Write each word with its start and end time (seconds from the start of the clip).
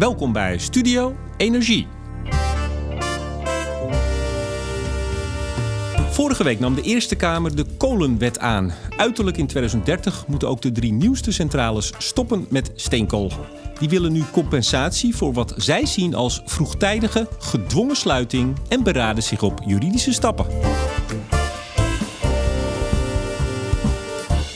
Welkom 0.00 0.32
bij 0.32 0.58
Studio 0.58 1.16
Energie. 1.36 1.86
Vorige 6.10 6.44
week 6.44 6.60
nam 6.60 6.74
de 6.74 6.82
Eerste 6.82 7.16
Kamer 7.16 7.56
de 7.56 7.64
kolenwet 7.78 8.38
aan. 8.38 8.72
Uiterlijk 8.96 9.36
in 9.36 9.46
2030 9.46 10.26
moeten 10.26 10.48
ook 10.48 10.62
de 10.62 10.72
drie 10.72 10.92
nieuwste 10.92 11.32
centrales 11.32 11.92
stoppen 11.98 12.46
met 12.50 12.72
steenkool. 12.74 13.30
Die 13.78 13.88
willen 13.88 14.12
nu 14.12 14.22
compensatie 14.32 15.16
voor 15.16 15.32
wat 15.32 15.54
zij 15.56 15.86
zien 15.86 16.14
als 16.14 16.42
vroegtijdige, 16.44 17.28
gedwongen 17.38 17.96
sluiting 17.96 18.56
en 18.68 18.82
beraden 18.82 19.22
zich 19.22 19.42
op 19.42 19.60
juridische 19.64 20.12
stappen. 20.12 20.46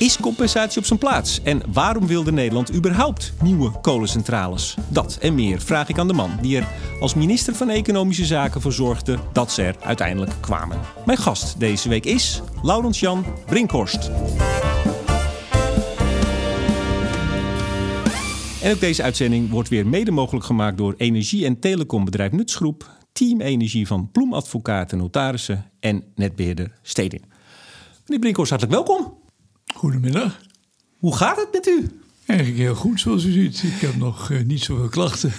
Is 0.05 0.21
compensatie 0.21 0.79
op 0.79 0.87
zijn 0.87 0.99
plaats? 0.99 1.43
En 1.43 1.63
waarom 1.73 2.07
wilde 2.07 2.33
Nederland 2.33 2.75
überhaupt 2.75 3.33
nieuwe 3.43 3.71
kolencentrales? 3.81 4.77
Dat 4.89 5.19
en 5.21 5.35
meer 5.35 5.61
vraag 5.61 5.89
ik 5.89 5.99
aan 5.99 6.07
de 6.09 6.15
man 6.15 6.31
die 6.41 6.57
er 6.57 6.69
als 7.01 7.15
minister 7.15 7.55
van 7.55 7.69
Economische 7.69 8.25
Zaken 8.25 8.61
voor 8.61 8.73
zorgde 8.73 9.19
dat 9.33 9.53
ze 9.53 9.63
er 9.63 9.77
uiteindelijk 9.81 10.33
kwamen. 10.41 10.79
Mijn 11.07 11.19
gast 11.19 11.61
deze 11.61 11.89
week 11.89 12.05
is 12.05 12.43
Laurens 12.63 13.01
Jan 13.01 13.25
Brinkhorst. 13.47 14.11
En 18.63 18.73
ook 18.73 18.81
deze 18.81 19.03
uitzending 19.03 19.51
wordt 19.51 19.69
weer 19.69 19.87
mede 19.87 20.11
mogelijk 20.11 20.45
gemaakt 20.45 20.77
door 20.77 20.95
energie- 20.97 21.45
en 21.45 21.61
telecombedrijf 21.61 22.33
Nutsgroep, 22.33 22.91
Team 23.13 23.41
Energie 23.41 23.87
van 23.87 24.11
Ploemadvocaten 24.11 24.99
Notarissen 24.99 25.71
en 25.81 26.05
netbeheerder 26.15 26.73
Steding. 26.83 27.23
Meneer 28.03 28.19
Brinkhorst, 28.19 28.51
hartelijk 28.51 28.87
welkom. 28.87 29.23
Goedemiddag. 29.75 30.41
Hoe 30.99 31.17
gaat 31.17 31.37
het 31.37 31.49
met 31.53 31.67
u? 31.67 32.01
Eigenlijk 32.27 32.59
heel 32.59 32.75
goed, 32.75 33.01
zoals 33.01 33.25
u 33.25 33.33
ziet. 33.33 33.63
Ik 33.63 33.81
heb 33.81 33.97
nog 33.97 34.31
uh, 34.31 34.45
niet 34.45 34.63
zoveel 34.63 34.89
klachten. 34.89 35.33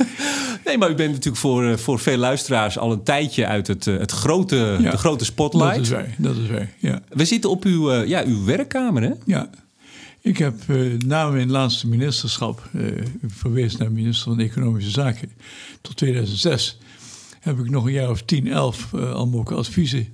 nee, 0.64 0.78
maar 0.78 0.90
u 0.90 0.94
bent 0.94 1.10
natuurlijk 1.10 1.36
voor, 1.36 1.64
uh, 1.64 1.76
voor 1.76 1.98
veel 1.98 2.16
luisteraars 2.16 2.78
al 2.78 2.92
een 2.92 3.02
tijdje 3.02 3.46
uit 3.46 3.66
het, 3.66 3.86
uh, 3.86 3.98
het 3.98 4.10
grote, 4.10 4.76
ja, 4.80 4.90
de 4.90 4.96
grote 4.96 5.24
spotlight. 5.24 5.74
Dat 5.74 5.84
is 5.84 5.88
wij, 5.88 6.14
dat 6.18 6.36
is 6.36 6.46
wij, 6.46 6.74
ja. 6.78 7.02
We 7.08 7.24
zitten 7.24 7.50
op 7.50 7.64
uw, 7.64 7.92
ja, 7.92 8.24
uw 8.24 8.44
werkkamer, 8.44 9.02
hè? 9.02 9.12
Ja. 9.24 9.50
Ik 10.20 10.38
heb 10.38 10.54
na 11.06 11.30
mijn 11.30 11.50
laatste 11.50 11.88
ministerschap, 11.88 12.70
verwezen 13.26 13.78
naar 13.78 13.92
minister 13.92 14.30
van 14.30 14.40
Economische 14.40 14.90
Zaken, 14.90 15.32
tot 15.80 15.96
2006, 15.96 16.78
heb 17.40 17.58
ik 17.58 17.70
nog 17.70 17.84
een 17.84 17.92
jaar 17.92 18.10
of 18.10 18.22
10, 18.22 18.48
11 18.48 18.94
allemaal 18.94 19.56
adviezen 19.56 20.08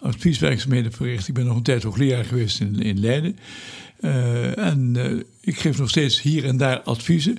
advieswerkzaamheden 0.00 0.92
verricht. 0.92 1.28
Ik 1.28 1.34
ben 1.34 1.46
nog 1.46 1.56
een 1.56 1.62
tijd 1.62 1.82
hoogleraar 1.82 2.24
geweest 2.24 2.60
in, 2.60 2.80
in 2.82 3.00
Leiden. 3.00 3.38
Uh, 4.00 4.58
en 4.58 4.94
uh, 4.96 5.20
ik 5.40 5.58
geef 5.58 5.78
nog 5.78 5.88
steeds 5.88 6.22
hier 6.22 6.44
en 6.44 6.56
daar 6.56 6.80
adviezen. 6.80 7.38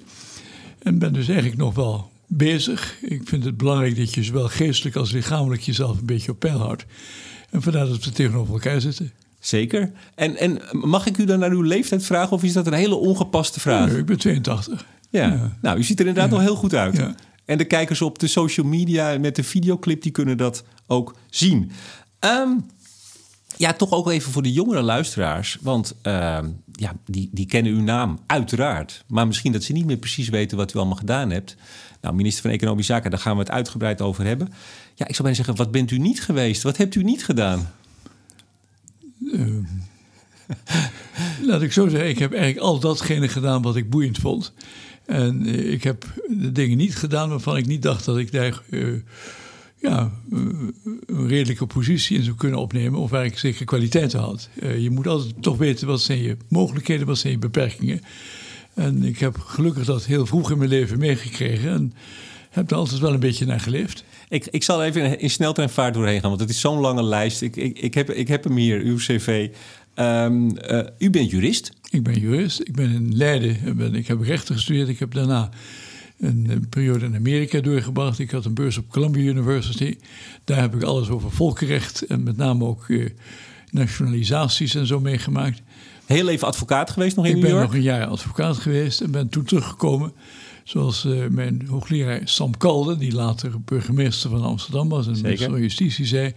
En 0.80 1.00
ben 1.00 1.14
dus 1.14 1.28
eigenlijk 1.28 1.58
nog 1.58 1.76
wel 1.76 2.12
bezig. 2.28 2.98
Ik 3.02 3.22
vind 3.26 3.44
het 3.44 3.58
belangrijk 3.58 3.98
dat 3.98 4.14
je 4.14 4.24
zowel 4.24 4.48
geestelijk 4.48 4.96
als 4.96 5.12
lichamelijk 5.12 5.62
jezelf 5.62 6.00
een 6.00 6.06
beetje 6.06 6.32
op 6.32 6.40
peil 6.40 6.58
houdt. 6.58 6.86
En 7.50 7.62
vandaar 7.62 7.88
dat 7.88 8.06
we 8.06 8.12
tegenover 8.12 8.54
elkaar 8.54 8.82
zitten. 8.82 9.12
Zeker. 9.40 9.92
En, 10.16 10.38
en 10.38 10.62
mag 10.72 11.06
ik 11.06 11.18
u 11.18 11.26
dan 11.26 11.40
naar 11.40 11.52
uw 11.52 11.62
leeftijd 11.62 12.04
vragen 12.04 12.32
of 12.32 12.44
is 12.44 12.54
dat 12.54 12.68
een 12.68 12.74
hele 12.74 12.96
ongepaste 12.96 13.60
vraag? 13.60 13.90
Nee, 13.90 13.98
ik 13.98 14.06
ben 14.06 14.18
82. 14.18 14.86
Ja. 15.10 15.28
ja. 15.28 15.58
nou, 15.62 15.78
u 15.78 15.84
ziet 15.84 16.00
er 16.00 16.08
inderdaad 16.08 16.32
ja. 16.32 16.38
nog 16.38 16.46
heel 16.46 16.56
goed 16.56 16.76
uit. 16.76 16.98
Ja. 16.98 17.16
En 17.46 17.58
de 17.58 17.66
kijkers 17.66 18.02
op 18.02 18.20
de 18.20 18.28
social 18.28 18.66
media 18.66 19.18
met 19.20 19.36
de 19.36 19.44
videoclip, 19.44 20.02
die 20.02 20.12
kunnen 20.12 20.38
dat 20.38 20.64
ook 20.88 21.16
zien. 21.30 21.72
Um, 22.26 22.66
ja, 23.58 23.74
toch 23.74 23.92
ook 23.92 24.10
even 24.10 24.32
voor 24.32 24.42
de 24.42 24.52
jongere 24.52 24.82
luisteraars. 24.82 25.58
Want 25.62 25.96
uh, 26.04 26.40
ja, 26.72 26.96
die, 27.06 27.30
die 27.32 27.46
kennen 27.46 27.72
uw 27.72 27.82
naam, 27.82 28.20
uiteraard. 28.26 29.04
Maar 29.08 29.28
misschien 29.28 29.52
dat 29.52 29.64
ze 29.64 29.74
niet 29.74 29.86
meer 29.86 29.98
precies 29.98 30.30
weten 30.30 30.58
wat 30.58 30.74
u 30.74 30.78
allemaal 30.78 30.96
gedaan 30.96 31.30
hebt. 31.30 31.56
Nou, 32.02 32.16
minister 32.16 32.42
van 32.42 32.52
Economische 32.52 32.94
Zaken, 32.94 33.12
daar 33.12 33.20
gaan 33.20 33.34
we 33.34 33.40
het 33.40 33.52
uitgebreid 33.52 34.02
over 34.02 34.26
hebben. 34.26 34.48
Ja, 34.96 35.08
ik 35.08 35.16
zou 35.16 35.22
bijna 35.22 35.36
zeggen, 35.36 35.56
wat 35.56 35.72
bent 35.72 35.92
u 35.92 35.98
niet 35.98 36.22
geweest? 36.24 36.64
Wat 36.64 36.78
hebt 36.78 36.96
u 36.96 37.04
niet 37.04 37.26
gedaan? 37.26 37.72
Uh, 39.22 39.58
laat 41.48 41.62
ik 41.62 41.72
zo 41.72 41.88
zeggen, 41.88 42.10
ik 42.10 42.20
heb 42.20 42.32
eigenlijk 42.32 42.66
al 42.66 42.80
datgene 42.80 43.28
gedaan 43.28 43.62
wat 43.62 43.76
ik 43.76 43.90
boeiend 43.90 44.18
vond. 44.18 44.54
En 45.06 45.48
uh, 45.48 45.72
ik 45.72 45.84
heb 45.84 46.06
de 46.28 46.52
dingen 46.52 46.78
niet 46.78 46.96
gedaan 46.96 47.30
waarvan 47.30 47.58
ik 47.58 47.66
niet 47.66 47.82
dacht 47.82 48.06
dat 48.06 48.18
ik 48.18 48.32
daar 48.32 48.62
eh, 48.70 48.88
ja, 49.82 50.12
een 50.30 51.28
redelijke 51.28 51.66
positie 51.66 52.18
in 52.18 52.24
zou 52.24 52.36
kunnen 52.36 52.60
opnemen 52.60 53.00
of 53.00 53.10
waar 53.10 53.26
ik 53.26 53.38
zeker 53.38 53.66
kwaliteiten 53.66 54.20
had. 54.20 54.50
Uh, 54.64 54.78
je 54.78 54.90
moet 54.90 55.08
altijd 55.08 55.34
toch 55.42 55.58
weten 55.58 55.88
wat 55.88 56.02
zijn 56.02 56.22
je 56.22 56.38
mogelijkheden, 56.48 57.08
wat 57.08 57.18
zijn 57.18 57.34
je 57.34 57.40
beperkingen. 57.40 58.02
En 58.74 59.04
ik 59.04 59.20
heb 59.20 59.38
gelukkig 59.38 59.86
dat 59.86 60.06
heel 60.06 60.26
vroeg 60.26 60.52
in 60.52 60.58
mijn 60.58 60.70
leven 60.70 61.00
meegekregen 61.00 61.70
en 61.70 61.94
heb 62.50 62.72
er 62.72 62.78
altijd 62.78 63.00
wel 63.00 63.14
een 63.14 63.20
beetje 63.20 63.46
naar 63.46 63.60
geleefd. 63.60 64.04
Ik, 64.30 64.48
ik 64.52 64.64
zal 64.64 64.84
even 64.84 65.20
in 65.20 65.30
sneltreinvaart 65.30 65.94
doorheen 65.94 66.20
gaan, 66.20 66.30
want 66.30 66.42
het 66.42 66.50
is 66.50 66.60
zo'n 66.60 66.80
lange 66.80 67.04
lijst. 67.04 67.42
Ik, 67.42 67.56
ik, 67.56 67.80
ik, 67.80 67.94
heb, 67.94 68.10
ik 68.10 68.28
heb 68.28 68.44
hem 68.44 68.56
hier, 68.56 68.82
uw 68.82 68.98
cv. 68.98 69.50
Um, 69.96 70.58
uh, 70.72 70.80
u 70.98 71.10
bent 71.10 71.32
jurist? 71.32 71.72
Ik 71.90 72.04
ben 72.04 72.20
jurist. 72.20 72.60
Ik 72.60 72.76
ben 72.76 72.92
in 72.92 73.16
Leiden. 73.18 73.78
Ben, 73.78 73.96
ik 73.96 74.08
heb 74.08 74.22
rechten 74.22 74.56
gestudeerd. 74.56 74.90
Ik 74.90 75.00
heb 75.00 75.14
daarna 75.14 75.50
een, 76.22 76.46
een, 76.50 76.70
periode 76.70 77.06
in 77.06 77.16
Amerika 77.16 77.60
doorgebracht. 77.60 78.20
Ik 78.20 78.32
had 78.32 78.46
een 78.46 78.54
beurs 78.54 78.78
op 78.78 78.90
Columbia 78.90 79.30
University. 79.30 79.98
Daar 80.44 80.60
heb 80.60 80.76
ik 80.76 80.84
alles 80.84 81.10
over 81.10 81.32
volkenrecht 81.32 82.02
en 82.02 82.24
met 82.24 82.38
name 82.38 82.66
ook 82.66 82.88
uh, 82.88 83.10
nationalisaties 83.72 84.76
en 84.76 84.86
zo 84.86 85.00
meegemaakt. 85.00 85.62
Heel 86.06 86.30
even 86.30 86.48
advocaat 86.48 86.90
geweest 86.90 87.16
nog 87.16 87.26
in 87.26 87.36
ik 87.36 87.42
New 87.42 87.52
York? 87.52 87.64
Ik 87.64 87.70
ben 87.70 87.80
nog 87.80 87.86
een 87.94 88.00
jaar 88.00 88.08
advocaat 88.08 88.58
geweest 88.58 89.02
en 89.02 89.12
ben 89.12 89.30
toen 89.30 89.44
teruggekomen. 89.44 90.14
Zoals 90.64 91.06
uh, 91.06 91.28
mijn 91.28 91.66
hoogleraar 91.68 92.22
Sam 92.24 92.58
Kalden, 92.58 93.00
die 93.00 93.14
later 93.14 93.62
burgemeester 93.62 94.30
van 94.30 94.44
Amsterdam 94.44 94.90
was 94.90 95.08
en 95.08 95.22
minister 95.22 95.50
van 95.50 95.62
Justitie, 95.62 96.06
zei: 96.06 96.34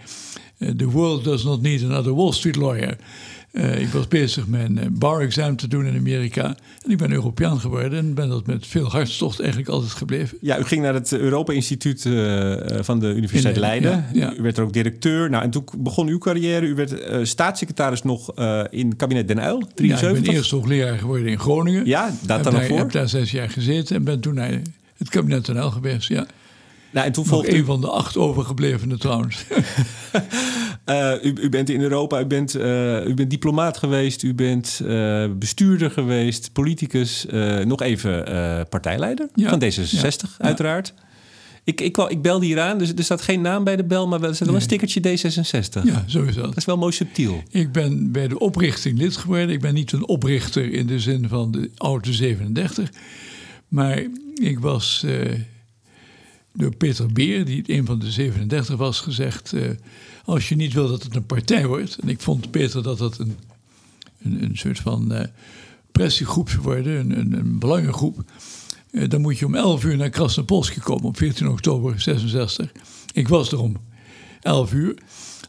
The 0.76 0.90
world 0.90 1.24
does 1.24 1.44
not 1.44 1.62
need 1.62 1.84
another 1.84 2.14
Wall 2.14 2.32
Street 2.32 2.56
lawyer. 2.56 2.96
Uh, 3.54 3.80
ik 3.80 3.88
was 3.88 4.08
bezig 4.08 4.46
mijn 4.46 4.76
uh, 4.76 4.84
bar-examen 4.90 5.56
te 5.56 5.68
doen 5.68 5.86
in 5.86 5.96
Amerika. 5.96 6.56
En 6.82 6.90
ik 6.90 6.98
ben 6.98 7.12
Europeaan 7.12 7.60
geworden 7.60 7.98
en 7.98 8.14
ben 8.14 8.28
dat 8.28 8.46
met 8.46 8.66
veel 8.66 8.90
hartstocht 8.90 9.40
eigenlijk 9.40 9.70
altijd 9.70 9.92
gebleven. 9.92 10.38
Ja, 10.40 10.58
u 10.58 10.64
ging 10.64 10.82
naar 10.82 10.94
het 10.94 11.12
Europa-instituut 11.12 12.04
uh, 12.04 12.56
van 12.80 13.00
de 13.00 13.14
Universiteit 13.14 13.56
Leiden. 13.56 13.90
Ja, 13.90 14.08
ja. 14.12 14.34
U 14.38 14.42
werd 14.42 14.56
er 14.56 14.64
ook 14.64 14.72
directeur. 14.72 15.30
Nou, 15.30 15.44
en 15.44 15.50
toen 15.50 15.64
begon 15.78 16.08
uw 16.08 16.18
carrière. 16.18 16.66
U 16.66 16.74
werd 16.74 17.28
staatssecretaris 17.28 18.02
nog 18.02 18.34
in 18.70 18.96
kabinet 18.96 19.28
Den 19.28 19.38
Uyl, 19.38 19.62
73. 19.74 20.10
Ja, 20.10 20.16
ik 20.16 20.22
ben 20.22 20.34
eerst 20.34 20.50
hoogleraar 20.50 20.98
geworden 20.98 21.26
in 21.26 21.38
Groningen. 21.38 21.86
Ja, 21.86 22.14
dat 22.26 22.44
dan 22.44 22.52
nog 22.52 22.62
voor. 22.62 22.76
Ik 22.76 22.82
heb 22.82 22.92
daar 22.92 23.08
zes 23.08 23.30
jaar 23.30 23.50
gezeten 23.50 23.96
en 23.96 24.04
ben 24.04 24.20
toen 24.20 24.34
naar 24.34 24.60
het 24.96 25.08
kabinet 25.08 25.46
Den 25.46 25.56
Uyl 25.56 25.70
geweest, 25.70 26.08
ja. 26.08 26.26
Nou, 26.90 27.06
en 27.06 27.12
toen 27.12 27.26
volgde 27.26 27.50
een 27.50 27.56
u... 27.56 27.64
van 27.64 27.80
de 27.80 27.88
acht 27.88 28.16
overgeblevenen 28.16 28.98
trouwens. 28.98 29.44
uh, 30.86 31.12
u, 31.22 31.34
u, 31.40 31.48
bent 31.48 31.70
in 31.70 31.80
Europa, 31.80 32.20
u 32.20 32.24
bent, 32.24 32.56
uh, 32.56 33.06
u 33.06 33.14
bent 33.14 33.30
diplomaat 33.30 33.76
geweest, 33.76 34.22
u 34.22 34.34
bent 34.34 34.80
uh, 34.82 35.24
bestuurder 35.38 35.90
geweest, 35.90 36.52
politicus, 36.52 37.26
nog 37.64 37.82
even 37.82 38.24
partijleider 38.68 39.28
ja. 39.34 39.48
van 39.48 39.62
D66 39.62 40.00
ja. 40.00 40.44
uiteraard. 40.44 40.94
Ik, 41.64 41.80
ik, 41.80 41.96
ik 41.96 42.22
belde 42.22 42.46
hier 42.46 42.60
aan, 42.60 42.78
dus 42.78 42.92
er 42.96 43.04
staat 43.04 43.22
geen 43.22 43.40
naam 43.40 43.64
bij 43.64 43.76
de 43.76 43.84
bel, 43.84 44.08
maar 44.08 44.22
er 44.22 44.34
staat 44.34 44.46
wel 44.46 44.56
een 44.56 44.62
stickertje 44.62 45.00
D66. 45.00 45.82
Ja, 45.84 46.04
zo 46.06 46.22
is 46.22 46.34
dat. 46.34 46.44
Dat 46.44 46.56
is 46.56 46.64
wel 46.64 46.76
mooi 46.76 46.92
subtiel. 46.92 47.42
Ik 47.50 47.72
ben 47.72 48.12
bij 48.12 48.28
de 48.28 48.38
oprichting 48.38 48.98
lid 48.98 49.16
geworden. 49.16 49.48
Ik 49.48 49.60
ben 49.60 49.74
niet 49.74 49.92
een 49.92 50.08
oprichter 50.08 50.72
in 50.72 50.86
de 50.86 51.00
zin 51.00 51.28
van 51.28 51.50
de 51.50 51.70
oude 51.76 52.12
37. 52.12 52.90
Maar 53.68 54.02
ik 54.34 54.58
was 54.58 55.06
door 56.52 56.76
Peter 56.76 57.12
Beer, 57.12 57.44
die 57.44 57.62
een 57.66 57.86
van 57.86 57.98
de 57.98 58.10
37 58.10 58.76
was, 58.76 59.00
gezegd... 59.00 59.52
Als 60.24 60.48
je 60.48 60.56
niet 60.56 60.72
wil 60.72 60.88
dat 60.88 61.02
het 61.02 61.14
een 61.14 61.26
partij 61.26 61.66
wordt... 61.66 61.98
en 61.98 62.08
ik 62.08 62.20
vond 62.20 62.50
Peter 62.50 62.82
dat 62.82 62.98
dat 62.98 63.18
een, 63.18 63.36
een, 64.22 64.42
een 64.42 64.56
soort 64.56 64.80
van 64.80 65.12
uh, 65.12 65.20
pressiegroep 65.92 66.50
zou 66.50 66.62
worden, 66.62 67.00
een, 67.00 67.18
een, 67.18 67.32
een 67.32 67.58
belangengroep... 67.58 68.24
Uh, 68.90 69.08
dan 69.08 69.20
moet 69.20 69.38
je 69.38 69.46
om 69.46 69.54
11 69.54 69.84
uur 69.84 69.96
naar 69.96 70.10
Krasnopolski 70.10 70.80
komen 70.80 71.04
op 71.04 71.16
14 71.16 71.48
oktober 71.48 72.00
66. 72.00 72.72
Ik 73.12 73.28
was 73.28 73.52
er 73.52 73.60
om 73.60 73.76
11 74.40 74.72
uur. 74.72 74.94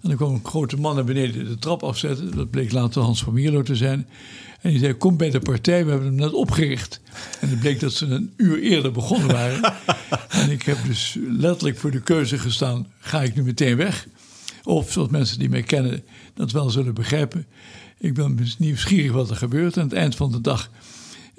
En 0.02 0.10
dan 0.10 0.16
kwam 0.16 0.34
een 0.34 0.46
grote 0.46 0.78
man 0.78 0.96
naar 0.96 1.04
beneden 1.04 1.46
de 1.46 1.60
trap 1.60 1.84
afzetten. 1.84 2.36
Dat 2.36 2.50
bleek 2.50 2.72
later 2.72 3.02
Hans 3.02 3.24
van 3.24 3.34
Mierlo 3.34 3.62
te 3.62 3.76
zijn. 3.76 4.08
En 4.62 4.70
die 4.70 4.80
zei, 4.80 4.94
kom 4.94 5.18
bij 5.18 5.30
de 5.30 5.40
partij, 5.40 5.86
we 5.86 5.92
hebben 5.92 6.08
hem 6.08 6.18
net 6.18 6.34
opgericht. 6.34 7.02
En 7.40 7.50
het 7.50 7.60
bleek 7.60 7.80
dat 7.80 7.94
ze 7.94 8.06
een 8.06 8.34
uur 8.38 8.60
eerder 8.60 8.92
begonnen 8.92 9.28
waren. 9.28 9.74
en 10.42 10.52
ik 10.52 10.62
heb 10.62 10.78
dus 10.86 11.18
letterlijk 11.30 11.78
voor 11.78 11.92
de 11.92 12.02
keuze 12.02 12.38
gestaan, 12.38 12.88
ga 13.00 13.22
ik 13.22 13.36
nu 13.36 13.44
meteen 13.44 13.76
weg? 13.76 14.08
Of, 14.66 14.92
zoals 14.92 15.10
mensen 15.10 15.40
die 15.40 15.50
mij 15.50 15.64
kennen 15.64 16.04
dat 16.34 16.52
wel 16.52 16.70
zullen 16.70 16.94
begrijpen... 16.94 17.46
ik 17.98 18.14
ben 18.14 18.36
dus 18.36 18.58
nieuwsgierig 18.58 19.12
wat 19.12 19.30
er 19.30 19.36
gebeurt. 19.36 19.78
Aan 19.78 19.84
het 19.84 19.94
eind 19.94 20.16
van 20.16 20.32
de 20.32 20.42
dag 20.42 20.70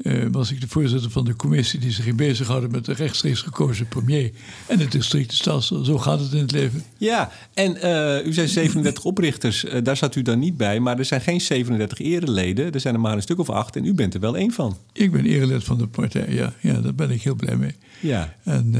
uh, 0.02 0.26
was 0.30 0.50
ik 0.50 0.60
de 0.60 0.68
voorzitter 0.68 1.10
van 1.10 1.24
de 1.24 1.36
commissie 1.36 1.80
die 1.80 1.90
zich 1.90 2.04
ging 2.04 2.16
bezighouden 2.16 2.70
met 2.70 2.84
de 2.84 2.92
rechtstreeks 2.92 3.40
gekozen 3.40 3.88
premier 3.88 4.30
en 4.66 4.78
het 4.78 4.92
districtenstelsel. 4.92 5.84
Zo 5.84 5.98
gaat 5.98 6.20
het 6.20 6.32
in 6.32 6.40
het 6.40 6.52
leven. 6.52 6.84
Ja, 6.98 7.32
en 7.54 7.76
uh, 7.76 8.26
u 8.26 8.32
zei 8.32 8.48
37 8.48 9.04
oprichters, 9.04 9.64
uh, 9.64 9.72
daar 9.82 9.96
zat 9.96 10.14
u 10.14 10.22
dan 10.22 10.38
niet 10.38 10.56
bij, 10.56 10.80
maar 10.80 10.98
er 10.98 11.04
zijn 11.04 11.20
geen 11.20 11.40
37 11.40 11.98
ereleden. 11.98 12.72
Er 12.72 12.80
zijn 12.80 12.94
er 12.94 13.00
maar 13.00 13.16
een 13.16 13.22
stuk 13.22 13.38
of 13.38 13.50
acht 13.50 13.76
en 13.76 13.84
u 13.84 13.94
bent 13.94 14.14
er 14.14 14.20
wel 14.20 14.36
één 14.36 14.52
van. 14.52 14.76
Ik 14.92 15.12
ben 15.12 15.24
erelid 15.24 15.64
van 15.64 15.78
de 15.78 15.86
partij, 15.86 16.26
ja. 16.28 16.52
ja 16.60 16.80
daar 16.80 16.94
ben 16.94 17.10
ik 17.10 17.22
heel 17.22 17.34
blij 17.34 17.56
mee. 17.56 17.74
Ja. 18.00 18.34
En 18.42 18.74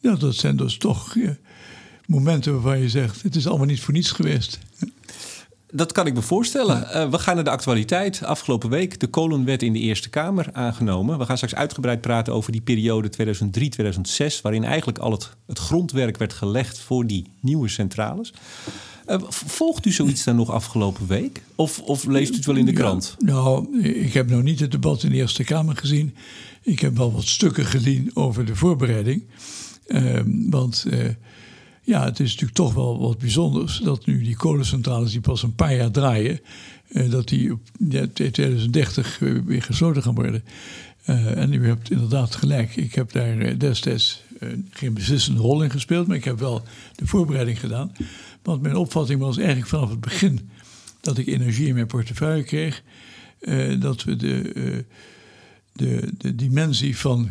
ja, 0.00 0.14
dat 0.14 0.34
zijn 0.34 0.56
dus 0.56 0.76
toch 0.76 1.16
momenten 2.06 2.52
waarvan 2.52 2.78
je 2.78 2.88
zegt: 2.88 3.22
het 3.22 3.36
is 3.36 3.46
allemaal 3.46 3.66
niet 3.66 3.80
voor 3.80 3.94
niets 3.94 4.10
geweest. 4.10 4.58
Dat 5.74 5.92
kan 5.92 6.06
ik 6.06 6.14
me 6.14 6.22
voorstellen. 6.22 6.82
Uh, 6.82 7.10
we 7.10 7.18
gaan 7.18 7.34
naar 7.34 7.44
de 7.44 7.50
actualiteit. 7.50 8.24
Afgelopen 8.24 8.70
week 8.70 9.00
de 9.00 9.06
kolenwet 9.06 9.62
in 9.62 9.72
de 9.72 9.78
Eerste 9.78 10.10
Kamer 10.10 10.48
aangenomen. 10.52 11.18
We 11.18 11.24
gaan 11.24 11.36
straks 11.36 11.54
uitgebreid 11.54 12.00
praten 12.00 12.32
over 12.32 12.52
die 12.52 12.60
periode 12.60 13.10
2003-2006... 14.38 14.40
waarin 14.42 14.64
eigenlijk 14.64 14.98
al 14.98 15.10
het, 15.10 15.36
het, 15.46 15.58
grondwerk 15.58 16.16
werd 16.16 16.32
gelegd 16.32 16.78
voor 16.78 17.06
die 17.06 17.26
nieuwe 17.40 17.68
centrales. 17.68 18.32
Uh, 19.06 19.16
volgt 19.28 19.86
u 19.86 19.90
zoiets 19.90 20.24
dan 20.24 20.36
nog 20.36 20.50
afgelopen 20.50 21.06
week? 21.06 21.42
Of, 21.54 21.80
of 21.80 22.04
leest 22.04 22.32
u 22.32 22.36
het 22.36 22.46
wel 22.46 22.56
in 22.56 22.66
de 22.66 22.72
krant? 22.72 23.16
nou, 23.18 23.82
ik 23.82 24.12
heb 24.12 24.30
nog 24.30 24.42
niet 24.42 24.60
het 24.60 24.70
debat 24.70 25.02
in 25.02 25.10
de 25.10 25.16
Eerste 25.16 25.44
Kamer 25.44 25.76
gezien. 25.76 26.14
Ik 26.62 26.80
heb 26.80 26.96
wel 26.96 27.12
wat 27.12 27.26
stukken 27.26 27.64
gezien 27.64 28.10
over 28.14 28.44
de 28.44 28.56
voorbereiding. 28.56 29.24
Uh, 29.86 30.20
want 30.50 30.86
ja, 31.84 32.04
het 32.04 32.20
is 32.20 32.30
natuurlijk 32.30 32.58
toch 32.58 32.74
wel 32.74 33.00
wat 33.00 33.18
bijzonders 33.18 33.78
dat 33.78 34.06
nu 34.06 34.22
die 34.22 34.36
kolencentrales 34.36 35.12
die 35.12 35.20
pas 35.20 35.42
een 35.42 35.54
paar 35.54 35.74
jaar 35.74 35.90
draaien, 35.90 36.40
eh, 36.88 37.10
dat 37.10 37.28
die 37.28 37.52
op 37.52 37.60
2030 38.12 39.18
weer 39.18 39.62
gesloten 39.62 40.02
gaan 40.02 40.14
worden. 40.14 40.44
Uh, 41.06 41.36
en 41.36 41.52
u 41.52 41.66
hebt 41.66 41.90
inderdaad 41.90 42.34
gelijk. 42.34 42.76
Ik 42.76 42.94
heb 42.94 43.12
daar 43.12 43.38
eh, 43.38 43.58
destijds 43.58 44.22
geen 44.70 44.94
beslissende 44.94 45.40
rol 45.40 45.62
in 45.62 45.70
gespeeld, 45.70 46.06
maar 46.06 46.16
ik 46.16 46.24
heb 46.24 46.38
wel 46.38 46.62
de 46.94 47.06
voorbereiding 47.06 47.60
gedaan. 47.60 47.92
Want 48.42 48.62
mijn 48.62 48.76
opvatting 48.76 49.20
was 49.20 49.36
eigenlijk 49.36 49.68
vanaf 49.68 49.90
het 49.90 50.00
begin 50.00 50.50
dat 51.00 51.18
ik 51.18 51.26
energie 51.26 51.66
in 51.66 51.74
mijn 51.74 51.86
portefeuille 51.86 52.42
kreeg, 52.42 52.82
dat 53.78 54.04
we 54.04 54.16
de, 54.16 54.84
de, 55.72 56.08
de 56.18 56.34
dimensie 56.34 56.96
van 56.96 57.30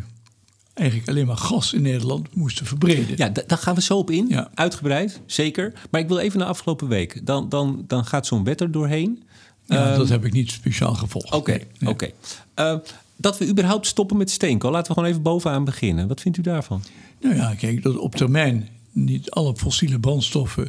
eigenlijk 0.74 1.08
alleen 1.08 1.26
maar 1.26 1.36
gas 1.36 1.72
in 1.72 1.82
Nederland 1.82 2.34
moesten 2.34 2.66
verbreden. 2.66 3.16
Ja, 3.16 3.28
daar 3.28 3.58
gaan 3.58 3.74
we 3.74 3.82
zo 3.82 3.98
op 3.98 4.10
in. 4.10 4.28
Ja. 4.28 4.50
Uitgebreid, 4.54 5.20
zeker. 5.26 5.72
Maar 5.90 6.00
ik 6.00 6.08
wil 6.08 6.18
even 6.18 6.38
naar 6.38 6.48
afgelopen 6.48 6.88
week. 6.88 7.26
Dan, 7.26 7.48
dan, 7.48 7.84
dan 7.86 8.04
gaat 8.04 8.26
zo'n 8.26 8.44
wet 8.44 8.60
er 8.60 8.70
doorheen. 8.70 9.22
Ja, 9.66 9.92
um, 9.92 9.98
dat 9.98 10.08
heb 10.08 10.24
ik 10.24 10.32
niet 10.32 10.50
speciaal 10.50 10.94
gevolgd. 10.94 11.32
Oké, 11.32 11.58
nee. 11.78 11.90
oké. 11.90 12.10
Uh, 12.58 12.74
dat 13.16 13.38
we 13.38 13.48
überhaupt 13.48 13.86
stoppen 13.86 14.16
met 14.16 14.30
steenkool. 14.30 14.70
Laten 14.70 14.86
we 14.88 14.94
gewoon 14.94 15.08
even 15.08 15.22
bovenaan 15.22 15.64
beginnen. 15.64 16.08
Wat 16.08 16.20
vindt 16.20 16.38
u 16.38 16.42
daarvan? 16.42 16.82
Nou 17.20 17.34
ja, 17.34 17.54
kijk, 17.54 17.82
dat 17.82 17.96
op 17.96 18.14
termijn 18.14 18.68
niet 18.92 19.30
alle 19.30 19.56
fossiele 19.56 19.98
brandstoffen 19.98 20.68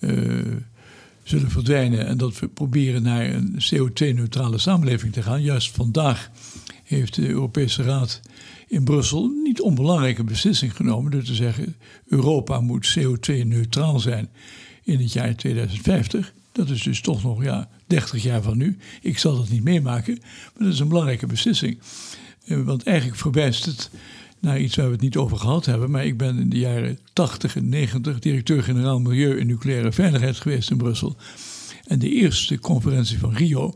uh, 0.00 0.56
zullen 1.22 1.50
verdwijnen. 1.50 2.06
En 2.06 2.18
dat 2.18 2.38
we 2.38 2.48
proberen 2.48 3.02
naar 3.02 3.30
een 3.30 3.58
CO2-neutrale 3.74 4.58
samenleving 4.58 5.12
te 5.12 5.22
gaan. 5.22 5.42
Juist 5.42 5.70
vandaag 5.70 6.30
heeft 6.84 7.14
de 7.14 7.28
Europese 7.28 7.82
Raad 7.82 8.20
in 8.68 8.84
Brussel 8.84 9.32
niet 9.42 9.60
onbelangrijke 9.60 10.24
beslissing 10.24 10.76
genomen 10.76 11.10
door 11.10 11.22
te 11.22 11.34
zeggen: 11.34 11.76
Europa 12.06 12.60
moet 12.60 12.98
CO2-neutraal 12.98 13.98
zijn 13.98 14.28
in 14.84 14.98
het 14.98 15.12
jaar 15.12 15.36
2050. 15.36 16.32
Dat 16.52 16.70
is 16.70 16.82
dus 16.82 17.00
toch 17.00 17.22
nog 17.22 17.42
ja, 17.42 17.68
30 17.86 18.22
jaar 18.22 18.42
van 18.42 18.56
nu. 18.56 18.76
Ik 19.02 19.18
zal 19.18 19.36
dat 19.36 19.48
niet 19.48 19.64
meemaken, 19.64 20.18
maar 20.20 20.64
dat 20.64 20.72
is 20.72 20.80
een 20.80 20.88
belangrijke 20.88 21.26
beslissing. 21.26 21.78
Eh, 22.44 22.60
want 22.60 22.82
eigenlijk 22.82 23.18
verwijst 23.18 23.64
het 23.64 23.90
naar 24.40 24.60
iets 24.60 24.76
waar 24.76 24.86
we 24.86 24.92
het 24.92 25.00
niet 25.00 25.16
over 25.16 25.36
gehad 25.36 25.66
hebben. 25.66 25.90
Maar 25.90 26.06
ik 26.06 26.16
ben 26.16 26.38
in 26.38 26.48
de 26.48 26.58
jaren 26.58 26.98
80 27.12 27.56
en 27.56 27.68
90 27.68 28.18
directeur-generaal 28.18 29.00
Milieu 29.00 29.40
en 29.40 29.46
Nucleaire 29.46 29.92
Veiligheid 29.92 30.36
geweest 30.36 30.70
in 30.70 30.76
Brussel. 30.76 31.16
En 31.86 31.98
de 31.98 32.10
eerste 32.10 32.58
conferentie 32.58 33.18
van 33.18 33.34
Rio 33.34 33.74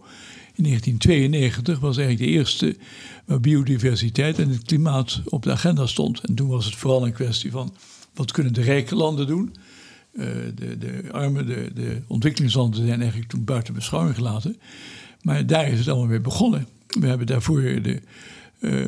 in 0.55 0.65
1992 0.65 1.79
was 1.79 1.97
eigenlijk 1.97 2.31
de 2.31 2.39
eerste 2.39 2.77
waar 3.25 3.41
biodiversiteit 3.41 4.39
en 4.39 4.49
het 4.49 4.63
klimaat 4.63 5.21
op 5.25 5.43
de 5.43 5.51
agenda 5.51 5.87
stond. 5.87 6.21
En 6.21 6.35
toen 6.35 6.49
was 6.49 6.65
het 6.65 6.75
vooral 6.75 7.07
een 7.07 7.13
kwestie 7.13 7.51
van 7.51 7.75
wat 8.15 8.33
kunnen 8.33 8.53
de 8.53 8.63
rijke 8.63 8.95
landen 8.95 9.27
doen. 9.27 9.55
Uh, 10.13 10.27
de, 10.55 10.79
de 10.79 11.09
arme, 11.11 11.45
de, 11.45 11.71
de 11.75 12.03
ontwikkelingslanden 12.07 12.87
zijn 12.87 13.01
eigenlijk 13.01 13.31
toen 13.31 13.45
buiten 13.45 13.75
beschouwing 13.75 14.15
gelaten. 14.15 14.57
Maar 15.23 15.47
daar 15.47 15.69
is 15.69 15.79
het 15.79 15.89
allemaal 15.89 16.07
mee 16.07 16.21
begonnen. 16.21 16.67
We 16.87 17.07
hebben 17.07 17.27
daarvoor 17.27 17.61
de 17.61 18.03
uh, 18.61 18.81
uh, 18.81 18.87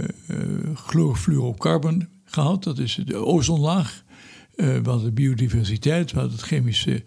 chlorofluorocarbon 0.75 2.09
gehad, 2.25 2.65
dat 2.65 2.79
is 2.79 3.01
de 3.05 3.17
ozonlaag. 3.17 4.05
we 4.57 4.81
hadden 4.85 5.15
biodiversiteit, 5.15 6.13
we 6.13 6.19
hadden 6.19 6.37
het 6.37 6.47
chemische 6.47 7.03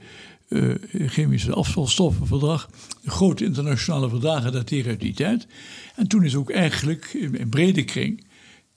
uh, 0.50 0.76
chemische 1.08 1.54
afvalstoffenverdrag. 1.54 2.70
De 3.02 3.10
grote 3.10 3.46
internationale 3.46 4.10
verdragen 4.10 4.52
dateren 4.52 4.90
uit 4.90 5.00
die 5.00 5.14
tijd. 5.14 5.48
En 5.96 6.08
toen 6.08 6.24
is 6.24 6.36
ook 6.36 6.52
eigenlijk 6.52 7.14
in, 7.14 7.50
brede 7.50 7.84
kring, 7.84 8.26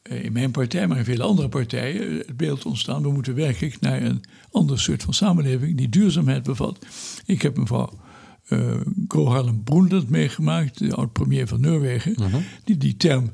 uh, 0.02 0.24
in 0.24 0.32
mijn 0.32 0.50
partij, 0.50 0.86
maar 0.86 0.98
in 0.98 1.04
vele 1.04 1.22
andere 1.22 1.48
partijen, 1.48 2.08
eh, 2.08 2.26
het 2.26 2.36
beeld 2.36 2.64
ontstaan. 2.64 3.02
We 3.02 3.12
moeten 3.12 3.34
werkelijk 3.34 3.80
naar 3.80 4.02
een 4.02 4.24
ander 4.50 4.80
soort 4.80 5.02
van 5.02 5.14
samenleving 5.14 5.76
die 5.76 5.88
duurzaamheid 5.88 6.42
bevat. 6.42 6.86
Ik 7.24 7.42
heb 7.42 7.56
mevrouw 7.56 7.98
uh, 8.48 8.80
Gro 9.08 9.26
Harlem 9.26 9.62
Brundtland 9.64 10.08
meegemaakt, 10.08 10.78
de 10.78 10.94
oud-premier 10.94 11.46
van 11.46 11.60
Noorwegen, 11.60 12.10
uh 12.10 12.18
mhm. 12.18 12.30
-huh. 12.30 12.42
die 12.64 12.76
die 12.76 12.96
term 12.96 13.32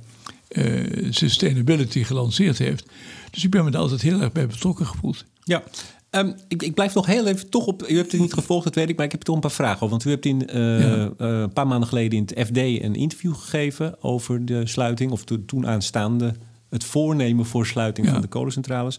uh, 0.51 1.07
sustainability 1.11 2.05
gelanceerd 2.05 2.59
heeft. 2.59 2.91
Dus 3.31 3.45
ik 3.45 3.51
ben 3.51 3.65
me 3.65 3.71
daar 3.71 3.81
altijd 3.81 4.03
heel 4.03 4.21
erg 4.21 4.33
bij 4.33 4.47
betrokken 4.47 4.87
gevoeld. 4.87 5.25
Ja, 5.45 5.63
Um, 6.11 6.35
ik, 6.49 6.63
ik, 6.63 6.75
blijf 6.75 6.95
nog 6.95 7.07
heel 7.07 7.27
even 7.27 7.51
toch 7.51 7.67
op. 7.67 7.89
U 7.89 7.97
hebt 7.97 8.13
het 8.13 8.21
niet 8.21 8.33
gevolgd, 8.33 8.65
dat 8.65 8.75
weet 8.75 8.89
ik, 8.89 8.97
maar 8.97 9.05
ik 9.05 9.13
heb 9.13 9.23
toch 9.23 9.35
een 9.35 9.41
paar 9.41 9.51
vragen 9.51 9.77
over. 9.77 9.89
Want 9.89 10.05
u 10.05 10.11
hebt 10.11 10.25
in, 10.25 10.49
uh, 10.55 10.81
ja. 10.81 10.97
uh, 10.97 11.11
een 11.19 11.53
paar 11.53 11.67
maanden 11.67 11.89
geleden 11.89 12.19
in 12.19 12.25
het 12.27 12.47
FD 12.47 12.57
een 12.57 12.95
interview 12.95 13.35
gegeven 13.35 14.03
over 14.03 14.45
de 14.45 14.67
sluiting, 14.67 15.11
of 15.11 15.25
de 15.25 15.45
toen 15.45 15.67
aanstaande, 15.67 16.35
het 16.71 16.85
voornemen 16.85 17.47
voor 17.47 17.67
sluiting 17.67 18.07
ja. 18.07 18.13
van 18.13 18.23
de 18.23 18.29
kolencentrales. 18.29 18.99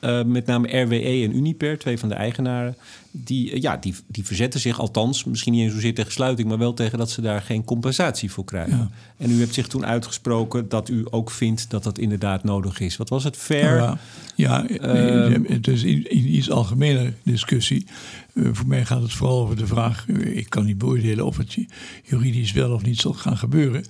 Uh, 0.00 0.22
met 0.22 0.46
name 0.46 0.80
RWE 0.80 1.24
en 1.24 1.36
Uniper, 1.36 1.78
twee 1.78 1.98
van 1.98 2.08
de 2.08 2.14
eigenaren, 2.14 2.76
die, 3.10 3.52
uh, 3.52 3.60
ja, 3.60 3.76
die, 3.76 3.94
die 4.06 4.24
verzetten 4.24 4.60
zich 4.60 4.80
althans, 4.80 5.24
misschien 5.24 5.52
niet 5.52 5.62
eens 5.62 5.72
zozeer 5.72 5.94
tegen 5.94 6.12
sluiting, 6.12 6.48
maar 6.48 6.58
wel 6.58 6.74
tegen 6.74 6.98
dat 6.98 7.10
ze 7.10 7.20
daar 7.20 7.42
geen 7.42 7.64
compensatie 7.64 8.30
voor 8.30 8.44
krijgen. 8.44 8.76
Ja. 8.78 8.90
En 9.16 9.30
u 9.30 9.40
hebt 9.40 9.54
zich 9.54 9.66
toen 9.66 9.86
uitgesproken 9.86 10.68
dat 10.68 10.88
u 10.88 11.06
ook 11.10 11.30
vindt 11.30 11.70
dat 11.70 11.82
dat 11.82 11.98
inderdaad 11.98 12.44
nodig 12.44 12.80
is. 12.80 12.96
Wat 12.96 13.08
was 13.08 13.24
het? 13.24 13.36
Fair? 13.36 13.76
Ja, 13.76 13.98
ja 14.34 14.68
uh, 14.68 15.36
het 15.46 15.68
is 15.68 15.82
in, 15.82 16.10
in 16.10 16.34
iets 16.34 16.50
algemene 16.50 17.12
discussie. 17.22 17.86
voor 18.34 18.66
mij 18.66 18.84
gaat 18.84 19.02
het 19.02 19.12
vooral 19.12 19.40
over 19.40 19.56
de 19.56 19.66
vraag, 19.66 20.08
ik 20.08 20.50
kan 20.50 20.64
niet 20.64 20.78
beoordelen 20.78 21.26
of 21.26 21.36
het 21.36 21.56
juridisch 22.04 22.52
wel 22.52 22.72
of 22.72 22.82
niet 22.82 23.00
zal 23.00 23.12
gaan 23.12 23.36
gebeuren. 23.36 23.84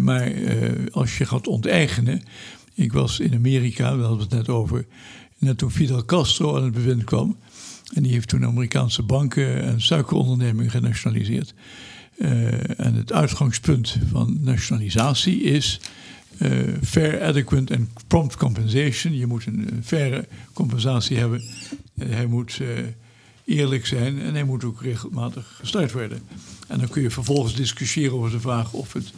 maar 0.00 0.32
als 0.90 1.18
je 1.18 1.26
gaat 1.26 1.46
onteigenen, 1.46 2.22
ik 2.74 2.92
was 2.92 3.20
in 3.20 3.34
Amerika, 3.34 3.96
we 3.96 4.02
hadden 4.02 4.20
het 4.20 4.30
net 4.30 4.48
over, 4.48 4.86
net 5.38 5.58
toen 5.58 5.70
Fidel 5.70 6.04
Castro 6.04 6.56
aan 6.56 6.64
het 6.64 6.72
bewind 6.72 7.04
kwam. 7.04 7.36
En 7.94 8.02
die 8.02 8.12
heeft 8.12 8.28
toen 8.28 8.44
Amerikaanse 8.44 9.02
banken 9.02 9.62
en 9.62 9.80
suikerondernemingen 9.80 10.70
genationaliseerd. 10.70 11.54
Uh, 12.16 12.80
en 12.80 12.94
het 12.94 13.12
uitgangspunt 13.12 13.98
van 14.10 14.38
nationalisatie 14.40 15.42
is 15.42 15.80
uh, 16.38 16.74
fair, 16.82 17.22
adequate 17.22 17.74
en 17.74 17.90
prompt 18.06 18.36
compensation. 18.36 19.16
Je 19.16 19.26
moet 19.26 19.46
een, 19.46 19.68
een 19.72 19.84
faire 19.84 20.28
compensatie 20.52 21.18
hebben. 21.18 21.42
hij 21.98 22.26
moet 22.26 22.60
eerlijk 23.44 23.86
zijn 23.86 24.20
en 24.20 24.34
hij 24.34 24.44
moet 24.44 24.64
ook 24.64 24.82
regelmatig 24.82 25.54
gestart 25.58 25.92
worden. 25.92 26.22
En 26.68 26.78
dan 26.78 26.88
kun 26.88 27.02
je 27.02 27.10
vervolgens 27.10 27.54
discussiëren 27.54 28.12
over 28.12 28.30
de 28.30 28.40
vraag 28.40 28.72
of 28.72 28.92
het 28.92 29.12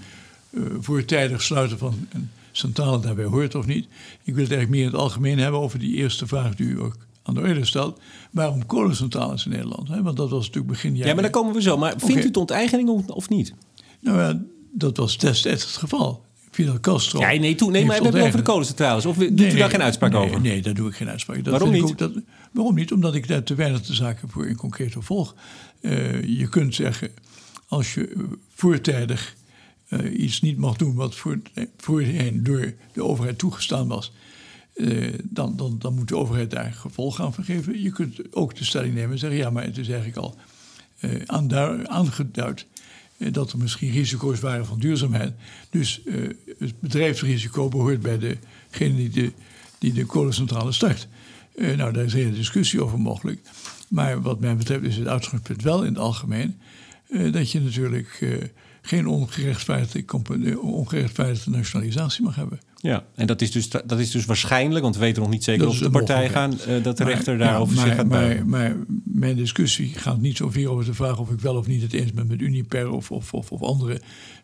voortijdig 0.81 1.43
sluiten 1.43 1.79
van 1.79 2.09
een 2.13 2.31
centrale 2.57 3.01
daarbij 3.01 3.25
hoort 3.25 3.55
of 3.55 3.67
niet. 3.67 3.87
Ik 4.23 4.35
wil 4.35 4.43
het 4.43 4.53
eigenlijk 4.53 4.71
meer 4.71 4.81
in 4.81 4.87
het 4.87 4.97
algemeen 4.97 5.39
hebben 5.39 5.61
over 5.61 5.79
die 5.79 5.95
eerste 5.95 6.27
vraag 6.27 6.55
die 6.55 6.67
u 6.67 6.81
ook 6.81 6.97
aan 7.23 7.35
de 7.35 7.41
orde 7.41 7.65
stelt. 7.65 8.01
Waarom 8.31 8.67
kolencentrales 8.67 9.45
in 9.45 9.51
Nederland? 9.51 9.89
Want 9.89 10.17
dat 10.17 10.31
was 10.31 10.47
natuurlijk 10.47 10.73
begin 10.73 10.93
jaren... 10.93 11.09
Ja, 11.09 11.15
maar 11.15 11.23
daar 11.23 11.33
komen 11.33 11.55
we 11.55 11.63
zo. 11.63 11.77
Maar 11.77 11.91
vindt 11.91 12.05
okay. 12.05 12.23
u 12.23 12.27
het 12.27 12.37
onteigening 12.37 12.89
of 13.09 13.29
niet? 13.29 13.55
Nou 14.01 14.19
ja, 14.19 14.41
dat 14.73 14.97
was 14.97 15.19
destijds 15.19 15.65
het 15.65 15.77
geval. 15.77 16.25
Fidel 16.51 16.81
Castro. 16.81 17.21
Ja, 17.21 17.33
nee, 17.33 17.55
toen, 17.55 17.73
nee 17.73 17.85
maar 17.85 17.97
we 17.97 18.03
hebben 18.03 18.21
het 18.21 18.29
over 18.29 18.45
de 18.45 18.51
kolencentrales. 18.51 19.07
Of 19.07 19.17
doet 19.17 19.35
nee, 19.35 19.53
u 19.53 19.57
daar 19.57 19.71
geen 19.71 19.83
uitspraak 19.83 20.13
nee, 20.13 20.21
over? 20.21 20.41
Nee, 20.41 20.63
daar 20.63 20.75
doe 20.75 20.89
ik 20.89 20.95
geen 20.95 21.09
uitspraak. 21.09 21.45
Dat 21.45 21.53
waarom 21.53 21.71
niet? 21.71 21.99
Dat, 21.99 22.13
waarom 22.53 22.75
niet? 22.75 22.93
Omdat 22.93 23.15
ik 23.15 23.29
daar 23.29 23.43
te 23.43 23.55
weinig 23.55 23.83
de 23.83 23.95
zaken 23.95 24.29
voor 24.29 24.47
in 24.47 24.57
concreto 24.57 25.01
volg. 25.01 25.35
Uh, 25.81 26.23
je 26.39 26.49
kunt 26.49 26.75
zeggen, 26.75 27.11
als 27.69 27.95
je 27.95 28.29
voortijdig 28.55 29.35
uh, 30.01 30.21
iets 30.21 30.41
niet 30.41 30.57
mag 30.57 30.77
doen 30.77 30.95
wat 30.95 31.15
voor, 31.15 31.39
voorheen 31.77 32.43
door 32.43 32.73
de 32.93 33.05
overheid 33.05 33.39
toegestaan 33.39 33.89
was, 33.89 34.13
uh, 34.75 35.15
dan, 35.25 35.57
dan, 35.57 35.79
dan 35.79 35.95
moet 35.95 36.09
de 36.09 36.17
overheid 36.17 36.51
daar 36.51 36.73
gevolg 36.73 37.21
aan 37.21 37.35
vergeven. 37.35 37.83
Je 37.83 37.93
kunt 37.93 38.35
ook 38.35 38.57
de 38.57 38.65
stelling 38.65 38.95
nemen 38.95 39.13
en 39.13 39.19
zeggen: 39.19 39.39
ja, 39.39 39.51
maar 39.51 39.65
het 39.65 39.79
is 39.79 39.89
eigenlijk 39.89 40.19
al 40.19 40.39
aangeduid 41.87 42.67
dat 43.19 43.53
er 43.53 43.59
misschien 43.59 43.91
risico's 43.91 44.41
waren 44.41 44.67
van 44.67 44.79
duurzaamheid. 44.79 45.33
Dus 45.71 46.01
het 46.59 46.81
bedrijfsrisico 46.81 47.69
behoort 47.69 48.01
bij 48.01 48.19
degene 48.19 48.97
die 48.97 49.11
de, 49.11 49.33
die 49.79 49.93
de 49.93 50.05
kolencentrale 50.05 50.73
start. 50.73 51.09
nou, 51.57 51.93
daar 51.93 52.05
is 52.05 52.13
hele 52.13 52.33
discussie 52.33 52.83
over 52.83 53.01
mogelijk. 53.01 53.41
Maar 53.89 54.23
wat 54.23 54.41
mij 54.41 54.57
betreft 54.57 54.85
is 54.85 54.97
het 54.97 55.07
uitgangspunt 55.07 55.63
wel 55.63 55.83
in 55.83 55.93
het 55.93 56.03
algemeen 56.03 56.59
dat 57.31 57.51
je 57.51 57.61
natuurlijk 57.61 58.21
geen 58.87 59.07
ongerechtvaardigde, 59.07 60.61
ongerechtvaardigde 60.61 61.51
nationalisatie 61.51 62.25
mag 62.25 62.37
hebben. 62.37 62.61
Ja, 62.77 63.05
en 63.15 63.27
dat 63.27 63.43
is 63.43 63.51
dus, 63.51 63.71
dat 63.71 63.99
is 63.99 64.11
dus 64.11 64.25
waarschijnlijk, 64.25 64.83
want 64.83 64.95
we 64.95 65.01
weten 65.01 65.23
nog 65.23 65.31
niet 65.31 65.45
zeker 65.45 65.69
of 65.69 65.79
de 65.79 65.91
partij 65.91 66.29
gaan, 66.29 66.53
uh, 66.69 66.83
dat 66.83 66.97
de 66.97 67.05
rechter 67.05 67.39
daarover 67.39 67.77
zich 67.77 67.95
gaat 67.95 68.09
maar, 68.09 68.47
maar, 68.47 68.77
mijn 69.05 69.37
discussie 69.37 69.93
gaat 69.95 70.21
niet 70.21 70.37
zoveel 70.37 70.73
over 70.73 70.85
de 70.85 70.95
vraag 70.95 71.19
of 71.19 71.31
ik 71.31 71.41
wel 71.41 71.57
of 71.57 71.67
niet 71.67 71.83
het 71.83 71.93
eens 71.93 72.13
ben 72.13 72.27
met 72.27 72.41
Uniper 72.41 72.91
of, 72.91 73.11
of, 73.11 73.35
of, 73.35 73.53
of 73.53 73.63
andere. 73.63 74.01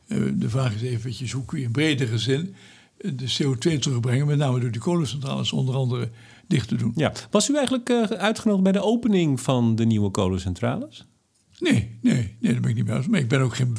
Uh, 0.07 0.33
de 0.35 0.49
vraag 0.49 0.75
is 0.75 0.83
eventjes 0.83 1.33
hoe 1.33 1.45
kun 1.45 1.59
je 1.59 1.65
in 1.65 1.71
bredere 1.71 2.19
zin 2.19 2.55
eh, 2.99 3.11
de 3.15 3.43
CO2 3.43 3.79
terugbrengen, 3.79 4.27
met 4.27 4.39
name 4.39 4.61
door 4.61 4.71
die 4.71 4.81
kolencentrales 4.81 5.53
onder 5.53 5.75
andere 5.75 6.09
dicht 6.47 6.69
te 6.69 6.77
doen. 6.77 6.93
Ja. 6.95 7.13
Was 7.31 7.51
u 7.51 7.57
eigenlijk 7.57 7.89
uh, 7.89 8.03
uitgenodigd 8.03 8.65
bij 8.65 8.73
de 8.73 8.83
opening 8.83 9.41
van 9.41 9.77
de 9.77 9.85
nieuwe 9.85 10.11
kolencentrales? 10.11 11.07
Nee, 11.61 11.99
nee, 12.01 12.37
nee, 12.41 12.53
daar 12.53 12.61
ben 12.61 12.71
ik 12.71 12.77
niet 12.77 12.87
mee 12.87 13.09
Maar 13.09 13.21
ik 13.21 13.29
ben 13.29 13.41
ook 13.41 13.55
geen 13.55 13.77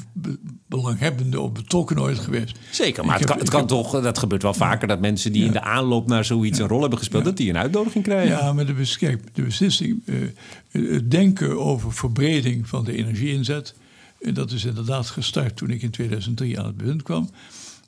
belanghebbende 0.67 1.39
of 1.39 1.51
betrokken 1.51 1.99
ooit 1.99 2.19
geweest. 2.19 2.59
Zeker, 2.71 3.05
maar 3.05 3.17
het, 3.17 3.27
kan, 3.27 3.37
het 3.37 3.49
kan 3.49 3.67
toch, 3.67 4.01
dat 4.01 4.17
gebeurt 4.17 4.41
wel 4.41 4.53
vaker, 4.53 4.87
dat 4.87 4.99
mensen 4.99 5.31
die 5.31 5.45
in 5.45 5.51
de 5.51 5.61
aanloop 5.61 6.07
naar 6.07 6.25
zoiets 6.25 6.59
een 6.59 6.67
rol 6.67 6.81
hebben 6.81 6.99
gespeeld, 6.99 7.23
dat 7.23 7.37
die 7.37 7.49
een 7.49 7.57
uitnodiging 7.57 8.03
krijgen. 8.03 8.37
Ja, 8.37 8.53
maar 8.53 8.65
de, 8.65 8.95
kijk, 8.99 9.35
de 9.35 9.41
beslissing, 9.41 10.01
uh, 10.05 10.27
het 10.71 11.11
denken 11.11 11.59
over 11.59 11.93
verbreding 11.93 12.67
van 12.67 12.83
de 12.83 12.93
energieinzet, 12.93 13.73
uh, 14.19 14.33
dat 14.33 14.51
is 14.51 14.65
inderdaad 14.65 15.05
gestart 15.05 15.55
toen 15.55 15.69
ik 15.69 15.81
in 15.81 15.91
2003 15.91 16.59
aan 16.59 16.65
het 16.65 16.77
bewind 16.77 17.03
kwam. 17.03 17.29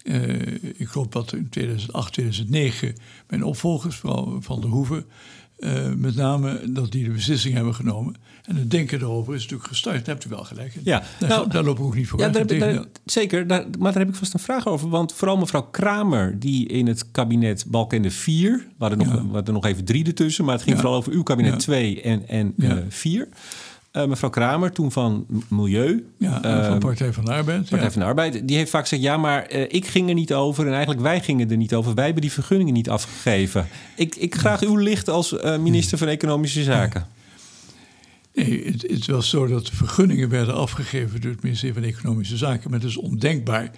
Uh, 0.03 0.45
ik 0.75 0.87
geloof 0.87 1.07
dat 1.07 1.33
in 1.33 1.49
2008, 1.49 2.13
2009 2.13 2.95
mijn 3.27 3.43
opvolgers, 3.43 3.95
vooral 3.95 4.37
Van 4.41 4.61
der 4.61 4.69
Hoeven, 4.69 5.05
uh, 5.63 5.93
met 5.95 6.15
name 6.15 6.61
dat 6.71 6.91
die 6.91 7.03
de 7.03 7.09
beslissing 7.09 7.55
hebben 7.55 7.75
genomen. 7.75 8.15
En 8.43 8.55
het 8.55 8.71
denken 8.71 9.01
erover 9.01 9.33
is 9.33 9.41
natuurlijk 9.41 9.69
gestart. 9.69 10.05
Daar 10.05 10.15
hebt 10.15 10.25
u 10.25 10.29
wel 10.29 10.43
gelijk 10.43 10.77
Ja, 10.83 11.03
daar, 11.19 11.29
nou, 11.29 11.49
daar 11.49 11.63
loop 11.63 11.77
ik 11.77 11.83
ook 11.83 11.95
niet 11.95 12.07
voor. 12.07 12.19
Ja, 12.19 12.29
daar, 12.29 12.47
daar, 12.47 12.85
zeker, 13.05 13.45
maar 13.45 13.67
daar 13.79 13.93
heb 13.93 14.09
ik 14.09 14.15
vast 14.15 14.33
een 14.33 14.39
vraag 14.39 14.67
over. 14.67 14.89
Want 14.89 15.13
vooral 15.13 15.37
mevrouw 15.37 15.61
Kramer, 15.61 16.39
die 16.39 16.67
in 16.67 16.87
het 16.87 17.11
kabinet 17.11 17.65
Balkende 17.67 18.11
4... 18.11 18.51
we 18.57 18.65
hadden 18.77 18.97
nog, 18.97 19.07
ja. 19.07 19.27
we 19.27 19.33
hadden 19.33 19.53
nog 19.53 19.65
even 19.65 19.85
drie 19.85 20.05
ertussen... 20.05 20.45
maar 20.45 20.53
het 20.53 20.63
ging 20.63 20.75
ja. 20.75 20.81
vooral 20.81 20.99
over 20.99 21.13
uw 21.13 21.23
kabinet 21.23 21.59
2 21.59 22.01
en, 22.01 22.27
en 22.27 22.55
4... 22.89 23.19
Uh, 23.19 23.33
mevrouw 23.93 24.29
Kramer, 24.29 24.71
toen 24.71 24.91
van 24.91 25.25
Milieu. 25.47 26.05
Ja, 26.17 26.45
uh, 26.45 26.67
van 26.67 26.79
Partij 26.79 27.13
van 27.13 27.25
de 27.25 27.31
Arbeid. 27.31 27.59
Partij 27.69 27.87
ja. 27.87 27.91
van 27.91 28.01
de 28.01 28.07
Arbeid. 28.07 28.47
Die 28.47 28.57
heeft 28.57 28.69
vaak 28.69 28.81
gezegd: 28.81 29.01
ja, 29.01 29.17
maar 29.17 29.53
uh, 29.53 29.61
ik 29.67 29.85
ging 29.85 30.07
er 30.07 30.15
niet 30.15 30.33
over. 30.33 30.65
En 30.65 30.71
eigenlijk 30.71 31.01
wij 31.01 31.21
gingen 31.21 31.51
er 31.51 31.57
niet 31.57 31.73
over. 31.73 31.93
Wij 31.93 32.05
hebben 32.05 32.21
die 32.21 32.31
vergunningen 32.31 32.73
niet 32.73 32.89
afgegeven. 32.89 33.67
Ik, 33.95 34.15
ik 34.15 34.35
graag 34.35 34.61
uw 34.61 34.75
licht 34.75 35.09
als 35.09 35.35
minister 35.59 35.97
van 35.97 36.07
Economische 36.07 36.63
Zaken. 36.63 37.07
Nee, 38.33 38.65
het, 38.65 38.81
het, 38.81 39.05
was 39.05 39.29
zo 39.29 39.47
dat 39.47 39.65
de 39.65 39.75
vergunningen 39.75 40.29
werden 40.29 40.55
afgegeven 40.55 41.21
door 41.21 41.31
het 41.31 41.43
ministerie 41.43 41.73
van 41.73 41.83
Economische 41.83 42.37
Zaken. 42.37 42.69
Maar 42.69 42.79
het 42.79 42.89
is 42.89 42.97
ondenkbaar 42.97 43.71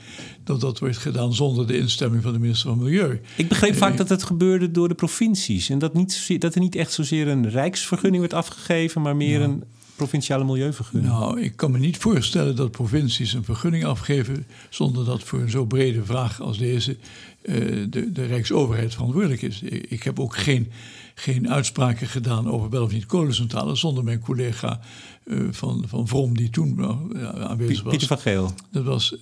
dat 0.43 0.62
dat 0.62 0.79
wordt 0.79 0.98
gedaan 0.98 1.34
zonder 1.34 1.67
de 1.67 1.77
instemming 1.77 2.24
van 2.24 2.34
de 2.34 2.39
minister 2.39 2.69
van 2.69 2.77
Milieu. 2.77 3.22
Ik 3.38 3.48
begreep 3.48 3.75
vaak 3.75 3.98
dat 3.98 4.10
het 4.10 4.24
gebeurde 4.24 4.72
door 4.72 4.88
de 4.88 4.95
provincies. 4.95 5.69
En 5.69 5.79
dat, 5.79 5.93
niet, 5.93 6.41
dat 6.41 6.55
er 6.55 6.62
niet 6.62 6.75
echt 6.75 6.91
zozeer 6.91 7.27
een 7.27 7.50
rijksvergunning 7.50 8.22
werd 8.22 8.34
afgegeven, 8.34 9.01
maar 9.01 9.15
meer 9.15 9.41
een 9.41 9.63
provinciale 9.95 10.43
milieuvergunning? 10.43 11.13
Nou, 11.13 11.41
ik 11.41 11.55
kan 11.55 11.71
me 11.71 11.77
niet 11.77 11.97
voorstellen 11.97 12.55
dat 12.55 12.71
provincies 12.71 13.33
een 13.33 13.43
vergunning 13.43 13.85
afgeven 13.85 14.47
zonder 14.69 15.05
dat 15.05 15.23
voor 15.23 15.39
een 15.39 15.49
zo 15.49 15.65
brede 15.65 16.05
vraag 16.05 16.41
als 16.41 16.57
deze 16.57 16.97
uh, 17.41 17.85
de, 17.89 18.11
de 18.11 18.25
Rijksoverheid 18.25 18.93
verantwoordelijk 18.93 19.41
is. 19.41 19.61
Ik 19.61 20.03
heb 20.03 20.19
ook 20.19 20.37
geen, 20.37 20.71
geen 21.15 21.49
uitspraken 21.49 22.07
gedaan 22.07 22.49
over 22.49 22.69
wel 22.69 22.83
of 22.83 22.91
niet 22.91 23.05
kolencentrales 23.05 23.79
zonder 23.79 24.03
mijn 24.03 24.19
collega 24.19 24.79
uh, 25.25 25.47
van, 25.51 25.83
van 25.87 26.07
Vrom 26.07 26.37
die 26.37 26.49
toen 26.49 26.79
uh, 26.79 27.29
aanwezig 27.29 27.83
was. 27.83 27.91
Pieter 27.91 28.07
van 28.07 28.19
Geel. 28.19 28.53
Dat 28.71 28.83
was... 28.83 29.15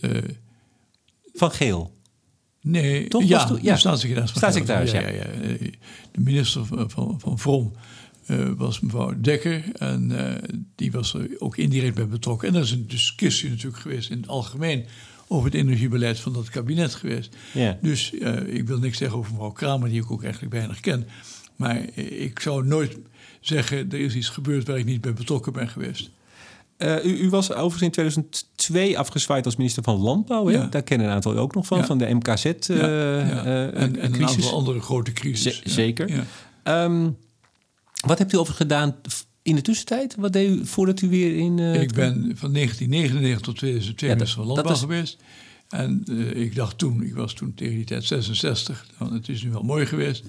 van 1.34 1.52
Geel. 1.52 1.92
Nee, 2.62 3.08
Toch 3.08 3.24
ja, 3.24 3.38
was 3.38 3.48
toen, 3.48 3.60
ja. 3.62 3.76
staatssecretaris. 3.76 4.32
Van 4.32 4.40
staatssecretaris, 4.40 4.92
ja. 4.92 5.00
ja, 5.00 5.08
ja. 5.08 5.26
De 6.12 6.22
minister 6.22 6.66
van, 6.66 6.90
van, 6.90 7.20
van 7.20 7.40
Vrom 7.40 7.74
uh, 8.28 8.50
was 8.58 8.80
mevrouw 8.80 9.14
Dekker. 9.22 9.64
En 9.74 10.12
uh, 10.12 10.34
die 10.76 10.92
was 10.92 11.14
er 11.14 11.30
ook 11.38 11.58
indirect 11.58 11.96
bij 11.96 12.08
betrokken. 12.08 12.48
En 12.48 12.54
dat 12.54 12.64
is 12.64 12.72
een 12.72 12.88
discussie 12.88 13.50
natuurlijk 13.50 13.82
geweest 13.82 14.10
in 14.10 14.18
het 14.18 14.28
algemeen 14.28 14.86
over 15.28 15.46
het 15.46 15.54
energiebeleid 15.54 16.20
van 16.20 16.34
dat 16.34 16.50
kabinet 16.50 16.94
geweest. 16.94 17.36
Ja. 17.54 17.78
Dus 17.82 18.14
uh, 18.14 18.56
ik 18.56 18.68
wil 18.68 18.80
niks 18.80 18.98
zeggen 18.98 19.18
over 19.18 19.32
mevrouw 19.32 19.52
Kramer, 19.52 19.90
die 19.90 20.02
ik 20.02 20.12
ook 20.12 20.24
eigenlijk 20.24 20.54
weinig 20.54 20.80
ken. 20.80 21.08
Maar 21.56 21.98
ik 21.98 22.40
zou 22.40 22.66
nooit 22.66 22.98
zeggen, 23.40 23.92
er 23.92 24.00
is 24.00 24.16
iets 24.16 24.30
gebeurd 24.30 24.68
waar 24.68 24.78
ik 24.78 24.86
niet 24.86 25.02
bij 25.02 25.14
betrokken 25.14 25.54
ben 25.54 25.70
geweest. 25.70 26.10
Uh, 26.78 27.06
u, 27.06 27.18
u, 27.18 27.30
was 27.30 27.52
overigens 27.52 27.82
in 27.82 27.92
2002 27.92 28.98
afgezwaaid 28.98 29.46
als 29.46 29.56
minister 29.56 29.84
van 29.84 30.00
Landbouw. 30.00 30.50
Ja. 30.50 30.66
Daar 30.66 30.84
kennen 30.84 31.08
een 31.08 31.14
aantal 31.14 31.38
ook 31.38 31.56
nog 31.56 31.66
van, 31.66 31.78
ja. 31.78 31.86
van 31.86 31.98
de 31.98 32.14
MKZ. 32.14 32.46
Uh, 32.46 32.78
ja, 32.78 33.44
en, 33.44 34.00
en 34.00 34.14
een 34.14 34.28
aantal 34.28 34.54
andere 34.54 34.80
grote 34.80 35.12
crisis. 35.12 35.62
zeker. 35.64 36.26
Um, 36.64 37.18
wat 38.06 38.18
hebt 38.18 38.34
u 38.34 38.38
over 38.38 38.54
gedaan 38.54 38.96
in 39.42 39.56
de 39.56 39.62
tussentijd? 39.62 40.16
Wat 40.16 40.34
deed 40.34 40.50
u 40.50 40.66
voordat 40.66 41.02
u 41.02 41.10
weer 41.10 41.38
in... 41.38 41.58
Uh, 41.58 41.82
ik 41.82 41.94
ben 41.94 42.14
van 42.14 42.54
1999 42.54 43.42
tot 43.42 43.56
2002 43.56 44.10
ja, 44.10 44.16
minister 44.16 44.40
van 44.40 44.48
Landbouw 44.48 44.74
is... 44.74 44.80
geweest. 44.80 45.18
En 45.70 46.04
uh, 46.10 46.36
ik 46.36 46.56
dacht 46.56 46.78
toen, 46.78 47.04
ik 47.04 47.16
was 47.16 47.34
toen 47.34 47.54
tegen 47.54 47.76
die 47.76 47.86
tijd 47.86 48.04
66, 48.04 48.86
nou, 49.00 49.14
het 49.14 49.30
is 49.30 49.44
nu 49.44 49.52
wel 49.52 49.64
mooi 49.64 49.86
geweest. 49.86 50.24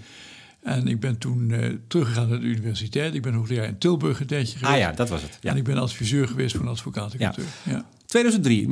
En 0.63 0.89
ik 0.89 1.01
ben 1.01 1.19
toen 1.19 1.51
uh, 1.51 1.77
teruggegaan 1.87 2.29
naar 2.29 2.41
de 2.41 2.47
universiteit. 2.47 3.15
Ik 3.15 3.23
ben 3.23 3.35
hoogleraar 3.35 3.67
in 3.67 3.79
Tilburg 3.79 4.21
een 4.21 4.27
tijdje 4.27 4.59
geweest. 4.59 4.73
Ah 4.73 4.79
ja, 4.79 4.93
dat 4.93 5.09
was 5.09 5.23
het. 5.23 5.39
Ja. 5.41 5.51
En 5.51 5.57
ik 5.57 5.65
ben 5.65 5.79
adviseur 5.79 6.29
geweest 6.29 6.57
voor 6.57 6.65
een 6.65 6.71
advocatenkantoor. 6.71 7.45
Ja. 7.65 7.73
ja. 7.73 7.87
2003, 8.15 8.69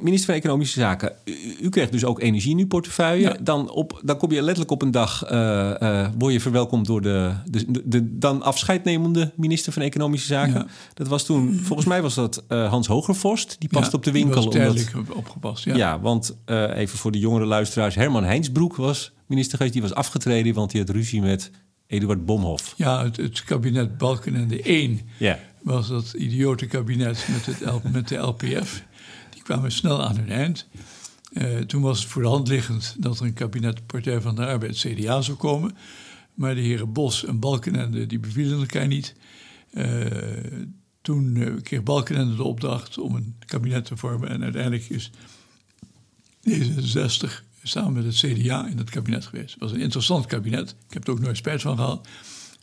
minister 0.00 0.24
van 0.24 0.34
Economische 0.34 0.80
Zaken. 0.80 1.12
U, 1.24 1.56
u 1.60 1.68
kreeg 1.68 1.90
dus 1.90 2.04
ook 2.04 2.20
energie 2.20 2.50
in 2.50 2.58
uw 2.58 2.66
portefeuille. 2.66 3.22
Ja. 3.22 3.36
Dan, 3.40 3.70
op, 3.70 4.00
dan 4.04 4.16
kom 4.16 4.30
je 4.30 4.40
letterlijk 4.40 4.70
op 4.70 4.82
een 4.82 4.90
dag, 4.90 5.30
uh, 5.30 5.74
uh, 5.80 6.08
word 6.18 6.32
je 6.32 6.40
verwelkomd 6.40 6.86
door 6.86 7.02
de, 7.02 7.32
de, 7.46 7.64
de, 7.68 7.82
de, 7.84 8.18
dan 8.18 8.42
afscheidnemende 8.42 9.32
minister 9.34 9.72
van 9.72 9.82
Economische 9.82 10.26
Zaken. 10.26 10.54
Ja. 10.54 10.66
Dat 10.94 11.08
was 11.08 11.24
toen, 11.24 11.60
volgens 11.62 11.88
mij 11.88 12.02
was 12.02 12.14
dat 12.14 12.44
uh, 12.48 12.68
Hans 12.68 12.86
Hogervorst. 12.86 13.56
Die 13.58 13.68
past 13.68 13.90
ja, 13.90 13.98
op 13.98 14.04
de 14.04 14.12
winkel. 14.12 14.50
Die 14.50 14.60
was 14.60 14.94
omdat, 14.94 15.16
opgepast, 15.16 15.64
ja. 15.64 15.76
Ja, 15.76 16.00
want 16.00 16.36
even 16.74 16.98
voor 16.98 17.12
de 17.12 17.18
jongere 17.18 17.44
luisteraars. 17.44 17.94
Herman 17.94 18.24
Heinsbroek 18.24 18.76
was 18.76 19.12
minister 19.26 19.56
geweest. 19.56 19.74
Die 19.74 19.82
was 19.82 19.94
afgetreden, 19.94 20.54
want 20.54 20.70
die 20.70 20.80
had 20.80 20.90
ruzie 20.90 21.20
met 21.20 21.50
Eduard 21.86 22.24
Bomhoff. 22.26 22.74
Ja, 22.76 23.04
het, 23.04 23.16
het 23.16 23.44
kabinet 23.44 23.98
Balkenende 23.98 24.62
1 24.62 25.00
ja. 25.18 25.38
Was 25.66 25.88
dat 25.88 26.12
idiote 26.12 26.66
kabinet 26.66 27.28
met, 27.32 27.46
het, 27.46 27.92
met 27.92 28.08
de 28.08 28.16
LPF. 28.16 28.82
Die 29.30 29.42
kwamen 29.42 29.72
snel 29.72 30.02
aan 30.04 30.16
hun 30.16 30.30
eind. 30.30 30.66
Uh, 31.32 31.58
toen 31.58 31.82
was 31.82 31.98
het 31.98 32.08
voor 32.08 32.22
de 32.22 32.28
hand 32.28 32.48
liggend 32.48 32.96
dat 32.98 33.18
er 33.18 33.26
een 33.26 33.32
kabinet 33.32 33.86
Partij 33.86 34.20
van 34.20 34.34
de 34.34 34.46
Arbeid 34.46 34.76
CDA 34.76 35.20
zou 35.20 35.36
komen. 35.36 35.76
Maar 36.34 36.54
de 36.54 36.60
heren 36.60 36.92
Bos 36.92 37.24
en 37.24 37.38
Balkenende 37.38 38.06
die 38.06 38.18
bevielen 38.18 38.58
elkaar 38.58 38.86
niet. 38.86 39.14
Uh, 39.72 40.06
toen 41.02 41.36
uh, 41.36 41.54
kreeg 41.62 41.82
Balkenende 41.82 42.36
de 42.36 42.42
opdracht 42.42 42.98
om 42.98 43.14
een 43.14 43.36
kabinet 43.46 43.84
te 43.84 43.96
vormen. 43.96 44.28
En 44.28 44.42
uiteindelijk 44.42 44.88
is 44.88 45.10
D66 46.50 47.44
samen 47.62 47.92
met 47.92 48.04
het 48.04 48.14
CDA 48.14 48.66
in 48.66 48.78
het 48.78 48.90
kabinet 48.90 49.26
geweest. 49.26 49.52
Het 49.52 49.62
was 49.62 49.72
een 49.72 49.80
interessant 49.80 50.26
kabinet. 50.26 50.70
Ik 50.70 50.94
heb 50.94 51.06
er 51.06 51.12
ook 51.12 51.20
nooit 51.20 51.36
spijt 51.36 51.62
van 51.62 51.76
gehad. 51.76 52.08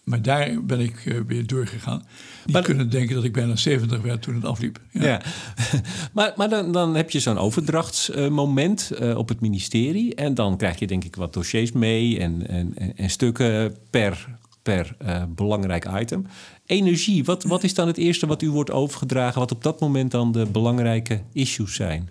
Maar 0.04 0.22
daar 0.22 0.64
ben 0.64 0.80
ik 0.80 1.06
uh, 1.06 1.20
weer 1.28 1.48
doorgegaan. 1.48 2.04
Niet 2.46 2.54
maar, 2.54 2.64
kunnen 2.64 2.90
denken 2.90 3.16
dat 3.16 3.24
ik 3.24 3.34
bijna 3.34 3.56
70 3.56 4.02
werd 4.02 4.22
toen 4.22 4.36
het 4.36 4.46
afliep. 4.46 4.80
Ja, 4.92 5.04
ja. 5.04 5.22
maar, 6.14 6.34
maar 6.36 6.50
dan, 6.50 6.72
dan 6.72 6.96
heb 6.96 7.10
je 7.10 7.20
zo'n 7.20 7.38
overdrachtsmoment 7.38 8.92
uh, 9.02 9.18
op 9.18 9.30
het 9.30 9.40
ministerie. 9.40 10.16
En 10.16 10.34
dan 10.34 10.58
krijg 10.58 10.80
je 10.80 10.88
denk 10.88 11.04
ik 11.04 11.16
wat 11.16 11.34
dossiers 11.34 11.72
mee 11.72 12.20
en, 12.20 12.48
en, 12.48 12.76
en 12.96 13.10
stukken 13.10 13.76
per, 13.90 14.28
per 14.62 14.96
uh, 15.06 15.24
belangrijk 15.36 15.88
item. 16.00 16.26
Energie, 16.66 17.24
wat, 17.24 17.44
wat 17.44 17.64
is 17.64 17.74
dan 17.74 17.88
het 17.88 17.98
eerste 17.98 18.28
wat 18.28 18.42
u 18.42 18.50
wordt 18.50 18.72
overgedragen... 18.72 19.40
wat 19.40 19.52
op 19.52 19.64
dat 19.64 19.80
moment 19.80 20.12
dan 20.12 20.32
de 20.32 20.46
belangrijke 20.46 21.22
issues 21.34 21.74
zijn? 21.74 22.10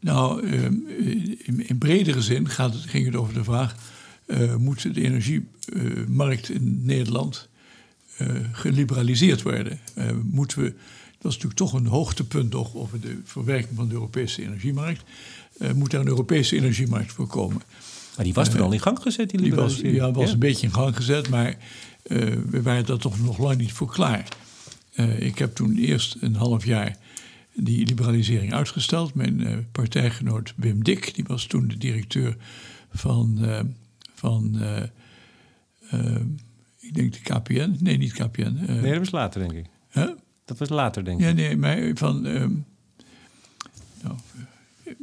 Nou, 0.00 0.46
in, 0.46 1.68
in 1.68 1.78
bredere 1.78 2.22
zin 2.22 2.48
gaat 2.48 2.74
het, 2.74 2.82
ging 2.82 3.06
het 3.06 3.16
over 3.16 3.34
de 3.34 3.44
vraag... 3.44 3.74
Uh, 4.26 4.56
moet 4.56 4.94
de 4.94 5.02
energiemarkt 5.02 6.48
in 6.48 6.80
Nederland 6.84 7.48
uh, 8.20 8.28
geliberaliseerd 8.52 9.42
worden? 9.42 9.78
Moeten 10.30 10.62
we, 10.62 10.64
dat 11.18 11.32
is 11.32 11.38
natuurlijk 11.38 11.54
toch 11.54 11.72
een 11.72 11.86
hoogtepunt 11.86 12.52
nog 12.52 12.74
over 12.74 13.00
de 13.00 13.20
verwerking 13.24 13.76
van 13.76 13.88
de 13.88 13.94
Europese 13.94 14.42
energiemarkt. 14.42 15.02
moet 15.74 15.90
daar 15.90 16.00
een 16.00 16.08
Europese 16.08 16.56
energiemarkt 16.56 17.12
voor 17.12 17.26
komen? 17.26 17.62
Maar 18.16 18.24
die 18.24 18.34
was 18.34 18.48
toen 18.48 18.60
al 18.60 18.72
in 18.72 18.80
gang 18.80 18.98
gezet, 18.98 19.30
die 19.30 19.40
liberalisering? 19.40 19.90
Die 19.92 20.00
was, 20.00 20.10
ja, 20.10 20.14
was 20.14 20.26
ja? 20.26 20.32
een 20.32 20.38
beetje 20.38 20.66
in 20.66 20.72
gang 20.72 20.96
gezet, 20.96 21.28
maar 21.28 21.56
we 22.50 22.62
waren 22.62 22.86
daar 22.86 22.98
toch 22.98 23.20
nog 23.20 23.38
lang 23.38 23.56
niet 23.56 23.72
voor 23.72 23.88
klaar. 23.88 24.28
ik 25.18 25.38
heb 25.38 25.54
toen 25.54 25.76
eerst 25.76 26.16
een 26.20 26.34
half 26.34 26.64
jaar 26.64 26.96
die 27.54 27.86
liberalisering 27.86 28.52
uitgesteld. 28.52 29.14
Mijn 29.14 29.66
partijgenoot 29.72 30.52
Wim 30.56 30.84
Dik, 30.84 31.14
die 31.14 31.24
was 31.26 31.46
toen 31.46 31.68
de 31.68 31.78
directeur 31.78 32.36
van, 32.92 33.38
van 34.24 34.58
ik 36.80 36.94
denk 36.94 37.12
de 37.12 37.20
KPN. 37.20 37.76
Nee, 37.80 37.96
niet 37.96 38.12
KPN. 38.12 38.56
nee, 38.66 38.90
dat 38.90 38.98
was 38.98 39.10
later, 39.10 39.40
denk 39.40 39.52
ik. 39.52 39.66
Huh? 39.90 40.10
Dat 40.44 40.58
was 40.58 40.68
later, 40.68 41.04
denk 41.04 41.20
ik. 41.20 41.26
Ja, 41.26 41.32
nee, 41.32 41.56
maar 41.56 41.90
van... 41.94 42.26
Ehm, 42.26 42.52
nou, 44.02 44.16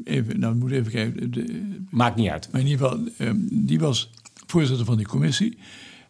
even, 0.04 0.40
nou, 0.40 0.56
moet 0.56 0.72
even 0.72 0.92
kijken. 0.92 1.32
De, 1.32 1.76
Maakt 1.90 2.16
niet 2.16 2.30
uit. 2.30 2.50
Maar 2.52 2.62
in 2.62 2.68
ieder 2.68 2.88
geval, 2.88 3.08
ehm, 3.18 3.38
die 3.52 3.80
was 3.80 4.12
voorzitter 4.46 4.86
van 4.86 4.98
die 4.98 5.08
commissie. 5.08 5.58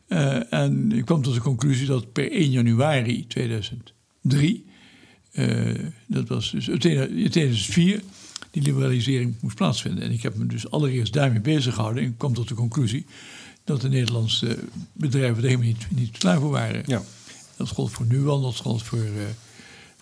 Uh, 0.08 0.54
en 0.54 0.92
ik 0.92 1.06
kwam 1.06 1.22
tot 1.22 1.34
de 1.34 1.42
conclusie 1.42 1.88
dat 1.88 2.12
per 2.12 2.32
1 2.32 2.50
januari 2.50 3.28
2003, 3.28 4.66
uh, 5.34 5.70
eh, 5.70 5.86
dat 6.08 6.28
was 6.28 6.52
dus 6.52 6.70
2004, 6.78 8.02
die 8.52 8.62
liberalisering 8.64 9.36
moest 9.42 9.56
plaatsvinden. 9.56 10.04
En 10.04 10.12
ik 10.12 10.22
heb 10.22 10.36
me 10.36 10.46
dus 10.46 10.70
allereerst 10.70 11.14
daarmee 11.14 11.42
bezig 11.42 11.76
gehouden 11.76 12.04
en 12.04 12.18
kwam 12.18 12.34
tot 12.34 12.48
de 12.48 12.54
conclusie 12.54 13.06
dat 13.64 13.82
de 13.82 13.90
Nederlandse 13.90 14.60
bedrijven 14.94 15.44
er 15.44 15.50
helemaal 15.50 15.68
niet, 15.68 15.88
niet 15.90 16.18
klaar 16.18 16.40
voor 16.40 16.52
waren. 16.52 16.84
Ja. 16.86 17.02
Dat 17.58 17.70
gold 17.70 17.92
voor 17.92 18.06
Nuon, 18.06 18.42
dat 18.42 18.56
gold 18.56 18.84
voor, 18.84 19.06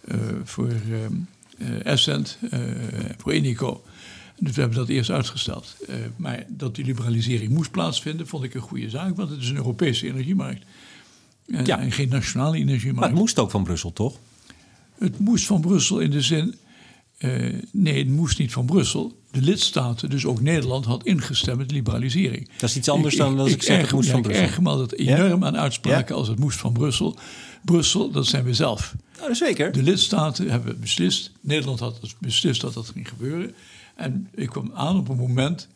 uh, 0.06 0.18
voor 0.44 0.72
Essent, 1.84 2.38
voor 3.18 3.34
Inico. 3.34 3.84
Dus 4.39 4.56
we 4.56 4.62
hebben 4.62 4.79
dat 4.79 4.88
eerst 4.88 5.10
uitgesteld. 5.10 5.75
Uh, 5.89 5.96
maar 6.15 6.46
dat 6.48 6.75
die 6.75 6.86
liberalisering 6.86 7.51
moest 7.51 7.72
plaatsvinden, 7.72 8.27
vond 8.27 8.44
ik 8.44 8.53
een 8.53 8.62
goede 8.62 8.89
zaak, 8.89 9.15
want 9.15 9.29
het 9.29 9.41
is 9.41 9.50
een 9.50 9.56
Europese 9.56 10.08
energiemarkt. 10.08 10.65
En, 11.48 11.65
ja. 11.65 11.79
en 11.79 11.91
geen 11.91 12.10
nationale 12.10 12.58
energiemarkt. 12.58 13.00
Maar 13.00 13.10
het 13.10 13.18
moest 13.18 13.39
ook 13.39 13.51
van 13.51 13.63
Brussel, 13.63 13.94
toch? 13.94 14.18
Het 14.98 15.20
moest 15.20 15.46
van 15.46 15.62
Brussel 15.62 16.00
in 16.00 16.12
de 16.12 16.22
zin. 16.22 16.56
Uh, 17.19 17.53
nee, 17.71 17.97
het 17.97 18.09
moest 18.09 18.39
niet 18.39 18.51
van 18.51 18.65
Brussel. 18.65 19.17
De 19.31 19.41
lidstaten, 19.41 20.09
dus 20.09 20.25
ook 20.25 20.41
Nederland, 20.41 20.85
had 20.85 21.03
ingestemd 21.03 21.57
met 21.57 21.71
liberalisering. 21.71 22.49
Dat 22.57 22.69
is 22.69 22.77
iets 22.77 22.89
anders 22.89 23.15
dan 23.15 23.39
als 23.39 23.51
ik, 23.51 23.63
zeg 23.63 23.81
het 23.81 23.91
moest 23.91 24.09
van 24.09 24.21
Brussel. 24.21 24.43
Ik 24.43 24.49
erg 24.49 24.61
me 24.61 24.69
altijd 24.69 24.99
enorm 24.99 25.43
aan 25.43 25.57
uitspraken 25.57 26.15
als 26.15 26.27
het 26.27 26.39
moest 26.39 26.59
van 26.59 26.73
Brussel. 26.73 27.17
Brussel, 27.65 28.11
dat 28.11 28.25
zijn 28.25 28.43
we 28.43 28.53
zelf. 28.53 28.95
Nou, 29.19 29.35
zeker. 29.35 29.71
De 29.71 29.83
lidstaten 29.83 30.49
hebben 30.49 30.79
beslist. 30.79 31.31
Nederland 31.41 31.79
had 31.79 32.15
beslist 32.19 32.61
dat 32.61 32.73
dat 32.73 32.89
ging 32.89 33.07
gebeuren. 33.07 33.53
En 33.95 34.27
ik 34.35 34.49
kwam 34.49 34.71
aan 34.73 34.97
op 34.97 35.09
een 35.09 35.17
moment 35.17 35.67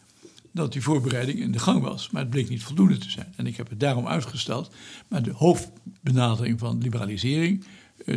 dat 0.51 0.73
die 0.73 0.81
voorbereiding 0.81 1.39
in 1.39 1.51
de 1.51 1.59
gang 1.59 1.81
was. 1.81 2.09
Maar 2.09 2.21
het 2.21 2.31
bleek 2.31 2.49
niet 2.49 2.63
voldoende 2.63 2.97
te 2.97 3.09
zijn. 3.09 3.33
En 3.35 3.47
ik 3.47 3.57
heb 3.57 3.69
het 3.69 3.79
daarom 3.79 4.07
uitgesteld. 4.07 4.69
Maar 5.07 5.23
de 5.23 5.31
hoofdbenadering 5.31 6.59
van 6.59 6.77
liberalisering, 6.81 7.63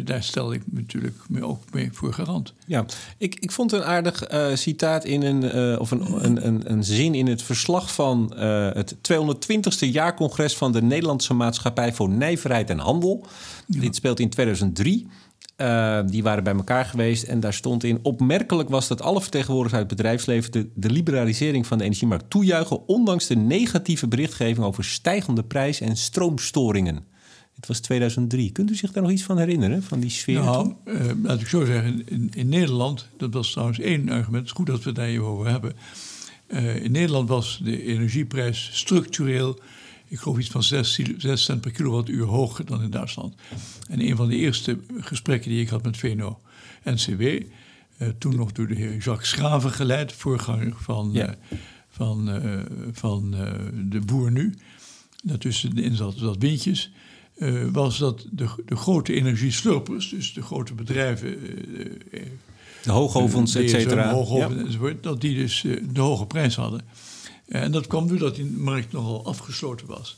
daar 0.04 0.22
stelde 0.22 0.54
ik 0.54 0.62
natuurlijk 0.64 1.16
me 1.28 1.44
ook 1.44 1.62
mee 1.72 1.88
voor 1.92 2.12
garant. 2.12 2.52
Ja, 2.66 2.84
ik, 3.18 3.34
ik 3.40 3.52
vond 3.52 3.72
een 3.72 3.84
aardig 3.84 4.32
uh, 4.32 4.54
citaat 4.54 5.04
in 5.04 5.22
een, 5.22 5.56
uh, 5.56 5.80
of 5.80 5.90
een, 5.90 6.24
een, 6.24 6.46
een, 6.46 6.72
een, 6.72 6.84
zin 6.84 7.14
in 7.14 7.26
het 7.26 7.42
verslag 7.42 7.94
van 7.94 8.32
het 8.74 8.94
220ste 8.94 9.90
jaarcongres 9.90 10.56
van 10.56 10.72
de 10.72 10.82
Nederlandse 10.82 11.34
Maatschappij 11.34 11.92
voor 11.92 12.08
Nijverheid 12.08 12.70
en 12.70 12.78
Handel. 12.78 13.26
Ja. 13.66 13.80
Dit 13.80 13.96
speelt 13.96 14.20
in 14.20 14.30
2003. 14.30 15.06
Uh, 15.56 16.00
die 16.06 16.22
waren 16.22 16.44
bij 16.44 16.54
elkaar 16.54 16.84
geweest 16.84 17.22
en 17.22 17.40
daar 17.40 17.54
stond 17.54 17.84
in... 17.84 17.98
opmerkelijk 18.02 18.68
was 18.68 18.88
dat 18.88 19.02
alle 19.02 19.20
vertegenwoordigers 19.20 19.80
uit 19.80 19.90
het 19.90 19.96
bedrijfsleven... 19.96 20.52
De, 20.52 20.68
de, 20.74 20.90
liberalisering 20.90 21.66
van 21.66 21.78
de 21.78 21.84
energiemarkt 21.84 22.30
toejuichen... 22.30 22.88
ondanks 22.88 23.26
de 23.26 23.36
negatieve 23.36 24.08
berichtgeving 24.08 24.66
over 24.66 24.84
stijgende 24.84 25.42
prijs 25.44 25.80
en 25.80 25.96
stroomstoringen. 25.96 27.04
Dit 27.66 27.76
was 27.76 27.86
2003. 27.86 28.52
Kunt 28.52 28.70
u 28.70 28.74
zich 28.74 28.92
daar 28.92 29.02
nog 29.02 29.12
iets 29.12 29.22
van 29.22 29.38
herinneren, 29.38 29.82
van 29.82 30.00
die 30.00 30.10
sfeer? 30.10 30.42
Nou, 30.42 30.74
uh, 30.84 31.00
laat 31.22 31.40
ik 31.40 31.46
zo 31.46 31.64
zeggen, 31.64 32.08
in, 32.08 32.30
in, 32.34 32.48
Nederland... 32.48 33.08
dat 33.16 33.32
was 33.32 33.50
trouwens 33.50 33.78
één 33.78 34.08
argument, 34.08 34.34
het 34.34 34.44
is 34.44 34.50
goed 34.50 34.66
dat 34.66 34.82
we 34.82 34.88
het 34.88 34.94
daar 34.94 35.06
even 35.06 35.24
over 35.24 35.50
hebben... 35.50 35.76
Uh, 36.48 36.82
in 36.84 36.90
Nederland 36.90 37.28
was 37.28 37.60
de 37.64 37.84
energieprijs 37.84 38.70
structureel 38.72 39.58
ik 40.08 40.18
geloof 40.18 40.38
iets 40.38 40.48
van 40.48 40.62
6, 40.62 41.00
6 41.16 41.44
cent 41.44 41.60
per 41.60 41.70
kilowattuur 41.70 42.24
hoger 42.24 42.64
dan 42.64 42.82
in 42.82 42.90
Duitsland. 42.90 43.34
En 43.88 44.00
een 44.00 44.16
van 44.16 44.28
de 44.28 44.36
eerste 44.36 44.78
gesprekken 44.98 45.50
die 45.50 45.60
ik 45.60 45.68
had 45.68 45.82
met 45.82 45.96
VNO-NCW, 45.96 47.22
uh, 47.22 48.08
toen 48.18 48.36
nog 48.36 48.52
door 48.52 48.66
de 48.66 48.74
heer 48.74 48.96
Jacques 48.96 49.28
Schraven 49.28 49.70
geleid, 49.70 50.12
voorganger 50.12 50.74
van, 50.76 51.10
ja. 51.12 51.34
van, 51.88 52.42
van 52.92 53.30
de 53.88 54.00
boer 54.00 54.32
nu, 54.32 54.54
daartussenin 55.22 55.94
zat 55.94 56.18
dat 56.18 56.36
windjes, 56.38 56.90
was 57.72 57.98
dat 57.98 58.26
de, 58.30 58.48
de 58.66 58.76
grote 58.76 59.12
energieslurpers, 59.14 60.08
dus 60.08 60.34
de 60.34 60.42
grote 60.42 60.74
bedrijven... 60.74 61.38
de 62.82 62.92
hoogovens, 62.92 63.54
et 63.54 63.70
cetera. 63.70 64.12
Hoogovens 64.12 64.60
ja. 64.60 64.66
enzovoort, 64.66 65.02
dat 65.02 65.20
die 65.20 65.34
dus 65.34 65.64
de 65.92 66.00
hoge 66.00 66.26
prijs 66.26 66.56
hadden. 66.56 66.80
En 67.46 67.72
dat 67.72 67.86
kwam 67.86 68.08
doordat 68.08 68.34
die 68.34 68.44
markt 68.44 68.92
nogal 68.92 69.26
afgesloten 69.26 69.86
was. 69.86 70.16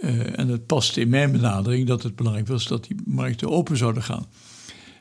Uh, 0.00 0.38
en 0.38 0.48
het 0.48 0.66
paste 0.66 1.00
in 1.00 1.08
mijn 1.08 1.32
benadering 1.32 1.86
dat 1.86 2.02
het 2.02 2.16
belangrijk 2.16 2.48
was 2.48 2.66
dat 2.66 2.84
die 2.84 2.96
markten 3.04 3.50
open 3.50 3.76
zouden 3.76 4.02
gaan. 4.02 4.26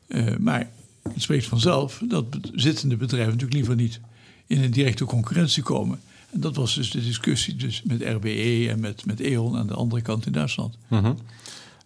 Uh, 0.08 0.38
maar 0.38 0.72
het 1.04 1.22
spreekt 1.22 1.46
vanzelf 1.46 2.02
dat 2.08 2.26
zittende 2.54 2.98
bedrijven 2.98 3.32
natuurlijk 3.32 3.58
liever 3.58 3.76
niet 3.76 4.00
in 4.48 4.64
een 4.64 4.72
directe 4.72 5.06
concurrentie 5.06 5.64
komen. 5.64 6.00
En 6.32 6.40
dat 6.40 6.56
was 6.56 6.76
dus 6.76 6.92
de 6.92 7.02
discussie 7.02 7.56
dus 7.56 7.84
met 7.84 8.02
RBE 8.02 8.68
en 8.70 8.80
met, 8.80 9.06
met 9.06 9.20
E.ON 9.20 9.58
aan 9.58 9.68
de 9.68 9.74
andere 9.74 10.02
kant 10.02 10.26
in 10.26 10.32
Duitsland. 10.32 10.78
-huh. 10.88 11.10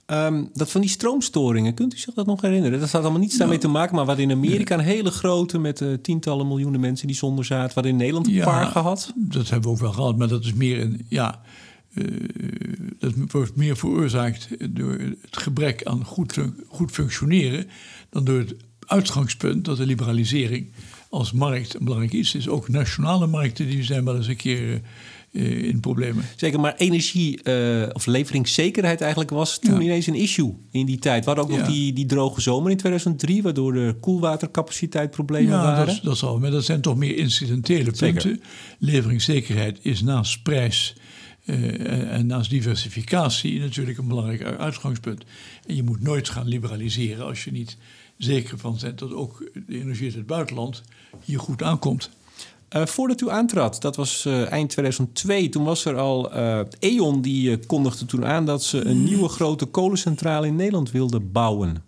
Um, 0.08 0.50
dat 0.54 0.72
van 0.72 0.82
die 0.82 0.90
stroomstoringen, 0.90 1.74
kunt 1.74 1.94
u 1.94 1.98
zich 1.98 2.14
dat 2.14 2.26
nog 2.26 2.42
herinneren? 2.42 2.80
Dat 2.80 2.92
had 2.92 3.02
allemaal 3.02 3.20
niets 3.20 3.38
daarmee 3.38 3.58
te 3.58 3.68
maken, 3.68 3.96
maar 3.96 4.06
wat 4.06 4.18
in 4.18 4.32
Amerika 4.32 4.74
een 4.74 4.84
hele 4.84 5.12
grote 5.12 5.60
met 5.60 5.82
uh, 5.82 5.94
tientallen 5.94 6.48
miljoenen 6.48 6.80
mensen 6.80 7.08
die 7.08 7.16
zonder 7.16 7.46
zaten, 7.46 7.76
wat 7.76 7.86
in 7.86 7.96
Nederland 7.96 8.28
een 8.28 8.34
ja, 8.34 8.46
paar 8.46 8.66
gehad. 8.66 9.14
Dat 9.16 9.50
hebben 9.50 9.70
we 9.70 9.76
ook 9.76 9.82
wel 9.82 9.92
gehad, 9.92 10.18
maar 10.18 10.28
dat 10.28 10.44
is 10.44 10.54
meer 10.54 10.82
een 10.82 11.06
ja. 11.08 11.42
Uh, 11.94 12.06
dat 13.00 13.14
wordt 13.32 13.56
meer 13.56 13.78
veroorzaakt 13.78 14.48
door 14.70 14.92
het 15.00 15.38
gebrek 15.38 15.84
aan 15.84 16.06
goed, 16.06 16.38
goed 16.68 16.92
functioneren 16.92 17.68
dan 18.10 18.24
door 18.24 18.40
het 18.40 18.56
uitgangspunt 18.86 19.66
dat 19.66 19.78
de 19.78 19.86
liberalisering 19.86 20.72
als 21.14 21.32
markt 21.32 21.74
een 21.74 21.84
belangrijk 21.84 22.14
iets 22.14 22.36
is. 22.36 22.48
Ook 22.48 22.70
nationale 22.70 23.28
markten 23.28 23.68
die 23.68 23.84
zijn 23.84 24.06
wel 24.06 24.16
eens 24.16 24.28
een 24.28 24.36
keer 24.36 24.82
uh, 25.32 25.64
in 25.64 25.80
problemen. 25.80 26.24
Zeker, 26.36 26.60
maar 26.60 26.76
energie 26.76 27.40
uh, 27.44 27.88
of 27.94 28.06
leveringszekerheid 28.06 29.02
eigenlijk 29.02 29.32
was 29.32 29.60
toen 29.60 29.76
ja. 29.76 29.82
ineens 29.82 30.08
een 30.08 30.16
issue 30.16 30.54
in 30.72 30.86
die 30.86 31.00
tijd. 31.00 31.26
We 31.26 31.26
hadden 31.26 31.46
ook 31.46 31.52
ja. 31.52 31.58
nog 31.58 31.68
die, 31.68 31.94
die 31.94 32.06
droge 32.06 32.42
zomer 32.42 32.72
in 32.72 32.78
2003, 32.78 33.42
waardoor 33.42 33.74
de 33.74 33.96
koelwatercapaciteit 34.00 35.12
problemen 35.12 35.52
ja, 35.52 35.64
waren. 35.64 35.86
Dat, 35.86 36.00
dat 36.04 36.18
zal, 36.18 36.40
maar 36.40 36.52
dat 36.52 36.66
zijn 36.66 36.82
toch 36.82 36.98
meer 36.98 37.18
incidentele 37.18 37.92
punten. 37.92 38.22
Zeker. 38.22 38.40
Leveringszekerheid 38.80 39.80
is 39.82 40.02
naast 40.02 40.44
prijs 40.44 40.96
uh, 41.46 42.14
en 42.14 42.26
naast 42.26 42.50
diversificatie 42.50 43.60
natuurlijk 43.60 43.98
een 43.98 44.08
belangrijk 44.08 44.44
uitgangspunt. 44.44 45.24
En 45.68 45.76
je 45.76 45.84
moet 45.84 46.02
nooit 46.02 46.30
gaan 46.30 46.48
liberaliseren 46.48 47.26
als 47.26 47.44
je 47.44 47.52
niet 47.52 47.78
zeker 48.18 48.58
van 48.58 48.78
bent 48.82 49.00
dat 49.00 49.14
ook 49.14 49.50
de 49.68 49.80
energie 49.80 50.06
uit 50.06 50.16
het 50.16 50.26
buitenland 50.26 50.84
hier 51.24 51.40
goed 51.40 51.64
aankomt. 51.64 52.10
Uh, 52.76 52.86
voordat 52.86 53.22
u 53.22 53.30
aantrad, 53.30 53.82
dat 53.82 53.96
was 53.96 54.26
uh, 54.26 54.52
eind 54.52 54.70
2002, 54.70 55.50
toen 55.50 55.64
was 55.64 55.86
er 55.86 55.98
al 55.98 56.36
uh, 56.36 56.60
E.ON 56.80 57.22
die 57.22 57.58
kondigde 57.58 58.06
toen 58.06 58.26
aan 58.26 58.46
dat 58.46 58.64
ze 58.64 58.86
een 58.86 59.04
nieuwe 59.04 59.28
grote 59.28 59.66
kolencentrale 59.66 60.48
in 60.48 60.56
Nederland 60.56 60.92
wilde 60.92 61.20
bouwen. 61.20 61.84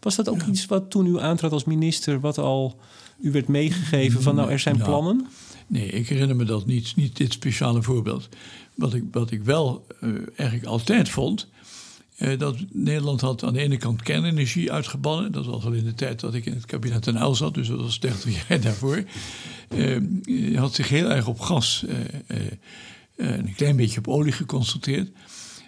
Was 0.00 0.16
dat 0.16 0.28
ook 0.28 0.40
ja. 0.40 0.46
iets 0.46 0.66
wat 0.66 0.90
toen 0.90 1.06
u 1.06 1.20
aantrad 1.20 1.52
als 1.52 1.64
minister, 1.64 2.20
wat 2.20 2.38
al 2.38 2.78
u 3.20 3.30
werd 3.30 3.48
meegegeven 3.48 4.22
van 4.22 4.34
nou 4.34 4.50
er 4.50 4.58
zijn 4.58 4.76
ja. 4.76 4.84
plannen? 4.84 5.26
Nee, 5.66 5.86
ik 5.86 6.08
herinner 6.08 6.36
me 6.36 6.44
dat 6.44 6.66
niet, 6.66 6.96
niet 6.96 7.16
dit 7.16 7.32
speciale 7.32 7.82
voorbeeld. 7.82 8.28
Wat 8.74 8.94
ik, 8.94 9.04
wat 9.12 9.30
ik 9.30 9.42
wel 9.42 9.86
eigenlijk 10.36 10.68
altijd 10.68 11.08
vond, 11.08 11.48
uh, 12.18 12.38
dat 12.38 12.56
Nederland 12.72 13.20
had 13.20 13.42
aan 13.42 13.52
de 13.52 13.60
ene 13.60 13.76
kant 13.76 14.02
kernenergie 14.02 14.72
uitgebannen. 14.72 15.32
Dat 15.32 15.46
was 15.46 15.64
al 15.64 15.72
in 15.72 15.84
de 15.84 15.94
tijd 15.94 16.20
dat 16.20 16.34
ik 16.34 16.46
in 16.46 16.52
het 16.52 16.66
kabinet 16.66 17.02
ten 17.02 17.18
Uil 17.18 17.34
zat, 17.34 17.54
dus 17.54 17.68
dat 17.68 17.80
was 17.80 18.00
30 18.00 18.34
jaar 18.48 18.60
daarvoor. 18.60 19.04
Uh, 19.74 20.58
had 20.58 20.74
zich 20.74 20.88
heel 20.88 21.10
erg 21.10 21.26
op 21.26 21.40
gas 21.40 21.84
en 23.16 23.46
een 23.46 23.54
klein 23.54 23.76
beetje 23.76 23.98
op 23.98 24.08
olie 24.08 24.32
geconcentreerd. 24.32 25.10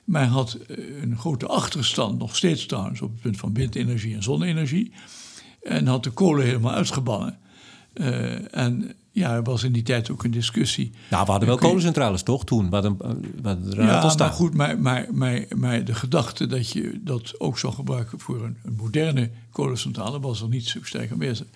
Maar 0.04 0.26
had 0.26 0.58
een 1.00 1.18
grote 1.18 1.46
achterstand, 1.46 2.18
nog 2.18 2.36
steeds 2.36 2.66
trouwens, 2.66 3.00
op 3.00 3.12
het 3.12 3.20
punt 3.20 3.36
van 3.36 3.54
windenergie 3.54 4.14
en 4.14 4.22
zonne-energie. 4.22 4.92
En 5.62 5.86
had 5.86 6.04
de 6.04 6.10
kolen 6.10 6.44
helemaal 6.44 6.72
uitgebannen. 6.72 7.38
En 8.50 8.94
ja, 9.16 9.34
er 9.34 9.42
was 9.42 9.62
in 9.62 9.72
die 9.72 9.82
tijd 9.82 10.10
ook 10.10 10.24
een 10.24 10.30
discussie. 10.30 10.90
Nou, 11.10 11.24
we 11.24 11.30
hadden 11.30 11.48
wel 11.48 11.58
kolencentrales 11.58 12.22
toch 12.22 12.44
toen? 12.44 12.70
Wat 12.70 12.84
een, 12.84 12.96
wat 13.42 13.56
een 13.62 13.86
ja, 13.86 14.14
maar 14.18 14.30
goed, 14.30 14.54
maar, 14.54 14.78
maar, 14.78 15.06
maar, 15.12 15.44
maar 15.56 15.84
de 15.84 15.94
gedachte 15.94 16.46
dat 16.46 16.70
je 16.70 17.00
dat 17.04 17.40
ook 17.40 17.58
zou 17.58 17.72
gebruiken 17.72 18.20
voor 18.20 18.44
een, 18.44 18.56
een 18.64 18.76
moderne 18.76 19.30
kolencentrale 19.50 20.20
was 20.20 20.40
er 20.40 20.48
niet 20.48 20.68
zo 20.68 20.78
sterk 20.82 21.12
aanwezig. 21.12 21.46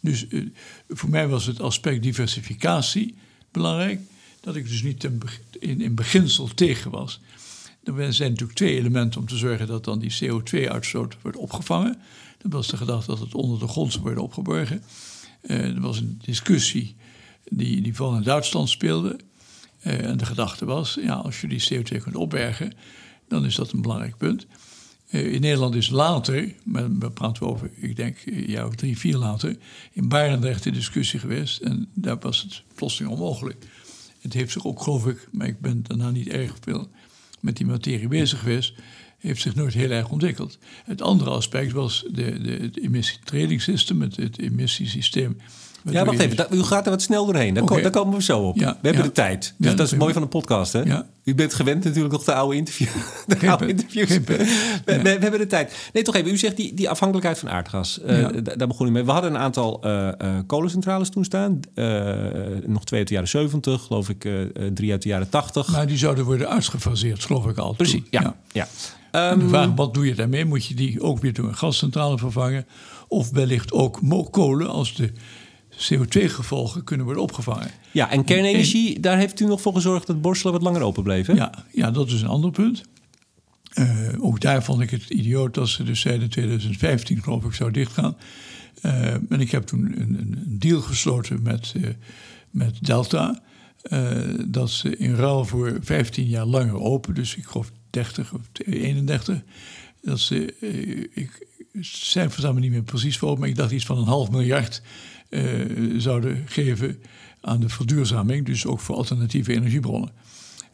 Dus 0.00 0.26
uh, 0.28 0.46
voor 0.88 1.10
mij 1.10 1.28
was 1.28 1.46
het 1.46 1.60
aspect 1.60 2.02
diversificatie 2.02 3.14
belangrijk. 3.50 4.00
Dat 4.40 4.56
ik 4.56 4.68
dus 4.68 4.82
niet 4.82 5.04
in, 5.04 5.22
in, 5.58 5.80
in 5.80 5.94
beginsel 5.94 6.48
tegen 6.54 6.90
was 6.90 7.20
Er 7.84 8.12
zijn 8.12 8.30
natuurlijk 8.30 8.58
twee 8.58 8.76
elementen 8.76 9.20
om 9.20 9.26
te 9.26 9.36
zorgen 9.36 9.66
dat 9.66 9.84
dan 9.84 9.98
die 9.98 10.16
CO2-uitstoot 10.22 11.16
wordt 11.22 11.36
opgevangen. 11.36 11.98
Dat 12.38 12.52
was 12.52 12.68
de 12.68 12.76
gedachte 12.76 13.10
dat 13.10 13.18
het 13.18 13.34
onder 13.34 13.58
de 13.58 13.68
grond 13.68 13.92
zou 13.92 14.04
worden 14.04 14.22
opgeborgen. 14.22 14.82
Uh, 15.46 15.64
er 15.64 15.80
was 15.80 15.98
een 15.98 16.20
discussie 16.24 16.96
die, 17.48 17.80
die 17.80 17.94
vooral 17.94 18.16
in 18.16 18.22
Duitsland 18.22 18.68
speelde. 18.68 19.16
Uh, 19.86 20.04
en 20.04 20.16
de 20.16 20.26
gedachte 20.26 20.64
was, 20.64 20.98
ja, 21.02 21.14
als 21.14 21.40
je 21.40 21.48
die 21.48 21.68
CO2 21.72 22.02
kunt 22.02 22.16
opbergen, 22.16 22.72
dan 23.28 23.44
is 23.44 23.54
dat 23.54 23.72
een 23.72 23.82
belangrijk 23.82 24.16
punt. 24.16 24.46
Uh, 25.10 25.32
in 25.32 25.40
Nederland 25.40 25.74
is 25.74 25.90
later, 25.90 26.54
maar 26.64 26.98
we 26.98 27.10
praten 27.10 27.46
over, 27.46 27.70
ik 27.74 27.96
denk, 27.96 28.16
een 28.26 28.50
jaar 28.50 28.70
drie, 28.70 28.98
vier 28.98 29.16
later, 29.16 29.56
in 29.92 30.08
Barendrecht 30.08 30.62
de 30.62 30.70
discussie 30.70 31.20
geweest. 31.20 31.60
En 31.60 31.88
daar 31.94 32.18
was 32.18 32.42
het 32.42 32.62
plotseling 32.74 33.12
onmogelijk. 33.12 33.66
Het 34.20 34.32
heeft 34.32 34.52
zich 34.52 34.66
ook, 34.66 34.82
geloof 34.82 35.06
ik, 35.06 35.28
maar 35.32 35.46
ik 35.46 35.60
ben 35.60 35.82
daarna 35.82 36.10
niet 36.10 36.28
erg 36.28 36.56
veel 36.60 36.88
met 37.40 37.56
die 37.56 37.66
materie 37.66 38.08
bezig 38.08 38.38
geweest, 38.38 38.74
heeft 39.26 39.40
zich 39.40 39.54
nooit 39.54 39.74
heel 39.74 39.90
erg 39.90 40.08
ontwikkeld. 40.08 40.58
Het 40.84 41.02
andere 41.02 41.30
aspect 41.30 41.72
was 41.72 42.04
de, 42.10 42.40
de, 42.42 42.50
het 42.50 42.78
emissietrading 42.80 43.64
het, 43.64 44.16
het 44.16 44.38
emissiesysteem 44.38 45.36
ja, 45.92 46.04
wacht 46.04 46.18
even. 46.18 46.46
u 46.50 46.62
gaat 46.62 46.84
er 46.84 46.90
wat 46.90 47.02
snel 47.02 47.26
doorheen. 47.26 47.54
Daar, 47.54 47.62
okay. 47.62 47.82
daar 47.82 47.90
komen 47.90 48.16
we 48.16 48.22
zo 48.22 48.40
op. 48.40 48.58
we 48.58 48.64
hebben 48.82 49.02
de 49.02 49.12
tijd. 49.12 49.54
Dus 49.58 49.74
dat 49.74 49.86
is 49.86 49.94
mooi 49.94 50.12
van 50.12 50.22
een 50.22 50.28
podcast, 50.28 50.72
hè? 50.72 50.82
U 51.24 51.34
bent 51.34 51.54
gewend 51.54 51.84
natuurlijk 51.84 52.12
nog 52.12 52.24
de 52.24 52.34
oude, 52.34 52.56
interview, 52.56 52.88
de 53.26 53.48
oude 53.48 53.66
interviews. 53.66 54.08
We, 54.08 54.22
we, 54.84 55.08
hebben 55.08 55.38
de 55.38 55.46
tijd. 55.46 55.90
Nee, 55.92 56.02
toch 56.02 56.14
even. 56.14 56.30
U 56.30 56.36
zegt 56.36 56.56
die, 56.56 56.74
die 56.74 56.90
afhankelijkheid 56.90 57.38
van 57.38 57.50
aardgas. 57.50 58.00
Uh, 58.06 58.28
daar 58.42 58.68
begon 58.68 58.86
u 58.86 58.90
mee. 58.90 59.04
We 59.04 59.10
hadden 59.10 59.34
een 59.34 59.40
aantal 59.40 59.80
uh, 59.84 60.08
uh, 60.22 60.38
kolencentrales 60.46 61.08
toen 61.08 61.24
staan. 61.24 61.60
nog 62.66 62.84
twee 62.84 62.98
uit 62.98 63.08
de 63.08 63.14
jaren 63.14 63.28
70, 63.28 63.82
geloof 63.82 64.08
ik, 64.08 64.28
drie 64.74 64.90
uit 64.90 65.02
de 65.02 65.08
jaren 65.08 65.28
80. 65.28 65.68
Maar 65.68 65.86
die 65.86 65.98
zouden 65.98 66.24
worden 66.24 66.48
uitgefaseerd, 66.48 67.24
geloof 67.24 67.46
ik 67.46 67.58
al. 67.58 67.72
Precies, 67.72 68.02
ja. 68.10 68.36
ja. 68.52 68.68
Um, 69.14 69.38
de 69.38 69.48
vraag, 69.48 69.74
wat 69.74 69.94
doe 69.94 70.06
je 70.06 70.14
daarmee? 70.14 70.44
Moet 70.44 70.66
je 70.66 70.74
die 70.74 71.00
ook 71.00 71.20
weer 71.20 71.32
door 71.32 71.48
een 71.48 71.56
gascentrale 71.56 72.18
vervangen? 72.18 72.66
Of 73.08 73.30
wellicht 73.30 73.72
ook 73.72 74.00
kolen 74.30 74.68
als 74.68 74.94
de 74.94 75.12
CO2-gevolgen 75.70 76.84
kunnen 76.84 77.04
worden 77.04 77.22
opgevangen. 77.22 77.70
Ja, 77.90 78.10
en 78.10 78.24
kernenergie, 78.24 79.00
daar 79.00 79.18
heeft 79.18 79.40
u 79.40 79.46
nog 79.46 79.60
voor 79.60 79.74
gezorgd 79.74 80.06
dat 80.06 80.20
Borselen 80.20 80.52
wat 80.52 80.62
langer 80.62 80.82
open 80.82 81.02
bleef, 81.02 81.26
hè? 81.26 81.32
Ja, 81.32 81.64
ja 81.72 81.90
dat 81.90 82.08
is 82.10 82.22
een 82.22 82.28
ander 82.28 82.50
punt. 82.50 82.82
Uh, 83.74 84.08
ook 84.18 84.40
daar 84.40 84.64
vond 84.64 84.80
ik 84.80 84.90
het 84.90 85.10
idioot 85.10 85.54
dat 85.54 85.68
ze 85.68 85.82
dus 85.82 86.00
zeiden 86.00 86.30
2015 86.30 87.22
geloof 87.22 87.44
ik 87.44 87.52
zou 87.52 87.70
dichtgaan. 87.70 88.16
Uh, 88.82 89.06
en 89.12 89.40
ik 89.40 89.50
heb 89.50 89.62
toen 89.62 89.94
een, 90.00 90.18
een 90.18 90.58
deal 90.58 90.80
gesloten 90.80 91.42
met, 91.42 91.74
uh, 91.76 91.88
met 92.50 92.78
Delta. 92.80 93.42
dat 94.46 94.70
ze 94.70 94.96
in 94.96 95.14
ruil 95.14 95.44
voor 95.44 95.78
15 95.80 96.26
jaar 96.26 96.46
langer 96.46 96.80
open, 96.80 97.14
dus 97.14 97.36
ik 97.36 97.44
geloof 97.44 97.70
30 97.94 98.32
of 98.32 98.40
31, 98.64 99.42
dat 100.02 100.20
ze, 100.20 100.54
ik, 101.14 101.46
cijfers 101.80 102.36
staan 102.36 102.54
me 102.54 102.60
niet 102.60 102.70
meer 102.70 102.82
precies 102.82 103.18
voor, 103.18 103.38
maar 103.38 103.48
ik 103.48 103.56
dacht 103.56 103.72
iets 103.72 103.86
van 103.86 103.98
een 103.98 104.04
half 104.04 104.30
miljard 104.30 104.82
uh, 105.30 106.00
zouden 106.00 106.42
geven 106.46 106.98
aan 107.40 107.60
de 107.60 107.68
verduurzaming, 107.68 108.46
dus 108.46 108.66
ook 108.66 108.80
voor 108.80 108.96
alternatieve 108.96 109.52
energiebronnen. 109.52 110.10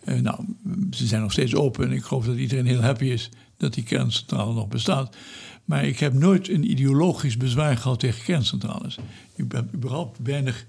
Uh, 0.04 0.20
nou, 0.20 0.44
ze 0.90 1.06
zijn 1.06 1.22
nog 1.22 1.32
steeds 1.32 1.54
open 1.54 1.84
en 1.84 1.92
ik 1.92 2.02
geloof 2.02 2.24
dat 2.24 2.36
iedereen 2.36 2.66
heel 2.66 2.80
happy 2.80 3.04
is 3.04 3.30
dat 3.56 3.74
die 3.74 3.84
kerncentrale 3.84 4.54
nog 4.54 4.68
bestaat. 4.68 5.16
Maar 5.64 5.84
ik 5.84 5.98
heb 5.98 6.12
nooit 6.12 6.48
een 6.48 6.70
ideologisch 6.70 7.36
bezwaar 7.36 7.76
gehad 7.76 8.00
tegen 8.00 8.24
kerncentrales. 8.24 8.98
Ik 9.34 9.44
heb 9.52 9.74
überhaupt 9.74 10.18
weinig 10.22 10.66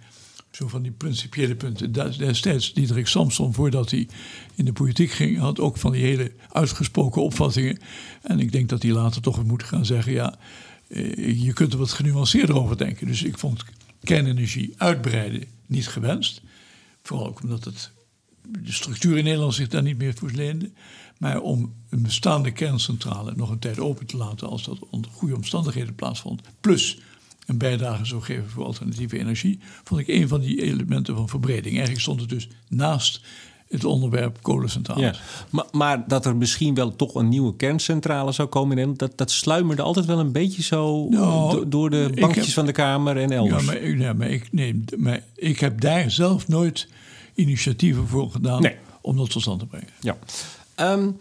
zo 0.51 0.67
van 0.67 0.81
die 0.81 0.91
principiële 0.91 1.55
punten. 1.55 1.91
Destijds 1.91 2.73
Diederik 2.73 3.07
Samson, 3.07 3.53
voordat 3.53 3.91
hij 3.91 4.07
in 4.55 4.65
de 4.65 4.73
politiek 4.73 5.11
ging, 5.11 5.37
had 5.37 5.59
ook 5.59 5.77
van 5.77 5.91
die 5.91 6.03
hele 6.03 6.31
uitgesproken 6.49 7.21
opvattingen. 7.21 7.79
En 8.21 8.39
ik 8.39 8.51
denk 8.51 8.69
dat 8.69 8.81
hij 8.81 8.91
later 8.91 9.21
toch 9.21 9.43
moet 9.43 9.63
gaan 9.63 9.85
zeggen: 9.85 10.13
ja, 10.13 10.35
eh, 10.87 11.41
je 11.41 11.53
kunt 11.53 11.73
er 11.73 11.79
wat 11.79 11.91
genuanceerder 11.91 12.55
over 12.55 12.77
denken. 12.77 13.07
Dus 13.07 13.23
ik 13.23 13.37
vond 13.37 13.65
kernenergie 14.03 14.73
uitbreiden 14.77 15.43
niet 15.65 15.87
gewenst. 15.87 16.41
Vooral 17.03 17.27
ook 17.27 17.41
omdat 17.41 17.63
het, 17.63 17.91
de 18.41 18.71
structuur 18.71 19.17
in 19.17 19.23
Nederland 19.23 19.53
zich 19.53 19.67
daar 19.67 19.83
niet 19.83 19.97
meer 19.97 20.13
voor 20.13 20.31
leende. 20.31 20.71
Maar 21.17 21.41
om 21.41 21.73
een 21.89 22.01
bestaande 22.01 22.51
kerncentrale 22.51 23.33
nog 23.35 23.49
een 23.49 23.59
tijd 23.59 23.79
open 23.79 24.05
te 24.05 24.17
laten 24.17 24.49
als 24.49 24.63
dat 24.63 24.79
onder 24.89 25.11
goede 25.11 25.35
omstandigheden 25.35 25.95
plaatsvond. 25.95 26.41
Plus 26.61 26.99
een 27.51 27.57
bijdrage 27.57 28.05
zou 28.05 28.21
geven 28.21 28.49
voor 28.49 28.65
alternatieve 28.65 29.19
energie. 29.19 29.59
Vond 29.83 30.01
ik 30.01 30.07
een 30.07 30.27
van 30.27 30.39
die 30.39 30.61
elementen 30.61 31.15
van 31.15 31.29
verbreding. 31.29 31.73
Eigenlijk 31.73 32.01
stond 32.01 32.19
het 32.19 32.29
dus 32.29 32.47
naast 32.67 33.21
het 33.69 33.85
onderwerp 33.85 34.37
kolencentrales. 34.41 35.03
Ja, 35.03 35.15
maar, 35.49 35.65
maar, 35.71 36.03
dat 36.07 36.25
er 36.25 36.35
misschien 36.35 36.73
wel 36.73 36.95
toch 36.95 37.15
een 37.15 37.29
nieuwe 37.29 37.55
kerncentrale 37.55 38.31
zou 38.31 38.47
komen 38.47 38.69
in 38.69 38.75
Nederland, 38.75 38.99
dat, 38.99 39.17
dat 39.17 39.31
sluimerde 39.31 39.81
altijd 39.81 40.05
wel 40.05 40.19
een 40.19 40.31
beetje 40.31 40.61
zo 40.61 41.07
nou, 41.09 41.69
door 41.69 41.89
de 41.89 42.11
bankjes 42.19 42.53
van 42.53 42.65
de 42.65 42.71
Kamer 42.71 43.17
en 43.17 43.31
elders. 43.31 43.65
Ja, 43.65 43.71
maar, 43.71 43.89
ja, 43.89 44.13
maar, 44.13 44.29
ik, 44.29 44.47
nee, 44.51 44.83
maar 44.97 45.23
ik 45.35 45.59
heb 45.59 45.81
daar 45.81 46.11
zelf 46.11 46.47
nooit 46.47 46.87
initiatieven 47.35 48.07
voor 48.07 48.31
gedaan 48.31 48.71
om 49.01 49.17
dat 49.17 49.29
tot 49.29 49.41
stand 49.41 49.59
te 49.59 49.65
brengen. 49.65 49.89
Ja. 49.99 50.17
Um, 50.93 51.17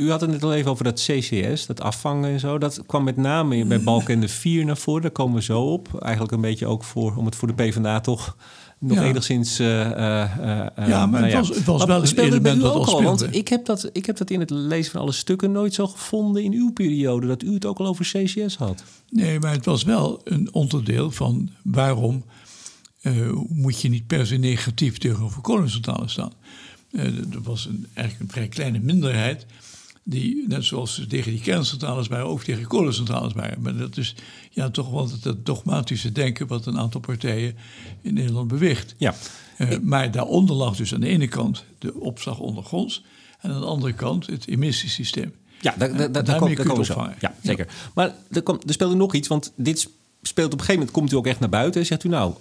u 0.00 0.10
had 0.10 0.20
het 0.20 0.30
net 0.30 0.42
al 0.42 0.54
even 0.54 0.70
over 0.70 0.84
dat 0.84 1.06
CCS, 1.06 1.66
dat 1.66 1.80
afvangen 1.80 2.30
en 2.30 2.40
zo. 2.40 2.58
Dat 2.58 2.82
kwam 2.86 3.04
met 3.04 3.16
name 3.16 3.64
bij 3.64 3.80
Balken 3.80 4.20
de 4.20 4.28
4 4.28 4.64
naar 4.64 4.76
voren. 4.76 5.02
Daar 5.02 5.10
komen 5.10 5.34
we 5.34 5.42
zo 5.42 5.62
op. 5.62 6.02
Eigenlijk 6.02 6.32
een 6.32 6.40
beetje 6.40 6.66
ook 6.66 6.84
voor, 6.84 7.16
om 7.16 7.24
het 7.24 7.36
voor 7.36 7.48
de 7.48 7.54
PvdA 7.54 8.00
toch 8.00 8.36
nog 8.78 8.98
enigszins. 8.98 9.60
Uh, 9.60 9.68
uh, 9.68 9.96
ja, 10.76 11.06
maar 11.06 11.20
nou 11.20 11.24
het, 11.24 11.34
was, 11.34 11.48
het 11.48 11.64
was 11.64 11.84
wel 11.84 12.02
een 12.02 12.18
element 12.18 12.60
dat 12.60 12.74
ook 12.74 12.86
al. 12.86 13.02
Want 13.02 13.34
ik 13.34 13.48
heb, 13.48 13.64
dat, 13.64 13.90
ik 13.92 14.06
heb 14.06 14.16
dat 14.16 14.30
in 14.30 14.40
het 14.40 14.50
lezen 14.50 14.92
van 14.92 15.00
alle 15.00 15.12
stukken 15.12 15.52
nooit 15.52 15.74
zo 15.74 15.86
gevonden 15.86 16.42
in 16.42 16.52
uw 16.52 16.72
periode 16.72 17.26
dat 17.26 17.42
u 17.42 17.54
het 17.54 17.64
ook 17.64 17.78
al 17.78 17.86
over 17.86 18.04
CCS 18.04 18.56
had. 18.56 18.84
Nee, 19.10 19.40
maar 19.40 19.52
het 19.52 19.64
was 19.64 19.82
wel 19.82 20.20
een 20.24 20.48
onderdeel 20.52 21.10
van 21.10 21.50
waarom 21.62 22.24
moet 23.48 23.80
je 23.80 23.88
niet 23.88 24.06
per 24.06 24.26
se 24.26 24.36
negatief 24.36 24.98
tegenover 24.98 25.40
kolencentrales 25.40 26.12
staan. 26.12 26.32
er 26.92 27.42
was 27.42 27.66
een, 27.66 27.86
eigenlijk 27.94 28.28
een 28.28 28.34
vrij 28.34 28.48
kleine 28.48 28.78
minderheid 28.78 29.46
die, 30.10 30.44
net 30.48 30.64
zoals 30.64 30.94
ze 30.94 31.06
tegen 31.06 31.30
die 31.30 31.40
kerncentrales 31.40 32.08
waren, 32.08 32.26
ook 32.26 32.42
tegen 32.42 32.66
kolencentrales 32.66 33.32
waren. 33.32 33.62
Maar 33.62 33.76
dat 33.76 33.96
is 33.96 34.14
ja, 34.50 34.70
toch 34.70 34.90
wel 34.90 35.08
het 35.22 35.46
dogmatische 35.46 36.12
denken 36.12 36.46
wat 36.46 36.66
een 36.66 36.78
aantal 36.78 37.00
partijen 37.00 37.56
in 38.02 38.14
Nederland 38.14 38.48
beweegt. 38.48 38.94
Ja. 38.98 39.14
Uh, 39.58 39.78
maar 39.82 40.10
daaronder 40.10 40.56
lag 40.56 40.76
dus 40.76 40.94
aan 40.94 41.00
de 41.00 41.06
ene 41.06 41.28
kant 41.28 41.64
de 41.78 41.94
opslag 41.94 42.38
ondergronds 42.38 43.04
en 43.40 43.50
aan 43.50 43.60
de 43.60 43.66
andere 43.66 43.92
kant 43.92 44.26
het 44.26 44.46
emissiesysteem. 44.46 45.32
Ja, 45.60 45.74
daar, 45.78 45.96
daar, 45.96 46.12
daar, 46.12 46.24
daar 46.24 46.38
komen 46.38 46.76
we 46.76 46.84
zo. 46.84 47.08
Ja, 47.20 47.34
zeker. 47.42 47.66
Maar 47.94 48.14
er, 48.30 48.42
komt, 48.42 48.64
er 48.64 48.72
speelde 48.72 48.94
nog 48.94 49.14
iets, 49.14 49.28
want 49.28 49.52
dit 49.56 49.88
speelt 50.22 50.52
op 50.52 50.58
een 50.58 50.64
gegeven 50.64 50.78
moment, 50.78 50.96
komt 50.96 51.12
u 51.12 51.16
ook 51.16 51.26
echt 51.26 51.40
naar 51.40 51.48
buiten 51.48 51.80
en 51.80 51.86
zegt 51.86 52.04
u 52.04 52.08
nou, 52.08 52.34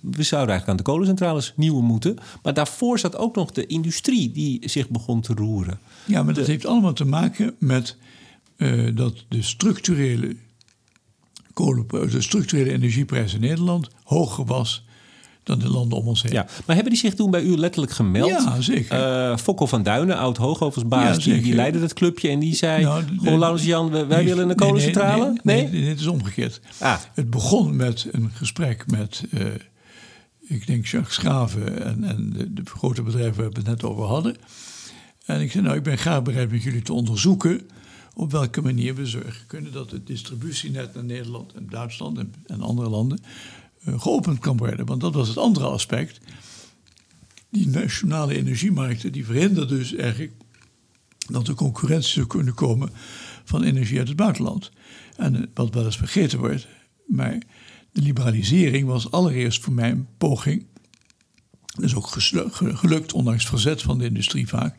we 0.00 0.22
zouden 0.22 0.50
eigenlijk 0.50 0.68
aan 0.68 0.76
de 0.76 0.82
kolencentrales 0.82 1.52
nieuwe 1.56 1.82
moeten. 1.82 2.16
Maar 2.42 2.54
daarvoor 2.54 2.98
zat 2.98 3.16
ook 3.16 3.34
nog 3.34 3.50
de 3.50 3.66
industrie 3.66 4.32
die 4.32 4.68
zich 4.68 4.88
begon 4.88 5.20
te 5.20 5.34
roeren. 5.34 5.80
Ja, 6.04 6.22
maar 6.22 6.34
dat 6.34 6.46
heeft 6.46 6.66
allemaal 6.66 6.92
te 6.92 7.04
maken 7.04 7.54
met 7.58 7.96
uh, 8.56 8.96
dat 8.96 9.24
de 9.28 9.42
structurele, 9.42 10.36
kolen, 11.52 11.86
de 11.88 12.20
structurele 12.20 12.72
energieprijs 12.72 13.34
in 13.34 13.40
Nederland 13.40 13.88
hoger 14.04 14.44
was 14.44 14.86
dan 15.48 15.58
de 15.58 15.68
landen 15.68 15.98
om 15.98 16.06
ons 16.06 16.22
heen. 16.22 16.32
Ja, 16.32 16.46
maar 16.66 16.74
hebben 16.74 16.92
die 16.92 17.02
zich 17.02 17.14
toen 17.14 17.30
bij 17.30 17.42
u 17.42 17.56
letterlijk 17.56 17.92
gemeld? 17.92 18.28
Ja, 18.28 18.60
zeker. 18.60 19.30
Uh, 19.30 19.36
Fokko 19.36 19.66
van 19.66 19.82
Duinen, 19.82 20.16
oud-hoogoversbaas, 20.16 21.24
ja, 21.24 21.32
die, 21.32 21.42
die 21.42 21.54
leidde 21.54 21.80
dat 21.80 21.92
clubje 21.92 22.28
en 22.28 22.38
die 22.38 22.54
zei... 22.54 22.82
Nou, 22.82 23.04
gewoon, 23.16 23.56
Jan, 23.56 24.08
wij 24.08 24.24
willen 24.24 24.48
een 24.48 24.56
kolencentrale? 24.56 25.38
Nee, 25.42 25.62
nee, 25.62 25.80
nee, 25.80 25.88
het 25.88 26.00
is 26.00 26.06
omgekeerd. 26.06 26.60
Ah. 26.78 26.96
Het 27.14 27.30
begon 27.30 27.76
met 27.76 28.06
een 28.10 28.30
gesprek 28.34 28.84
met, 28.86 29.24
uh, 29.30 29.46
ik 30.40 30.66
denk, 30.66 30.86
Jacques 30.86 31.14
Schaven 31.14 31.84
en, 31.84 32.04
en 32.04 32.32
de, 32.32 32.52
de, 32.52 32.62
grote 32.64 33.02
bedrijven 33.02 33.36
waar 33.36 33.50
we 33.50 33.58
het 33.58 33.66
net 33.66 33.84
over 33.84 34.04
hadden. 34.04 34.36
En 35.24 35.40
ik 35.40 35.50
zei, 35.50 35.64
nou, 35.64 35.76
ik 35.76 35.82
ben 35.82 35.98
graag 35.98 36.22
bereid 36.22 36.50
met 36.50 36.62
jullie 36.62 36.82
te 36.82 36.92
onderzoeken 36.92 37.60
op 38.14 38.30
welke 38.30 38.62
manier 38.62 38.94
we 38.94 39.06
zorgen 39.06 39.46
kunnen 39.46 39.72
dat 39.72 39.90
het 39.90 40.06
distributienet 40.06 40.94
naar 40.94 41.04
Nederland 41.04 41.52
en 41.52 41.66
Duitsland 41.70 42.18
en, 42.18 42.34
en 42.46 42.60
andere 42.60 42.88
landen 42.88 43.18
geopend 43.84 44.38
kan 44.38 44.56
worden. 44.56 44.86
Want 44.86 45.00
dat 45.00 45.14
was 45.14 45.28
het 45.28 45.38
andere 45.38 45.66
aspect. 45.66 46.20
Die 47.50 47.68
nationale 47.68 48.36
energiemarkten 48.36 49.12
die 49.12 49.24
verhinderen 49.24 49.68
dus 49.68 49.94
eigenlijk 49.94 50.32
dat 51.30 51.48
er 51.48 51.54
concurrentie 51.54 52.12
zou 52.12 52.26
kunnen 52.26 52.54
komen 52.54 52.90
van 53.44 53.62
energie 53.62 53.98
uit 53.98 54.08
het 54.08 54.16
buitenland. 54.16 54.70
En 55.16 55.36
eh, 55.36 55.42
wat 55.54 55.74
wel 55.74 55.84
eens 55.84 55.96
vergeten 55.96 56.38
wordt, 56.38 56.66
maar 57.06 57.38
de 57.92 58.02
liberalisering 58.02 58.86
was 58.86 59.10
allereerst 59.10 59.62
voor 59.62 59.72
mij 59.72 59.90
een 59.90 60.06
poging. 60.18 60.66
Dat 61.66 61.84
is 61.84 61.94
ook 61.94 62.08
gelukt, 62.56 63.12
ondanks 63.12 63.46
verzet 63.46 63.82
van 63.82 63.98
de 63.98 64.04
industrie 64.04 64.48
vaak. 64.48 64.78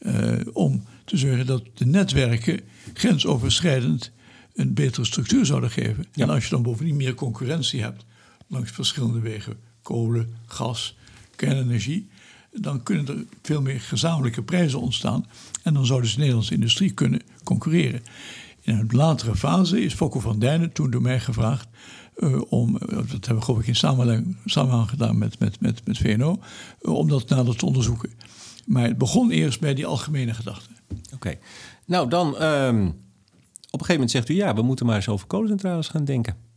Uh, 0.00 0.32
om 0.52 0.84
te 1.04 1.16
zorgen 1.16 1.46
dat 1.46 1.62
de 1.74 1.86
netwerken 1.86 2.60
grensoverschrijdend 2.94 4.12
een 4.54 4.74
betere 4.74 5.04
structuur 5.04 5.46
zouden 5.46 5.70
geven. 5.70 6.06
En 6.12 6.30
als 6.30 6.44
je 6.44 6.50
dan 6.50 6.62
bovendien 6.62 6.96
meer 6.96 7.14
concurrentie 7.14 7.82
hebt 7.82 8.04
langs 8.50 8.70
verschillende 8.70 9.20
wegen, 9.20 9.56
kolen, 9.82 10.34
gas, 10.46 10.96
kernenergie, 11.36 12.08
dan 12.52 12.82
kunnen 12.82 13.08
er 13.08 13.24
veel 13.42 13.62
meer 13.62 13.80
gezamenlijke 13.80 14.42
prijzen 14.42 14.80
ontstaan. 14.80 15.26
En 15.62 15.74
dan 15.74 15.86
zou 15.86 16.00
dus 16.00 16.12
de 16.12 16.18
Nederlandse 16.18 16.54
industrie 16.54 16.90
kunnen 16.90 17.22
concurreren. 17.44 18.02
In 18.60 18.78
een 18.78 18.88
latere 18.90 19.36
fase 19.36 19.80
is 19.80 19.94
Fokko 19.94 20.20
van 20.20 20.38
Dijnen 20.38 20.72
toen 20.72 20.90
door 20.90 21.02
mij 21.02 21.20
gevraagd 21.20 21.68
uh, 22.16 22.40
om, 22.48 22.78
dat 22.78 23.10
hebben 23.10 23.34
we 23.34 23.42
geloof 23.42 23.60
ik 23.60 23.66
in 23.66 23.76
samenhang 24.44 24.88
gedaan 24.88 25.18
met, 25.18 25.38
met, 25.38 25.60
met, 25.60 25.86
met 25.86 25.98
VNO, 25.98 26.38
om 26.80 27.08
dat 27.08 27.28
nader 27.28 27.56
te 27.56 27.66
onderzoeken. 27.66 28.10
Maar 28.66 28.84
het 28.84 28.98
begon 28.98 29.30
eerst 29.30 29.60
bij 29.60 29.74
die 29.74 29.86
algemene 29.86 30.34
gedachten. 30.34 30.76
Oké. 31.14 31.38
Nou, 31.86 32.08
dan 32.08 32.42
um, 32.42 32.86
op 33.70 33.80
een 33.80 33.86
gegeven 33.86 33.92
moment 33.92 34.10
zegt 34.10 34.28
u 34.28 34.34
ja, 34.34 34.54
we 34.54 34.62
moeten 34.62 34.86
maar 34.86 34.96
eens 34.96 35.08
over 35.08 35.26
kolencentrales 35.26 35.88
gaan 35.88 36.04
denken. 36.04 36.49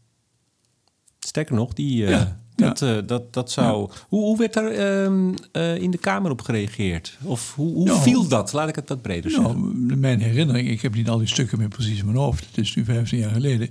Sterker 1.27 1.55
nog, 1.55 1.73
die, 1.73 1.97
ja, 1.97 2.39
dat, 2.55 2.81
uh, 2.81 2.97
dat, 3.05 3.33
dat 3.33 3.51
zou. 3.51 3.89
Ja. 3.89 3.97
Hoe, 4.07 4.21
hoe 4.21 4.37
werd 4.37 4.53
daar 4.53 5.03
um, 5.03 5.33
uh, 5.53 5.75
in 5.75 5.91
de 5.91 5.97
Kamer 5.97 6.31
op 6.31 6.41
gereageerd? 6.41 7.17
Of 7.23 7.55
hoe, 7.55 7.73
hoe 7.73 7.85
nou, 7.85 8.01
viel 8.01 8.27
dat? 8.27 8.53
Laat 8.53 8.69
ik 8.69 8.75
het 8.75 8.89
wat 8.89 9.01
breder 9.01 9.31
zeggen. 9.31 9.85
Nou, 9.87 9.99
mijn 9.99 10.19
herinnering, 10.21 10.69
ik 10.69 10.81
heb 10.81 10.95
niet 10.95 11.09
al 11.09 11.17
die 11.17 11.27
stukken 11.27 11.57
meer 11.57 11.67
precies 11.67 11.99
in 11.99 12.05
mijn 12.05 12.17
hoofd. 12.17 12.45
Het 12.45 12.57
is 12.57 12.75
nu 12.75 12.85
15 12.85 13.17
jaar 13.17 13.31
geleden. 13.31 13.69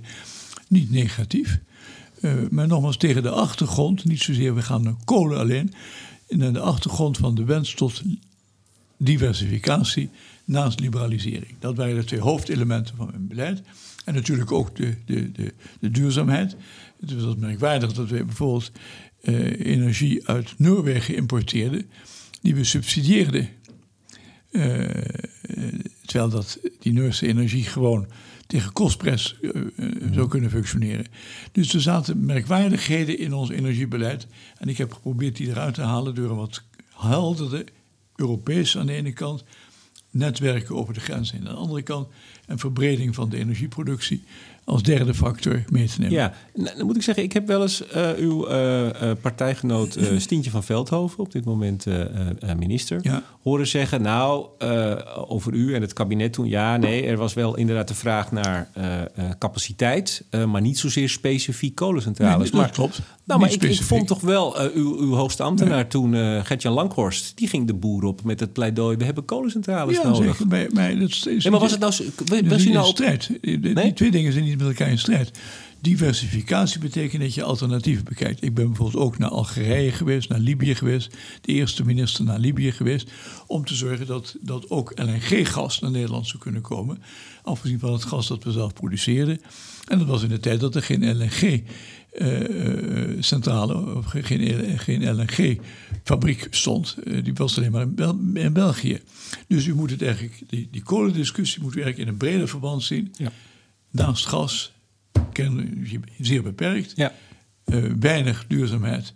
Niet 0.67 0.91
negatief. 0.91 1.59
maar 2.49 2.67
nogmaals, 2.67 2.97
tegen 2.97 3.23
de 3.23 3.29
achtergrond, 3.29 4.05
niet 4.05 4.21
zozeer 4.21 4.55
we 4.55 4.61
gaan 4.61 4.83
naar 4.83 4.95
kolen 5.05 5.39
alleen. 5.39 5.73
In 6.27 6.53
de 6.53 6.59
achtergrond 6.59 7.17
van 7.17 7.35
de 7.35 7.43
wens 7.43 7.73
tot 7.73 8.01
diversificatie 8.97 10.09
naast 10.45 10.79
liberalisering. 10.79 11.55
Dat 11.59 11.77
waren 11.77 11.95
de 11.95 12.03
twee 12.03 12.19
hoofdelementen 12.19 12.95
van 12.95 13.07
mijn 13.11 13.27
beleid. 13.27 13.61
En 14.05 14.13
natuurlijk 14.13 14.51
ook 14.51 14.75
de, 14.75 14.95
de, 15.05 15.31
de, 15.31 15.53
de 15.79 15.91
duurzaamheid. 15.91 16.55
Het 17.11 17.21
was 17.23 17.35
merkwaardig 17.35 17.93
dat 17.93 18.09
we 18.09 18.23
bijvoorbeeld 18.23 18.71
eh, 19.21 19.65
energie 19.65 20.27
uit 20.27 20.53
Noorwegen 20.57 21.15
importeerden, 21.15 21.89
die 22.41 22.55
we 22.55 22.63
subsidieerden. 22.63 23.49
Uh, 24.51 24.87
terwijl 26.05 26.29
dat, 26.29 26.59
die 26.79 26.93
Noorse 26.93 27.27
energie 27.27 27.63
gewoon 27.63 28.07
tegen 28.47 28.71
kostprijs 28.71 29.37
uh, 29.41 29.51
zou 30.11 30.27
kunnen 30.27 30.49
functioneren. 30.49 31.05
Dus 31.51 31.73
er 31.73 31.81
zaten 31.81 32.25
merkwaardigheden 32.25 33.17
in 33.17 33.33
ons 33.33 33.49
energiebeleid. 33.49 34.27
En 34.57 34.67
ik 34.67 34.77
heb 34.77 34.93
geprobeerd 34.93 35.35
die 35.35 35.47
eruit 35.47 35.73
te 35.73 35.81
halen 35.81 36.15
door 36.15 36.29
een 36.29 36.35
wat 36.35 36.63
helderder 36.89 37.63
Europees 38.15 38.77
aan 38.77 38.85
de 38.85 38.93
ene 38.93 39.13
kant, 39.13 39.43
netwerken 40.09 40.75
over 40.75 40.93
de 40.93 40.99
grenzen 40.99 41.37
aan 41.37 41.43
de 41.43 41.49
andere 41.49 41.81
kant 41.81 42.07
en 42.53 42.59
verbreding 42.59 43.15
van 43.15 43.29
de 43.29 43.37
energieproductie 43.37 44.23
als 44.65 44.83
derde 44.83 45.13
factor 45.13 45.63
mee 45.69 45.87
te 45.87 45.99
nemen. 45.99 46.15
Ja, 46.15 46.33
nou, 46.53 46.77
dan 46.77 46.85
moet 46.85 46.95
ik 46.95 47.01
zeggen, 47.01 47.23
ik 47.23 47.33
heb 47.33 47.47
wel 47.47 47.61
eens 47.61 47.83
uh, 47.95 48.09
uw 48.17 48.49
uh, 48.49 48.89
partijgenoot 49.21 49.97
Stientje 50.17 50.51
van 50.51 50.63
Veldhoven, 50.63 51.19
op 51.19 51.31
dit 51.31 51.45
moment 51.45 51.85
minister, 52.57 52.99
ja. 53.01 53.23
horen 53.41 53.67
zeggen, 53.67 54.01
nou, 54.01 54.47
over 55.27 55.53
u 55.53 55.73
en 55.73 55.81
het 55.81 55.93
kabinet 55.93 56.33
toen, 56.33 56.47
ja, 56.47 56.77
nee, 56.77 57.05
er 57.05 57.17
was 57.17 57.33
wel 57.33 57.57
inderdaad 57.57 57.87
de 57.87 57.95
vraag 57.95 58.31
naar 58.31 58.69
capaciteit, 59.39 60.25
maar 60.47 60.61
niet 60.61 60.79
zozeer 60.79 61.09
specifiek 61.09 61.75
kolencentrales. 61.75 62.51
Nee, 62.51 62.61
maar, 62.61 62.71
klopt. 62.71 63.01
Nou, 63.23 63.39
maar 63.39 63.51
ik, 63.51 63.63
ik, 63.63 63.81
vond 63.81 64.07
toch 64.07 64.21
wel, 64.21 64.59
uw, 64.73 64.97
uw 64.97 65.13
hoogste 65.13 65.43
ambtenaar 65.43 65.87
toen, 65.87 66.13
Gertjan 66.45 66.73
Langhorst, 66.73 67.37
die 67.37 67.47
ging 67.47 67.67
de 67.67 67.73
boer 67.73 68.03
op 68.03 68.23
met 68.23 68.39
het 68.39 68.53
pleidooi, 68.53 68.97
we 68.97 69.05
hebben 69.05 69.25
kolencentrales 69.25 69.95
ja, 69.95 70.03
nodig. 70.03 70.37
Zeker. 70.37 70.99
Dat 70.99 71.09
is, 71.09 71.23
nee, 71.23 71.51
maar 71.51 71.59
was 71.59 71.71
het 71.71 71.79
nou... 71.79 71.93
Was 72.49 72.65
nou 72.65 72.87
op... 72.87 72.95
strijd. 72.95 73.29
Die, 73.41 73.57
nee? 73.57 73.93
twee 73.93 74.11
dingen 74.11 74.31
zijn 74.31 74.43
niet 74.43 74.57
met 74.57 74.67
elkaar 74.67 74.89
in 74.89 74.99
strijd. 74.99 75.31
Diversificatie 75.83 76.79
betekent 76.79 77.21
dat 77.21 77.33
je 77.33 77.43
alternatieven 77.43 78.03
bekijkt. 78.03 78.43
Ik 78.43 78.53
ben 78.53 78.67
bijvoorbeeld 78.67 79.03
ook 79.03 79.17
naar 79.17 79.29
Algerije 79.29 79.91
geweest, 79.91 80.29
naar 80.29 80.39
Libië 80.39 80.75
geweest, 80.75 81.15
de 81.41 81.51
eerste 81.51 81.85
minister 81.85 82.23
naar 82.23 82.39
Libië 82.39 82.71
geweest, 82.71 83.11
om 83.47 83.65
te 83.65 83.75
zorgen 83.75 84.05
dat, 84.05 84.35
dat 84.41 84.69
ook 84.69 84.91
LNG-gas 84.95 85.79
naar 85.79 85.91
Nederland 85.91 86.27
zou 86.27 86.43
kunnen 86.43 86.61
komen, 86.61 87.03
afgezien 87.41 87.79
van 87.79 87.93
het 87.93 88.03
gas 88.03 88.27
dat 88.27 88.43
we 88.43 88.51
zelf 88.51 88.73
produceerden. 88.73 89.41
En 89.87 89.97
dat 89.97 90.07
was 90.07 90.23
in 90.23 90.29
de 90.29 90.39
tijd 90.39 90.59
dat 90.59 90.75
er 90.75 90.83
geen 90.83 91.17
LNG 91.17 91.63
centrale, 93.19 93.95
of 93.95 94.05
geen, 94.05 94.79
geen 94.79 95.15
LNG-fabriek 95.15 96.47
stond. 96.49 96.95
Uh, 97.03 97.23
die 97.23 97.33
was 97.33 97.57
alleen 97.57 97.71
maar 97.71 97.81
in, 97.81 97.95
Bel 97.95 98.19
in, 98.33 98.53
België. 98.53 99.01
Dus 99.47 99.65
u 99.65 99.75
moet 99.75 99.89
het 99.89 100.01
eigenlijk, 100.01 100.41
die, 100.47 100.67
die 100.71 100.83
kolendiscussie 100.83 101.61
moet 101.61 101.75
u 101.75 101.81
eigenlijk 101.81 102.07
in 102.07 102.13
een 102.13 102.19
breder 102.19 102.47
verband 102.47 102.83
zien. 102.83 103.13
Ja. 103.17 103.31
Naast 103.91 104.25
gas, 104.25 104.73
kernenergie 105.31 105.99
zeer 106.19 106.43
beperkt, 106.43 106.93
ja. 106.95 107.11
weinig 107.99 108.45
duurzaamheid. 108.47 109.13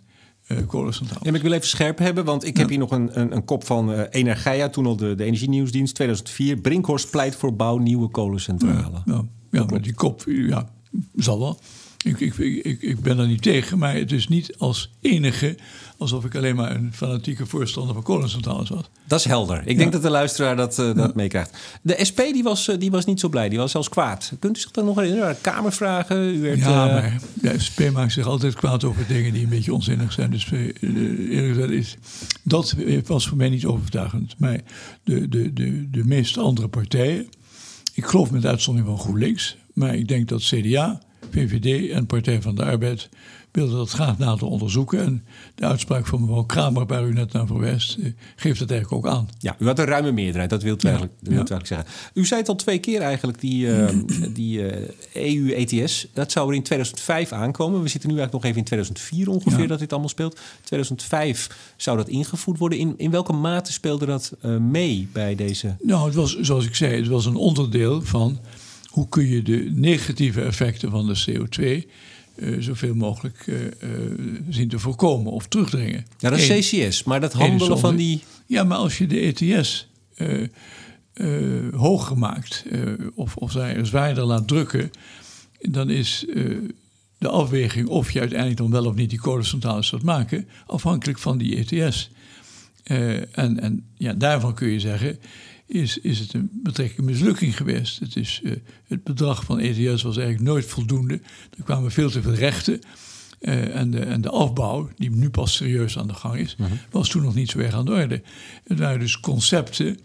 Uh, 0.48 0.58
kolencentrales. 0.66 1.22
Ja, 1.22 1.30
maar 1.30 1.40
ik 1.40 1.46
wil 1.46 1.56
even 1.56 1.68
scherp 1.68 1.98
hebben, 1.98 2.24
want 2.24 2.44
ik 2.44 2.54
ja. 2.54 2.60
heb 2.60 2.68
hier 2.68 2.78
nog 2.78 2.90
een, 2.90 3.20
een, 3.20 3.32
een 3.32 3.44
kop 3.44 3.64
van 3.64 3.92
uh, 3.92 4.00
Energia, 4.10 4.68
toen 4.68 4.86
al 4.86 4.96
de, 4.96 5.14
de 5.14 5.24
Energienieuwsdienst 5.24 5.94
2004. 5.94 6.56
Brinkhorst 6.56 7.10
pleit 7.10 7.36
voor 7.36 7.56
bouw 7.56 7.76
nieuwe 7.76 8.08
kolencentrales. 8.08 9.00
Ja, 9.04 9.24
ja 9.50 9.64
maar 9.64 9.82
die 9.82 9.94
kop 9.94 10.24
ja, 10.26 10.70
zal 11.14 11.38
wel. 11.38 11.58
Ik, 12.04 12.20
ik, 12.20 12.36
ik, 12.38 12.82
ik 12.82 13.00
ben 13.00 13.18
er 13.18 13.26
niet 13.26 13.42
tegen, 13.42 13.78
maar 13.78 13.94
het 13.94 14.12
is 14.12 14.28
niet 14.28 14.58
als 14.58 14.90
enige 15.00 15.56
alsof 15.98 16.24
ik 16.24 16.34
alleen 16.34 16.56
maar 16.56 16.74
een 16.74 16.92
fanatieke 16.92 17.46
voorstander 17.46 17.94
van 17.94 18.02
kolencentrales 18.02 18.68
was. 18.68 18.90
Dat 19.06 19.18
is 19.18 19.24
helder. 19.24 19.62
Ik 19.64 19.78
denk 19.78 19.92
dat 19.92 20.02
de 20.02 20.10
luisteraar 20.10 20.56
dat, 20.56 20.78
uh, 20.78 20.86
dat 20.86 20.96
ja. 20.96 21.10
meekrijgt. 21.14 21.58
De 21.82 22.04
SP 22.08 22.20
die 22.32 22.42
was, 22.42 22.68
uh, 22.68 22.78
die 22.78 22.90
was 22.90 23.04
niet 23.04 23.20
zo 23.20 23.28
blij, 23.28 23.48
die 23.48 23.58
was 23.58 23.70
zelfs 23.70 23.88
kwaad. 23.88 24.32
Kunt 24.38 24.56
u 24.56 24.60
zich 24.60 24.70
dan 24.70 24.84
nog 24.84 24.96
herinneren? 24.96 25.36
Kamervragen? 25.40 26.34
U 26.34 26.40
werd, 26.40 26.58
ja, 26.58 26.86
uh... 26.86 26.92
maar 26.92 27.20
de 27.34 27.58
SP 27.66 27.80
maakt 27.92 28.12
zich 28.12 28.26
altijd 28.26 28.54
kwaad 28.54 28.84
over 28.84 29.06
dingen 29.06 29.32
die 29.32 29.42
een 29.42 29.48
beetje 29.48 29.74
onzinnig 29.74 30.12
zijn. 30.12 30.30
Dus 30.30 30.50
eerlijk 30.50 31.54
gezegd 31.54 31.70
is 31.70 31.96
dat 32.42 32.74
was 33.06 33.28
voor 33.28 33.36
mij 33.36 33.48
niet 33.48 33.64
overtuigend. 33.64 34.34
Maar 34.38 34.60
de, 35.04 35.28
de, 35.28 35.52
de, 35.52 35.90
de 35.90 36.04
meeste 36.04 36.40
andere 36.40 36.68
partijen, 36.68 37.28
ik 37.94 38.04
geloof 38.04 38.30
met 38.30 38.46
uitzondering 38.46 38.90
van 38.90 39.04
GroenLinks, 39.06 39.56
maar 39.72 39.94
ik 39.94 40.08
denk 40.08 40.28
dat 40.28 40.42
CDA 40.42 41.00
VVD 41.30 41.90
en 41.90 42.06
Partij 42.06 42.42
van 42.42 42.54
de 42.54 42.64
Arbeid 42.64 43.08
wilden 43.50 43.76
dat 43.76 43.90
graag 43.90 44.18
nader 44.18 44.46
onderzoeken. 44.46 45.00
En 45.00 45.24
de 45.54 45.64
uitspraak 45.64 46.06
van 46.06 46.20
mevrouw 46.20 46.42
Kramer, 46.42 46.86
waar 46.86 47.06
u 47.06 47.12
net 47.12 47.32
naar 47.32 47.46
verwijst, 47.46 47.98
eh, 47.98 48.12
geeft 48.36 48.58
dat 48.58 48.70
eigenlijk 48.70 49.06
ook 49.06 49.12
aan. 49.12 49.28
Ja, 49.38 49.56
u 49.58 49.66
had 49.66 49.78
een 49.78 49.84
ruime 49.84 50.12
meerderheid, 50.12 50.50
dat 50.50 50.62
wilt 50.62 50.84
u, 50.84 50.86
ja, 50.86 50.92
eigenlijk, 50.92 51.20
dat 51.20 51.32
wilt 51.32 51.50
u 51.50 51.54
eigenlijk 51.54 51.86
zeggen. 51.88 52.12
U 52.14 52.26
zei 52.26 52.40
het 52.40 52.48
al 52.48 52.56
twee 52.56 52.78
keer 52.78 53.00
eigenlijk, 53.00 53.40
die, 53.40 53.66
uh, 53.66 53.88
die 54.34 54.58
uh, 54.58 54.88
EU-ETS. 55.12 56.06
Dat 56.12 56.32
zou 56.32 56.48
er 56.48 56.54
in 56.54 56.62
2005 56.62 57.32
aankomen. 57.32 57.82
We 57.82 57.88
zitten 57.88 58.10
nu 58.10 58.18
eigenlijk 58.18 58.44
nog 58.44 58.52
even 58.52 58.58
in 58.58 58.64
2004 58.64 59.28
ongeveer 59.28 59.60
ja. 59.60 59.66
dat 59.66 59.78
dit 59.78 59.90
allemaal 59.90 60.08
speelt. 60.08 60.40
2005 60.62 61.72
zou 61.76 61.96
dat 61.96 62.08
ingevoerd 62.08 62.58
worden. 62.58 62.78
In, 62.78 62.94
in 62.96 63.10
welke 63.10 63.32
mate 63.32 63.72
speelde 63.72 64.06
dat 64.06 64.32
uh, 64.42 64.56
mee 64.56 65.08
bij 65.12 65.34
deze... 65.34 65.76
Nou, 65.80 66.06
het 66.06 66.14
was, 66.14 66.38
zoals 66.40 66.66
ik 66.66 66.74
zei, 66.74 66.96
het 66.96 67.08
was 67.08 67.26
een 67.26 67.36
onderdeel 67.36 68.02
van 68.02 68.38
hoe 68.98 69.08
kun 69.08 69.26
je 69.26 69.42
de 69.42 69.70
negatieve 69.74 70.42
effecten 70.42 70.90
van 70.90 71.06
de 71.06 71.24
CO2 71.26 71.88
uh, 72.36 72.56
zoveel 72.62 72.94
mogelijk 72.94 73.46
uh, 73.46 73.60
uh, 73.60 73.70
zien 74.48 74.68
te 74.68 74.78
voorkomen 74.78 75.32
of 75.32 75.46
terugdringen. 75.46 76.06
Ja, 76.18 76.30
dat 76.30 76.38
is 76.38 76.70
CCS, 76.70 77.04
maar 77.04 77.20
dat 77.20 77.32
handelen 77.32 77.78
van 77.78 77.96
die. 77.96 78.22
Ja, 78.46 78.64
maar 78.64 78.78
als 78.78 78.98
je 78.98 79.06
de 79.06 79.20
ETS 79.20 79.88
hoger 81.74 82.18
maakt 82.18 82.64
of, 83.14 83.36
of 83.36 83.52
zij 83.52 83.84
zwaarder 83.84 84.24
laat 84.24 84.48
drukken, 84.48 84.90
dan 85.60 85.90
is 85.90 86.26
de 87.18 87.28
afweging 87.28 87.88
of 87.88 88.10
je 88.10 88.20
uiteindelijk 88.20 88.58
dan 88.58 88.70
wel 88.70 88.86
of 88.86 88.94
niet 88.94 89.10
die 89.10 89.20
kolencentrales 89.20 89.86
zult 89.86 90.02
maken, 90.02 90.48
afhankelijk 90.66 91.18
van 91.18 91.38
die 91.38 91.56
ETS. 91.56 92.10
en 92.84 93.60
en 93.60 93.86
ja, 93.94 94.12
daarvan 94.12 94.54
kun 94.54 94.68
je 94.68 94.80
zeggen 94.80 95.18
is, 95.68 95.98
is 95.98 96.18
het 96.18 96.32
een 96.32 96.50
betrekkelijke 96.52 97.12
mislukking 97.12 97.56
geweest. 97.56 97.98
Het, 97.98 98.16
is, 98.16 98.40
uh, 98.42 98.52
het 98.86 99.04
bedrag 99.04 99.44
van 99.44 99.58
ETS 99.58 100.02
was 100.02 100.16
eigenlijk 100.16 100.48
nooit 100.48 100.66
voldoende. 100.66 101.20
Er 101.56 101.64
kwamen 101.64 101.90
veel 101.90 102.10
te 102.10 102.22
veel 102.22 102.34
rechten. 102.34 102.80
Uh, 103.40 103.76
en, 103.76 103.90
de, 103.90 104.00
en 104.00 104.20
de 104.20 104.30
afbouw, 104.30 104.90
die 104.96 105.10
nu 105.10 105.30
pas 105.30 105.54
serieus 105.54 105.98
aan 105.98 106.06
de 106.06 106.14
gang 106.14 106.36
is, 106.36 106.56
uh-huh. 106.58 106.78
was 106.90 107.08
toen 107.08 107.22
nog 107.22 107.34
niet 107.34 107.50
zo 107.50 107.58
erg 107.58 107.74
aan 107.74 107.84
de 107.84 107.92
orde. 107.92 108.22
Het 108.64 108.78
waren 108.78 108.98
dus 108.98 109.20
concepten, 109.20 109.98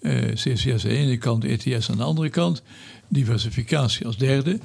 uh, 0.00 0.32
CCS 0.32 0.66
aan 0.66 0.78
de 0.78 0.96
ene 0.96 1.16
kant, 1.16 1.44
ETS 1.44 1.90
aan 1.90 1.96
de 1.96 2.02
andere 2.02 2.28
kant, 2.28 2.62
diversificatie 3.08 4.06
als 4.06 4.16
derde, 4.16 4.58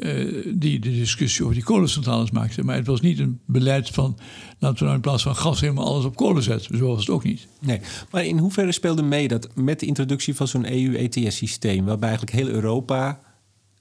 uh, 0.00 0.46
die 0.54 0.78
de 0.78 0.90
discussie 0.90 1.42
over 1.42 1.54
die 1.54 1.64
kolencentrales 1.64 2.30
maakte. 2.30 2.64
Maar 2.64 2.76
het 2.76 2.86
was 2.86 3.00
niet 3.00 3.18
een 3.18 3.40
beleid 3.46 3.88
van 3.88 4.18
laten 4.58 4.78
we 4.78 4.84
nou 4.84 4.94
in 4.94 5.00
plaats 5.00 5.22
van 5.22 5.36
gas 5.36 5.60
helemaal 5.60 5.86
alles 5.86 6.04
op 6.04 6.16
kolen 6.16 6.42
zetten. 6.42 6.76
Zo 6.76 6.86
was 6.86 7.00
het 7.00 7.10
ook 7.10 7.24
niet. 7.24 7.46
Nee, 7.60 7.80
maar 8.10 8.24
in 8.24 8.38
hoeverre 8.38 8.72
speelde 8.72 9.02
mee 9.02 9.28
dat 9.28 9.48
met 9.54 9.80
de 9.80 9.86
introductie 9.86 10.34
van 10.34 10.48
zo'n 10.48 10.72
EU-ETS-systeem, 10.72 11.84
waarbij 11.84 12.08
eigenlijk 12.08 12.38
heel 12.38 12.48
Europa 12.48 13.20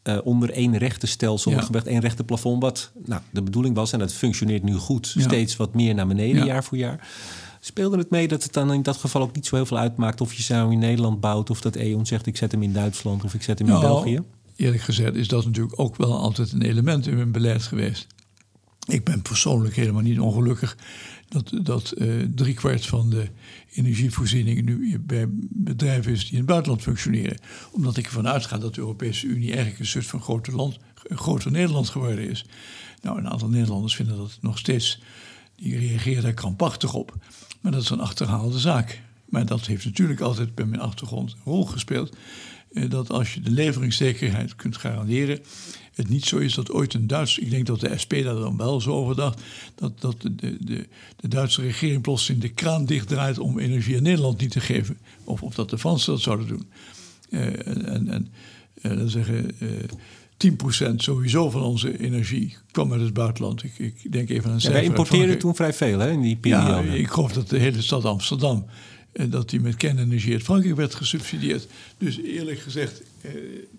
uh, 0.04 0.18
onder 0.24 0.52
één 0.52 0.78
rechtenstelsel 0.78 1.52
ja. 1.52 1.62
gebracht, 1.62 1.88
één 1.88 2.00
rechtenplafond, 2.00 2.62
wat 2.62 2.92
nou, 3.06 3.22
de 3.32 3.42
bedoeling 3.42 3.76
was, 3.76 3.92
en 3.92 4.00
dat 4.00 4.14
functioneert 4.14 4.64
nu 4.64 4.74
goed, 4.74 5.12
ja. 5.16 5.22
steeds 5.22 5.56
wat 5.56 5.74
meer 5.74 5.96
naar 5.96 6.08
beneden 6.08 6.38
ja. 6.38 6.46
jaar 6.46 6.64
voor 6.64 6.78
jaar. 6.78 7.08
Speelde 7.60 7.98
het 7.98 8.10
mee 8.10 8.28
dat 8.28 8.44
het 8.44 8.54
dan 8.54 8.74
in 8.74 8.84
dat 8.84 8.98
geval 8.98 9.22
ook 9.22 9.36
niet 9.36 9.46
zo 9.46 9.56
heel 9.56 9.66
veel 9.66 9.78
uitmaakt 9.78 10.22
of 10.22 10.34
je 10.34 10.44
zou 10.44 10.72
in 10.72 10.80
Nederland 10.80 11.20
bouwt 11.20 11.50
of 11.50 11.62
dat 11.62 11.76
E.ON 11.76 12.06
zegt 12.06 12.26
ik 12.26 12.38
zet 12.38 12.52
hem 12.52 12.64
in 12.64 12.74
Duitsland 12.74 13.24
of 13.24 13.34
ik 13.34 13.42
zet 13.42 13.60
hem 13.60 13.68
nou, 13.68 13.82
in 13.82 13.90
België? 13.90 14.24
Eerlijk 14.60 14.84
gezegd 14.84 15.16
is 15.16 15.28
dat 15.28 15.46
natuurlijk 15.46 15.80
ook 15.80 15.96
wel 15.96 16.18
altijd 16.18 16.52
een 16.52 16.62
element 16.62 17.08
in 17.08 17.16
mijn 17.16 17.32
beleid 17.32 17.64
geweest. 17.64 18.08
Ik 18.88 19.04
ben 19.04 19.22
persoonlijk 19.22 19.76
helemaal 19.76 20.02
niet 20.02 20.20
ongelukkig 20.20 20.78
dat, 21.30 21.52
dat 21.64 21.94
uh, 21.98 22.26
driekwart 22.36 22.86
van 22.86 23.10
de 23.10 23.28
energievoorziening 23.72 24.66
nu 24.66 25.00
bij 25.00 25.26
bedrijven 25.50 26.12
is 26.12 26.22
die 26.22 26.32
in 26.32 26.38
het 26.38 26.46
buitenland 26.46 26.82
functioneren. 26.82 27.40
Omdat 27.72 27.98
ik 27.98 28.06
ervan 28.06 28.28
uitga 28.28 28.58
dat 28.58 28.76
de 28.76 28.82
Europese 28.82 29.28
Unie 29.28 29.48
eigenlijk 29.48 29.80
een 29.80 29.86
soort 29.86 30.06
van 30.06 30.22
groter 30.22 30.56
land, 30.56 30.78
Nederland 31.50 31.90
geworden 31.90 32.30
is. 32.30 32.46
Nou, 33.02 33.18
een 33.18 33.30
aantal 33.30 33.50
Nederlanders 33.50 33.96
vinden 33.96 34.18
dat 34.18 34.38
nog 34.42 34.58
steeds, 34.58 35.00
die 35.56 35.78
reageren 35.78 36.24
daar 36.24 36.34
krampachtig 36.34 36.94
op. 36.94 37.16
Maar 37.62 37.72
dat 37.72 37.82
is 37.82 37.90
een 37.90 38.00
achterhaalde 38.00 38.60
zaak. 38.60 39.02
Maar 39.26 39.46
dat 39.46 39.66
heeft 39.66 39.86
natuurlijk 39.86 40.20
altijd 40.20 40.56
bij 40.56 40.66
mijn 40.66 40.82
achtergrond 40.82 41.32
een 41.32 41.52
rol 41.52 41.66
gespeeld. 41.66 42.16
Eh, 42.74 42.90
dat 42.90 43.10
als 43.10 43.34
je 43.34 43.42
de 43.42 43.52
leveringszekerheid 43.52 44.56
kunt 44.56 44.78
garanderen, 44.78 45.40
het 45.94 46.10
niet 46.10 46.26
zo 46.26 46.38
is 46.38 46.54
dat 46.54 46.72
ooit 46.72 46.94
een 46.94 47.08
Duits, 47.08 47.38
ik 47.38 47.50
denk 47.50 47.66
dat 47.66 47.80
de 47.80 47.98
SP 48.04 48.14
daar 48.24 48.36
dan 48.36 48.58
wel 48.58 48.82
zo 48.82 48.92
over 48.92 49.16
dacht, 49.16 49.42
dat, 49.76 50.02
dat 50.02 50.22
de, 50.22 50.36
de, 50.60 50.88
de 51.16 51.28
Duitse 51.28 51.62
regering 51.62 52.02
plotseling 52.02 52.42
de 52.42 52.50
kraan 52.50 52.86
dichtdraait 52.86 53.40
om 53.40 53.60
energie 53.60 53.98
aan 53.98 54.04
Nederland 54.04 54.42
niet 54.42 54.52
te 54.52 54.60
geven. 54.60 54.98
Of, 55.24 55.44
of 55.44 55.56
dat 55.56 55.70
de 55.70 55.78
Fransen 55.78 56.14
dat 56.14 56.22
zouden 56.22 56.48
doen. 56.48 56.70
Uh, 57.30 57.68
en 57.68 58.08
en 58.08 58.32
uh, 58.82 58.98
dan 58.98 59.10
zeggen 59.10 59.52
uh, 59.60 59.70
10% 60.92 60.96
sowieso 60.96 61.50
van 61.50 61.62
onze 61.62 62.00
energie 62.00 62.56
kwam 62.72 62.92
uit 62.92 63.02
het 63.02 63.14
buitenland. 63.14 63.64
Ik, 63.64 63.78
ik 63.78 64.12
denk 64.12 64.30
even 64.30 64.50
aan 64.50 64.56
een 64.56 64.62
ja, 64.62 64.72
Wij 64.72 64.84
importeerden 64.84 65.40
toen 65.40 65.56
vrij 65.56 65.74
veel 65.74 66.00
hè, 66.00 66.12
in 66.12 66.22
die 66.22 66.36
periode. 66.36 66.88
Ja, 66.88 66.94
ik 66.94 67.08
geloof 67.08 67.34
dat 67.34 67.50
de 67.50 67.58
hele 67.58 67.82
stad 67.82 68.06
Amsterdam 68.06 68.66
dat 69.12 69.50
die 69.50 69.60
met 69.60 69.76
kernenergie 69.76 70.34
uit 70.34 70.44
Frankrijk 70.44 70.76
werd 70.76 70.96
gesubsidieerd. 70.96 71.68
Dus 71.98 72.18
eerlijk 72.18 72.60
gezegd, 72.60 73.02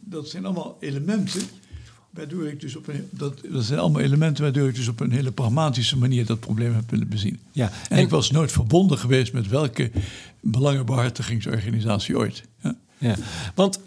dat 0.00 0.28
zijn 0.28 0.44
allemaal 0.44 0.76
elementen 0.80 1.42
Waardoor 2.10 2.48
ik 2.48 2.60
dus 2.60 2.76
op 2.76 2.88
een, 2.88 3.08
dat, 3.10 3.34
dat 3.50 3.64
zijn 3.64 3.78
allemaal 3.78 4.00
elementen 4.00 4.42
waardoor 4.42 4.68
ik 4.68 4.74
dus 4.74 4.88
op 4.88 5.00
een 5.00 5.10
hele 5.10 5.30
pragmatische 5.30 5.98
manier 5.98 6.26
dat 6.26 6.40
probleem 6.40 6.74
heb 6.74 6.90
willen 6.90 7.08
bezien. 7.08 7.38
Ja, 7.52 7.70
en, 7.88 7.98
ik 7.98 8.08
was 8.08 8.30
nooit 8.30 8.52
verbonden 8.52 8.98
geweest 8.98 9.32
met 9.32 9.48
welke 9.48 9.90
belangenbehartigingsorganisatie 10.40 12.18
ooit. 12.18 12.42
Ja, 12.62 12.76
ja 12.98 13.16
want 13.54 13.80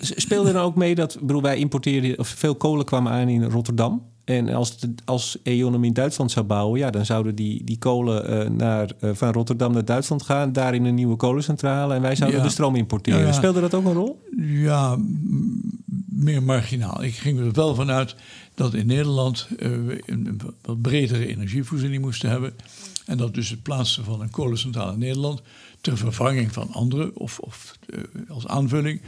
speelde 0.00 0.50
er 0.50 0.60
ook 0.60 0.76
mee 0.76 0.94
dat 0.94 1.18
bedoel, 1.20 1.42
wij 1.42 1.56
importeerden, 1.56 2.18
of 2.18 2.28
veel 2.28 2.54
kolen 2.54 2.84
kwamen 2.84 3.12
aan 3.12 3.28
in 3.28 3.44
Rotterdam. 3.44 4.02
En 4.24 4.48
als, 4.48 4.76
als 5.04 5.38
E.ON 5.42 5.72
hem 5.72 5.84
in 5.84 5.92
Duitsland 5.92 6.30
zou 6.30 6.46
bouwen, 6.46 6.78
ja, 6.78 6.90
dan 6.90 7.06
zouden 7.06 7.34
die, 7.34 7.64
die 7.64 7.78
kolen 7.78 8.30
uh, 8.30 8.50
naar, 8.50 8.90
uh, 9.00 9.10
van 9.14 9.32
Rotterdam 9.32 9.72
naar 9.72 9.84
Duitsland 9.84 10.22
gaan, 10.22 10.52
daar 10.52 10.74
in 10.74 10.84
een 10.84 10.94
nieuwe 10.94 11.16
kolencentrale 11.16 11.94
en 11.94 12.02
wij 12.02 12.16
zouden 12.16 12.42
de 12.42 12.48
stroom 12.48 12.76
importeren. 12.76 13.20
Ja, 13.20 13.26
ja. 13.26 13.32
Speelde 13.32 13.60
dat 13.60 13.74
ook 13.74 13.84
een 13.84 13.92
rol? 13.92 14.22
Ja, 14.36 14.98
meer 16.08 16.42
marginaal. 16.42 17.02
Ik 17.02 17.14
ging 17.14 17.38
er 17.38 17.52
wel 17.52 17.74
vanuit 17.74 18.14
dat 18.54 18.74
in 18.74 18.86
Nederland 18.86 19.48
uh, 19.50 19.58
we 19.58 20.02
een 20.06 20.40
wat 20.62 20.82
bredere 20.82 21.26
energievoorziening 21.26 22.02
moesten 22.02 22.30
hebben. 22.30 22.54
En 23.06 23.16
dat 23.16 23.34
dus 23.34 23.50
het 23.50 23.62
plaatsen 23.62 24.04
van 24.04 24.20
een 24.20 24.30
kolencentrale 24.30 24.92
in 24.92 24.98
Nederland 24.98 25.42
ter 25.80 25.96
vervanging 25.96 26.52
van 26.52 26.72
andere 26.72 27.10
of, 27.14 27.38
of 27.38 27.78
als 28.28 28.46
aanvulling 28.46 29.00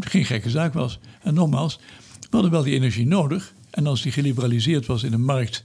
geen 0.00 0.24
gekke 0.24 0.50
zaak 0.50 0.72
was. 0.72 0.98
En 1.22 1.34
nogmaals, 1.34 1.78
we 2.20 2.28
hadden 2.30 2.50
wel 2.50 2.62
die 2.62 2.74
energie 2.74 3.06
nodig. 3.06 3.52
En 3.74 3.86
als 3.86 4.02
die 4.02 4.12
geliberaliseerd 4.12 4.86
was 4.86 5.02
in 5.02 5.12
een 5.12 5.24
markt 5.24 5.62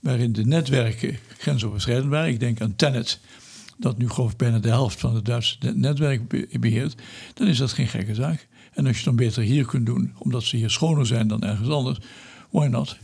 waarin 0.00 0.32
de 0.32 0.44
netwerken 0.44 1.18
grensoverschrijdend 1.38 2.10
waren, 2.10 2.28
ik 2.28 2.40
denk 2.40 2.60
aan 2.60 2.76
Tenet, 2.76 3.20
dat 3.78 3.98
nu 3.98 4.08
geloof 4.08 4.30
ik 4.30 4.36
bijna 4.36 4.58
de 4.58 4.68
helft 4.68 5.00
van 5.00 5.14
het 5.14 5.24
Duitse 5.24 5.56
netwerk 5.74 6.48
beheert, 6.60 6.94
dan 7.34 7.46
is 7.46 7.58
dat 7.58 7.72
geen 7.72 7.88
gekke 7.88 8.14
zaak. 8.14 8.46
En 8.72 8.86
als 8.86 8.98
je 8.98 9.04
dan 9.04 9.16
beter 9.16 9.42
hier 9.42 9.66
kunt 9.66 9.86
doen, 9.86 10.12
omdat 10.18 10.42
ze 10.42 10.56
hier 10.56 10.70
schoner 10.70 11.06
zijn 11.06 11.28
dan 11.28 11.42
ergens 11.42 11.68
anders, 11.68 11.98
why 12.50 12.66
not? 12.66 12.96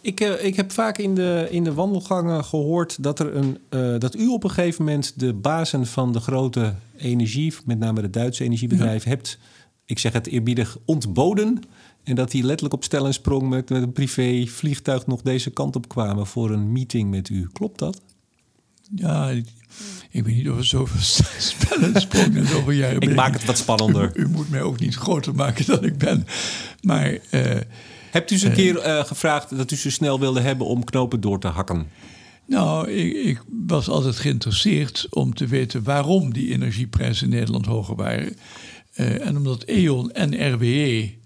Ik, 0.00 0.20
uh, 0.20 0.44
ik 0.44 0.56
heb 0.56 0.72
vaak 0.72 0.98
in 0.98 1.14
de, 1.14 1.46
in 1.50 1.64
de 1.64 1.74
wandelgangen 1.74 2.44
gehoord 2.44 3.02
dat, 3.02 3.18
er 3.18 3.36
een, 3.36 3.58
uh, 3.70 3.98
dat 3.98 4.16
u 4.16 4.26
op 4.26 4.44
een 4.44 4.50
gegeven 4.50 4.84
moment 4.84 5.20
de 5.20 5.32
bazen 5.32 5.86
van 5.86 6.12
de 6.12 6.20
grote 6.20 6.74
energie, 6.96 7.54
met 7.64 7.78
name 7.78 8.00
de 8.00 8.10
Duitse 8.10 8.44
energiebedrijven, 8.44 9.10
ja. 9.10 9.16
hebt, 9.16 9.38
ik 9.84 9.98
zeg 9.98 10.12
het 10.12 10.26
eerbiedig, 10.26 10.76
ontboden. 10.84 11.62
En 12.06 12.14
dat 12.14 12.30
die 12.30 12.42
letterlijk 12.42 12.74
op 12.74 12.84
stel 12.84 13.06
en 13.06 13.14
sprong 13.14 13.48
met, 13.48 13.70
met 13.70 13.82
een 13.82 13.92
privé 13.92 14.46
vliegtuig 14.46 15.06
nog 15.06 15.22
deze 15.22 15.50
kant 15.50 15.76
op 15.76 15.88
kwamen 15.88 16.26
voor 16.26 16.50
een 16.50 16.72
meeting 16.72 17.10
met 17.10 17.28
u. 17.28 17.48
Klopt 17.52 17.78
dat? 17.78 18.00
Ja, 18.94 19.30
ik 20.10 20.24
weet 20.24 20.36
niet 20.36 20.48
of 20.48 20.56
het 20.56 20.66
zoveel 20.66 21.00
sprong 22.00 22.36
en 22.36 22.46
zoveel 22.46 22.70
jaren 22.70 23.00
Ik 23.00 23.14
maak 23.14 23.32
het 23.32 23.44
wat 23.44 23.58
spannender. 23.58 24.10
U, 24.14 24.22
u, 24.22 24.28
moet 24.28 24.50
mij 24.50 24.62
ook 24.62 24.80
niet 24.80 24.94
groter 24.94 25.34
maken 25.34 25.66
dan 25.66 25.84
ik 25.84 25.98
ben. 25.98 26.26
Maar... 26.80 27.12
Uh, 27.30 27.60
Hebt 28.10 28.30
u 28.30 28.34
eens 28.34 28.42
een 28.42 28.50
uh, 28.50 28.56
keer 28.56 28.86
uh, 28.86 29.04
gevraagd 29.04 29.56
dat 29.56 29.70
u 29.70 29.76
zo 29.76 29.90
snel 29.90 30.20
wilde 30.20 30.40
hebben 30.40 30.66
om 30.66 30.84
knopen 30.84 31.20
door 31.20 31.40
te 31.40 31.48
hakken? 31.48 31.88
Nou, 32.46 32.90
ik, 32.90 33.12
ik, 33.12 33.42
was 33.66 33.88
altijd 33.88 34.16
geïnteresseerd 34.16 35.06
om 35.10 35.34
te 35.34 35.46
weten 35.46 35.82
waarom 35.82 36.32
die 36.32 36.52
energieprijzen 36.52 37.30
in 37.30 37.36
Nederland 37.36 37.66
hoger 37.66 37.96
waren. 37.96 38.36
en 38.94 39.36
omdat 39.36 39.62
E.ON 39.66 40.12
en 40.12 40.52
RWE 40.52 41.24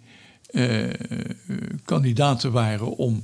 kandidaten 1.84 2.52
waren 2.52 2.96
om 2.96 3.22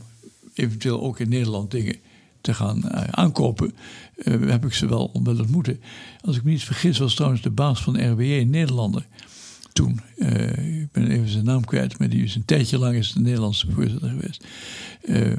eventueel 0.54 1.02
ook 1.02 1.20
in 1.20 1.28
Nederland 1.28 1.70
dingen 1.70 1.96
te 2.40 2.54
gaan 2.54 2.82
uh, 2.84 3.02
aankopen, 3.10 3.74
uh, 4.14 4.50
heb 4.50 4.64
ik 4.64 4.72
ze 4.72 4.88
wel 4.88 5.10
willen 5.22 5.40
ontmoeten. 5.40 5.80
Als 6.20 6.36
ik 6.36 6.44
me 6.44 6.50
niet 6.50 6.64
vergis, 6.64 6.98
was 6.98 7.14
trouwens 7.14 7.42
de 7.42 7.50
baas 7.50 7.82
van 7.82 8.12
RWE 8.12 8.24
een 8.24 8.50
Nederlander. 8.50 9.06
Toen, 9.72 10.00
ik 10.16 10.92
ben 10.92 11.10
even 11.10 11.28
zijn 11.28 11.44
naam 11.44 11.64
kwijt, 11.64 11.98
maar 11.98 12.08
die 12.08 12.24
is 12.24 12.34
een 12.34 12.44
tijdje 12.44 12.78
lang 12.78 12.96
is 12.96 13.12
de 13.12 13.20
Nederlandse 13.20 13.70
voorzitter 13.70 14.08
geweest. 14.08 14.44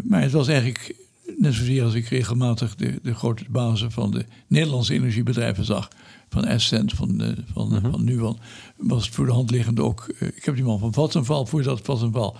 maar 0.03 0.21
het 0.21 0.31
was 0.31 0.47
eigenlijk 0.47 0.95
net 1.37 1.53
zozeer 1.53 1.83
als 1.83 1.93
ik 1.93 2.07
regelmatig 2.07 2.75
de, 2.75 2.99
de 3.03 3.15
grote 3.15 3.43
bazen 3.49 3.91
van 3.91 4.11
de 4.11 4.25
Nederlandse 4.47 4.93
energiebedrijven 4.93 5.65
zag 5.65 5.87
van 6.29 6.45
Essent, 6.45 6.93
van, 6.93 7.21
uh, 7.21 7.27
van, 7.53 7.73
uh 7.73 7.81
-huh. 7.81 7.91
van 7.91 8.03
Nuon, 8.03 8.39
was 8.77 9.05
het 9.05 9.15
voor 9.15 9.25
de 9.25 9.31
hand 9.31 9.51
liggend 9.51 9.79
ook. 9.79 10.13
Uh, 10.19 10.27
ik 10.35 10.45
heb 10.45 10.55
die 10.55 10.63
man 10.63 10.79
van 10.79 10.93
Vattenval, 10.93 11.45
voordat 11.45 11.79
Vattenval 11.83 12.37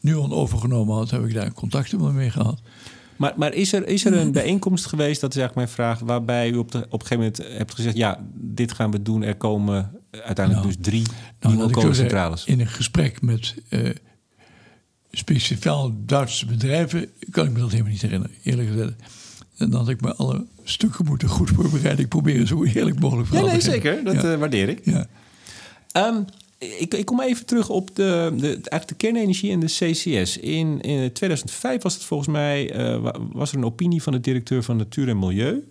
Nuon 0.00 0.32
overgenomen 0.32 0.94
had, 0.94 1.10
heb 1.10 1.24
ik 1.24 1.34
daar 1.34 1.52
contacten 1.52 2.14
mee 2.14 2.30
gehad. 2.30 2.60
Maar, 3.16 3.32
maar 3.36 3.52
is, 3.54 3.72
er, 3.72 3.86
is 3.86 4.04
er 4.04 4.16
een 4.16 4.32
bijeenkomst 4.42 4.86
geweest, 4.86 5.20
dat 5.20 5.34
is 5.34 5.40
eigenlijk 5.40 5.54
mijn 5.54 5.88
vraag, 5.88 5.98
waarbij 6.08 6.50
u 6.50 6.56
op, 6.56 6.72
de, 6.72 6.78
op 6.78 7.00
een 7.00 7.06
gegeven 7.06 7.16
moment 7.16 7.58
hebt 7.58 7.74
gezegd: 7.74 7.96
ja, 7.96 8.26
dit 8.34 8.72
gaan 8.72 8.90
we 8.90 9.02
doen. 9.02 9.22
Er 9.22 9.36
komen 9.36 9.90
uiteindelijk 10.10 10.66
nou, 10.66 10.76
dus 10.76 10.90
drie 10.90 11.06
nou, 11.40 11.54
nieuwe 11.54 11.70
kolencentrales. 11.70 12.44
In 12.44 12.60
een 12.60 12.66
gesprek 12.66 13.22
met 13.22 13.54
uh, 13.70 13.90
speciaal 15.12 15.92
Duitse 16.06 16.46
bedrijven 16.46 17.10
kan 17.30 17.46
ik 17.46 17.52
me 17.52 17.58
dat 17.58 17.70
helemaal 17.70 17.92
niet 17.92 18.02
herinneren, 18.02 18.36
eerlijk 18.42 18.68
gezegd. 18.68 18.92
En 19.56 19.70
dan 19.70 19.80
had 19.80 19.88
ik 19.88 20.00
me 20.00 20.14
alle 20.14 20.46
stukken 20.64 21.04
moeten 21.04 21.28
goed 21.28 21.50
voorbereiden. 21.50 22.04
Ik 22.04 22.08
probeer 22.08 22.46
zo 22.46 22.64
eerlijk 22.64 23.00
mogelijk 23.00 23.32
Ja, 23.32 23.40
nee, 23.40 23.60
zeker. 23.60 24.04
Dat 24.04 24.22
ja. 24.22 24.32
uh, 24.32 24.38
waardeer 24.38 24.68
ik. 24.68 24.80
Ja. 24.84 25.06
Um, 25.92 26.24
ik, 26.58 26.94
ik, 26.94 27.04
kom 27.04 27.20
even 27.20 27.46
terug 27.46 27.68
op 27.68 27.96
de, 27.96 28.32
de, 28.36 28.46
eigenlijk 28.46 28.88
de 28.88 28.94
kernenergie 28.94 29.52
en 29.52 29.60
de 29.60 29.66
CCS. 29.66 30.36
In, 30.36 30.80
in 30.80 31.12
2005 31.12 31.82
was 31.82 31.94
het 31.94 32.04
volgens 32.04 32.28
mij 32.28 32.76
uh, 32.76 33.10
was 33.32 33.50
er 33.50 33.58
een 33.58 33.64
opinie 33.64 34.02
van 34.02 34.12
de 34.12 34.20
directeur 34.20 34.62
van 34.62 34.76
Natuur 34.76 35.08
en 35.08 35.18
Milieu, 35.18 35.64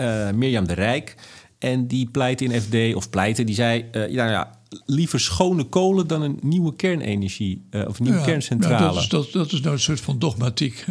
uh, 0.00 0.30
Mirjam 0.30 0.66
de 0.66 0.74
Rijk. 0.74 1.14
En 1.60 1.86
die 1.86 2.06
pleitte 2.06 2.44
in 2.44 2.60
FD, 2.60 2.94
of 2.94 3.10
pleitte, 3.10 3.44
die 3.44 3.54
zei: 3.54 3.84
uh, 3.84 3.92
nou 3.92 4.12
ja, 4.30 4.58
liever 4.86 5.20
schone 5.20 5.64
kolen 5.64 6.06
dan 6.06 6.22
een 6.22 6.38
nieuwe 6.42 6.76
kernenergie 6.76 7.62
of 7.86 7.98
een 7.98 8.04
nieuwe 8.04 8.18
ja, 8.18 8.24
kerncentrale. 8.24 8.76
Ja, 8.76 8.92
dat, 8.92 9.02
is, 9.02 9.08
dat, 9.08 9.32
dat, 9.32 9.52
is 9.52 9.60
nou 9.60 9.74
een 9.74 9.80
soort 9.80 10.00
van 10.00 10.18
dogmatiek. 10.18 10.84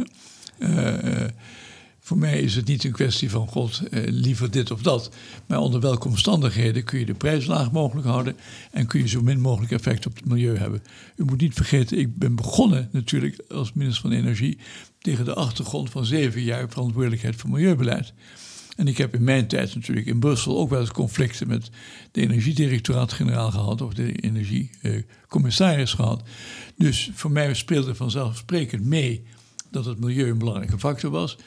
Voor 2.09 2.17
mij 2.17 2.39
is 2.39 2.55
het 2.55 2.67
niet 2.67 2.83
een 2.83 2.91
kwestie 2.91 3.29
van 3.29 3.47
God, 3.47 3.81
eh, 3.91 4.03
liever 4.05 4.51
dit 4.51 4.71
of 4.71 4.81
dat. 4.81 5.11
Maar 5.45 5.59
onder 5.59 5.79
welke 5.79 6.07
omstandigheden 6.07 6.83
kun 6.83 6.99
je 6.99 7.05
de 7.05 7.13
prijs 7.13 7.45
laag 7.45 7.71
mogelijk 7.71 8.07
houden 8.07 8.37
en 8.71 8.87
kun 8.87 8.99
je 8.99 9.07
zo 9.07 9.21
min 9.21 9.39
mogelijk 9.39 9.71
effect 9.71 10.05
op 10.05 10.15
het 10.15 10.25
milieu 10.25 10.57
hebben. 10.57 10.83
U 11.15 11.23
moet 11.23 11.41
niet 11.41 11.53
vergeten, 11.53 11.97
ik 11.97 12.17
ben 12.17 12.35
begonnen 12.35 12.89
natuurlijk 12.91 13.41
als 13.49 13.73
minister 13.73 14.01
van 14.01 14.11
Energie 14.11 14.57
tegen 14.99 15.25
de 15.25 15.33
achtergrond 15.33 15.89
van 15.89 16.05
zeven 16.05 16.41
jaar 16.41 16.69
verantwoordelijkheid 16.69 17.35
voor 17.35 17.49
milieubeleid. 17.49 18.13
En 18.79 18.87
ik 18.87 18.97
heb 18.97 19.13
in 19.13 19.23
mijn 19.23 19.47
tijd 19.47 19.75
natuurlijk 19.75 20.07
in 20.07 20.19
Brussel 20.19 20.57
ook 20.57 20.69
wel 20.69 20.79
eens 20.79 20.91
conflicten 20.91 21.47
met 21.47 21.69
de 22.11 22.21
energiedirectoraat-generaal 22.21 23.51
gehad 23.51 23.81
of 23.81 23.93
de 23.93 24.11
energiecommissaris 24.11 25.93
gehad. 25.93 26.23
Dus 26.77 27.11
voor 27.13 27.31
mij 27.31 27.53
speelde 27.53 27.95
vanzelfsprekend 27.95 28.85
mee 28.85 29.23
dat 29.71 29.85
het 29.85 29.99
milieu 29.99 30.29
een 30.29 30.37
belangrijke 30.37 30.79
factor 30.79 31.11
was. 31.11 31.37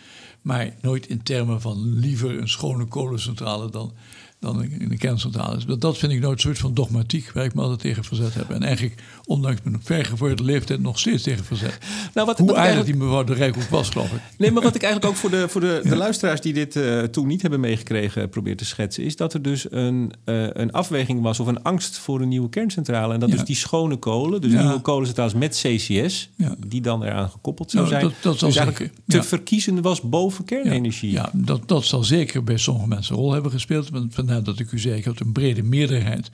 Maar 0.43 0.75
nooit 0.81 1.07
in 1.07 1.23
termen 1.23 1.61
van 1.61 1.99
liever 1.99 2.39
een 2.39 2.49
schone 2.49 2.85
kolencentrale 2.85 3.71
dan 3.71 3.95
dan 4.43 4.63
in 4.65 4.89
de 4.89 4.97
kerncentrales. 4.97 5.67
Dat, 5.67 5.81
dat 5.81 5.99
vind 5.99 6.13
ik 6.13 6.23
een 6.23 6.39
soort 6.39 6.59
van 6.59 6.75
dogmatiek 6.75 7.31
waar 7.35 7.45
ik 7.45 7.55
me 7.55 7.61
altijd 7.61 7.81
tegen 7.81 8.05
verzet 8.05 8.35
heb. 8.35 8.51
En 8.51 8.63
eigenlijk, 8.63 9.03
ondanks 9.25 9.61
mijn 9.65 9.81
vergevorderde 9.83 10.43
leeftijd, 10.43 10.81
nog 10.81 10.99
steeds 10.99 11.23
tegen 11.23 11.45
verzet. 11.45 11.79
Nou, 12.15 12.27
wat, 12.27 12.39
Hoe 12.39 12.47
wat 12.47 12.57
eigenlijk 12.57 12.87
die 12.87 12.97
mevrouw 12.97 13.25
de 13.25 13.35
Rijk 13.35 13.57
ook 13.57 13.63
was, 13.63 13.89
geloof 13.89 14.13
ik. 14.13 14.21
Nee, 14.39 14.51
maar 14.51 14.63
wat 14.63 14.75
ik 14.75 14.83
eigenlijk 14.83 15.13
ook 15.13 15.21
voor 15.21 15.31
de, 15.31 15.49
voor 15.49 15.61
de, 15.61 15.81
de 15.89 15.97
luisteraars 15.97 16.41
die 16.41 16.53
dit 16.53 16.77
uh, 16.77 17.03
toen 17.03 17.27
niet 17.27 17.43
hebben 17.43 17.61
meegekregen 17.61 18.29
probeer 18.29 18.57
te 18.57 18.65
schetsen, 18.65 19.05
is 19.05 19.17
dat 19.17 19.35
er 19.35 19.43
dus 19.43 19.73
een, 19.73 20.13
uh, 20.25 20.47
een 20.53 20.73
afweging 20.73 21.23
was 21.23 21.41
of 21.41 21.47
een 21.47 21.63
angst 21.63 21.99
voor 21.99 22.21
een 22.21 22.29
nieuwe 22.29 22.49
kerncentrale. 22.49 23.15
En 23.15 23.21
dat 23.21 23.29
ja. 23.29 23.35
dus 23.35 23.45
die 23.45 23.57
schone 23.57 23.97
kolen, 23.97 24.41
dus 24.41 24.53
nieuwe 24.53 24.81
kolencentrales 24.81 25.35
met 25.35 25.63
CCS, 25.63 26.31
die 26.67 26.81
dan 26.81 27.03
eraan 27.03 27.31
gekoppeld 27.31 27.71
zou 27.71 27.89
nou, 27.89 28.01
zijn. 28.01 28.13
Dat, 28.23 28.41
dat 28.41 28.51
dus 28.51 28.83
te 29.07 29.23
verkiezen 29.23 29.83
was 29.83 30.01
boven 30.01 30.45
kernenergie. 30.45 31.11
Ja, 31.11 31.31
dat, 31.33 31.69
dat 31.69 31.85
zal 31.85 32.05
zeker 32.05 32.45
bij 32.45 32.57
sommige 32.57 32.89
mensen 32.89 33.15
een 33.15 33.21
rol 33.21 33.33
hebben 33.33 33.51
gespeeld. 33.51 33.91
Vandaar 34.11 34.32
dat 34.41 34.59
ik 34.59 34.73
u 34.73 34.79
zei, 34.79 34.97
ik 34.97 35.05
had 35.05 35.21
een 35.21 35.33
brede 35.33 35.63
meerderheid 35.63 36.31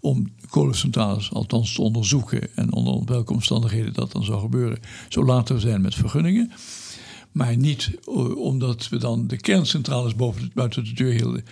om 0.00 0.32
kolencentrales 0.48 1.32
althans 1.32 1.74
te 1.74 1.82
onderzoeken 1.82 2.56
en 2.56 2.72
onder 2.72 3.04
welke 3.04 3.32
omstandigheden 3.32 3.92
dat 3.92 4.12
dan 4.12 4.24
zou 4.24 4.40
gebeuren, 4.40 4.78
zo 5.08 5.24
later 5.24 5.60
zijn 5.60 5.80
met 5.80 5.94
vergunningen. 5.94 6.52
Maar 7.32 7.56
niet 7.56 7.90
eh, 8.04 8.36
omdat 8.36 8.88
we 8.88 8.96
dan 8.96 9.26
de 9.26 9.36
kerncentrales 9.36 10.14
boven, 10.14 10.50
buiten 10.54 10.84
de 10.84 10.92
deur 10.92 11.12
hielden. 11.12 11.44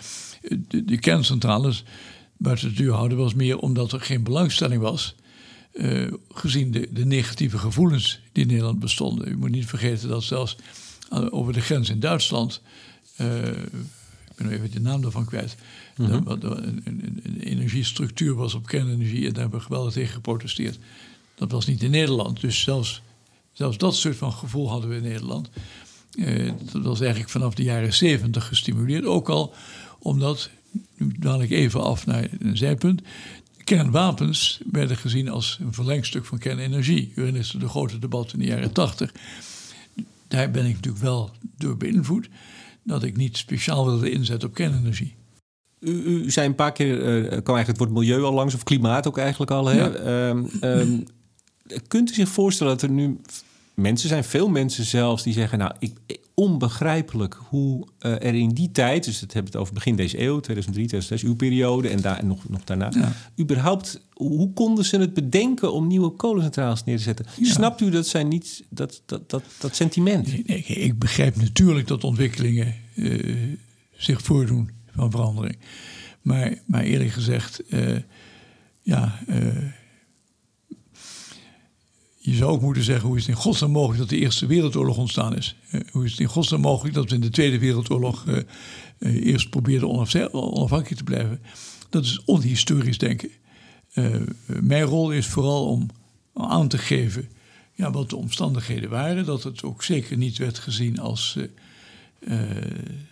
De, 0.68 0.84
de, 0.84 0.98
kerncentrales 0.98 1.84
buiten 2.36 2.68
de 2.68 2.74
deur 2.74 2.92
houden 2.92 3.18
was 3.18 3.34
meer 3.34 3.58
omdat 3.58 3.92
er 3.92 4.00
geen 4.00 4.22
belangstelling 4.22 4.82
was. 4.82 5.14
Uh, 5.72 6.12
gezien 6.28 6.70
de, 6.70 6.88
de, 6.92 7.04
negatieve 7.04 7.58
gevoelens 7.58 8.20
die 8.32 8.42
in 8.42 8.48
Nederland 8.48 8.78
bestonden. 8.78 9.28
U 9.28 9.36
moet 9.36 9.50
niet 9.50 9.66
vergeten 9.66 10.08
dat 10.08 10.22
zelfs 10.22 10.56
eh, 11.10 11.26
over 11.30 11.52
de 11.52 11.60
grens 11.60 11.88
in 11.88 12.00
Duitsland. 12.00 12.62
Ik 14.38 14.46
ben 14.46 14.56
even 14.56 14.70
de 14.70 14.80
naam 14.80 15.02
daarvan 15.02 15.24
kwijt. 15.24 15.56
Mm 15.96 16.06
-hmm. 16.06 16.22
een, 16.26 16.82
een, 16.84 17.20
een, 17.22 17.40
energiestructuur 17.40 18.34
was 18.34 18.54
op 18.54 18.66
kernenergie 18.66 19.26
en 19.26 19.32
daar 19.32 19.42
hebben 19.42 19.58
we 19.58 19.64
geweldig 19.64 19.92
tegen 19.92 20.14
geprotesteerd. 20.14 20.78
Dat 21.34 21.50
was 21.50 21.66
niet 21.66 21.82
in 21.82 21.90
Nederland. 21.90 22.40
Dus 22.40 22.62
zelfs, 22.62 23.02
zelfs 23.52 23.78
dat 23.78 23.96
soort 23.96 24.16
van 24.16 24.32
gevoel 24.32 24.68
hadden 24.70 24.90
we 24.90 24.96
in 24.96 25.02
Nederland. 25.02 25.50
Uh, 26.14 26.52
dat 26.72 26.82
was 26.82 27.00
eigenlijk 27.00 27.30
vanaf 27.30 27.54
de 27.54 27.62
jaren 27.62 27.94
zeventig 27.94 28.46
gestimuleerd. 28.46 29.04
Ook 29.04 29.28
al 29.28 29.54
omdat, 29.98 30.50
nu 30.96 31.14
daal 31.18 31.42
ik 31.42 31.50
even 31.50 31.82
af 31.82 32.06
naar 32.06 32.28
een 32.38 32.56
zijpunt. 32.56 33.02
Kernwapens 33.64 34.60
werden 34.70 34.96
gezien 34.96 35.28
als 35.28 35.58
een 35.60 35.72
verlengstuk 35.72 36.24
van 36.24 36.38
kernenergie. 36.38 37.12
U 37.14 37.20
herinnert 37.20 37.60
de 37.60 37.68
grote 37.68 37.98
debat 37.98 38.32
in 38.32 38.38
de 38.38 38.44
jaren 38.44 38.72
tachtig. 38.72 39.12
Daar 40.28 40.50
ben 40.50 40.66
ik 40.66 40.74
natuurlijk 40.74 41.02
wel 41.02 41.30
door 41.56 41.76
beïnvloed 41.76 42.28
dat 42.88 43.02
ik 43.02 43.16
niet 43.16 43.36
speciaal 43.36 43.84
wilde 43.84 44.10
inzetten 44.10 44.48
op 44.48 44.54
kernenergie. 44.54 45.14
U, 45.80 45.90
u 45.90 46.30
zei 46.30 46.46
een 46.46 46.54
paar 46.54 46.72
keer, 46.72 46.94
uh, 46.96 47.26
kwam 47.26 47.56
eigenlijk 47.56 47.66
het 47.66 47.78
woord 47.78 47.90
milieu 47.90 48.22
al 48.22 48.32
langs, 48.32 48.54
of 48.54 48.62
klimaat 48.62 49.06
ook 49.06 49.18
eigenlijk 49.18 49.50
al. 49.50 49.66
Hè? 49.66 49.76
Ja. 49.76 49.90
Ehm, 49.90 50.44
um, 50.60 51.04
kunt 51.88 52.10
u 52.10 52.14
zich 52.14 52.28
voorstellen 52.28 52.72
dat 52.72 52.82
er 52.82 52.90
nu 52.90 53.20
mensen 53.74 54.08
zijn, 54.08 54.24
veel 54.24 54.48
mensen 54.48 54.84
zelfs, 54.84 55.22
die 55.22 55.32
zeggen: 55.32 55.58
Nou, 55.58 55.72
ik, 55.78 56.18
onbegrijpelijk 56.38 57.38
hoe 57.48 57.86
uh, 58.00 58.12
er 58.12 58.34
in 58.34 58.48
die 58.48 58.70
tijd, 58.70 59.04
dus 59.04 59.20
dat 59.20 59.32
hebben 59.32 59.52
we 59.52 59.58
het 59.58 59.66
over 59.66 59.74
begin 59.74 59.96
deze 59.96 60.20
eeuw, 60.20 60.40
2003, 60.40 60.86
2006, 60.86 61.22
uw 61.22 61.36
periode 61.36 61.88
en, 61.88 62.00
daar, 62.00 62.18
en 62.18 62.26
nog, 62.26 62.48
nog 62.48 62.64
daarna, 62.64 62.90
ja. 62.94 63.12
überhaupt, 63.40 64.00
hoe 64.12 64.52
konden 64.52 64.84
ze 64.84 64.98
het 64.98 65.14
bedenken 65.14 65.72
om 65.72 65.86
nieuwe 65.86 66.10
kolencentrales 66.10 66.84
neer 66.84 66.96
te 66.96 67.02
zetten? 67.02 67.26
Ja. 67.36 67.52
Snapt 67.52 67.80
u 67.80 67.90
dat 67.90 68.06
zijn 68.06 68.28
niet 68.28 68.64
dat, 68.68 69.02
dat, 69.06 69.30
dat, 69.30 69.42
dat 69.58 69.76
sentiment? 69.76 70.26
Nee, 70.26 70.42
nee, 70.46 70.62
ik 70.62 70.98
begrijp 70.98 71.36
natuurlijk 71.36 71.86
dat 71.86 72.04
ontwikkelingen 72.04 72.74
uh, 72.94 73.56
zich 73.96 74.22
voordoen 74.22 74.70
van 74.94 75.10
verandering. 75.10 75.58
Maar, 76.22 76.54
maar 76.66 76.82
eerlijk 76.82 77.10
gezegd, 77.10 77.62
uh, 77.68 77.96
ja 78.82 79.18
je 82.28 82.36
zou 82.36 82.50
ook 82.50 82.60
moeten 82.60 82.82
zeggen, 82.82 83.06
hoe 83.06 83.16
is 83.16 83.26
het 83.26 83.36
in 83.36 83.42
godsnaam 83.42 83.70
mogelijk 83.70 83.98
dat 83.98 84.08
de 84.08 84.18
Eerste 84.18 84.46
Wereldoorlog 84.46 84.96
ontstaan 84.96 85.36
is? 85.36 85.56
Uh, 85.70 85.80
hoe 85.92 86.04
is 86.04 86.10
het 86.10 86.20
in 86.20 86.26
godsnaam 86.26 86.60
mogelijk 86.60 86.94
dat 86.94 87.08
we 87.08 87.14
in 87.14 87.20
de 87.20 87.30
Tweede 87.30 87.58
Wereldoorlog 87.58 88.24
uh, 88.26 88.36
uh, 88.98 89.26
eerst 89.26 89.50
probeerden 89.50 89.88
onafhankelijk 90.32 90.96
te 90.96 91.04
blijven? 91.04 91.40
Dat 91.88 92.04
is 92.04 92.20
onhistorisch 92.24 92.98
denken. 92.98 93.30
mijn 94.44 94.82
rol 94.82 95.10
is 95.10 95.26
vooral 95.26 95.66
om 95.66 95.88
aan 96.34 96.68
te 96.68 96.78
geven 96.78 97.28
ja, 97.74 97.90
wat 97.90 98.10
de 98.10 98.16
omstandigheden 98.16 98.90
waren. 98.90 99.24
Dat 99.24 99.42
het 99.42 99.62
ook 99.62 99.82
zeker 99.82 100.16
niet 100.16 100.38
werd 100.38 100.58
gezien 100.58 101.00
als 101.00 101.36
een, 102.20 102.60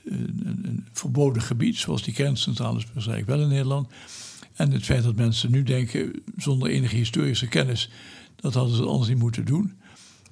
een, 0.05 0.87
verboden 0.93 1.43
gebied, 1.43 1.77
zoals 1.77 2.03
die 2.03 2.15
kerncentrales 2.15 2.87
waarschijnlijk 2.93 3.29
wel 3.29 3.41
in 3.41 3.49
Nederland. 3.49 3.89
En 4.55 4.73
het 4.73 4.85
feit 4.85 5.03
dat 5.03 5.17
mensen 5.17 5.51
nu 5.51 5.63
denken, 5.63 6.23
zonder 6.37 6.71
enige 6.71 6.97
historische 6.97 7.47
kennis, 7.49 7.91
dat 8.37 8.55
hadden 8.55 8.77
ze 8.77 8.85
anders 8.85 9.09
niet 9.09 9.19
moeten 9.19 9.45
doen. 9.45 9.73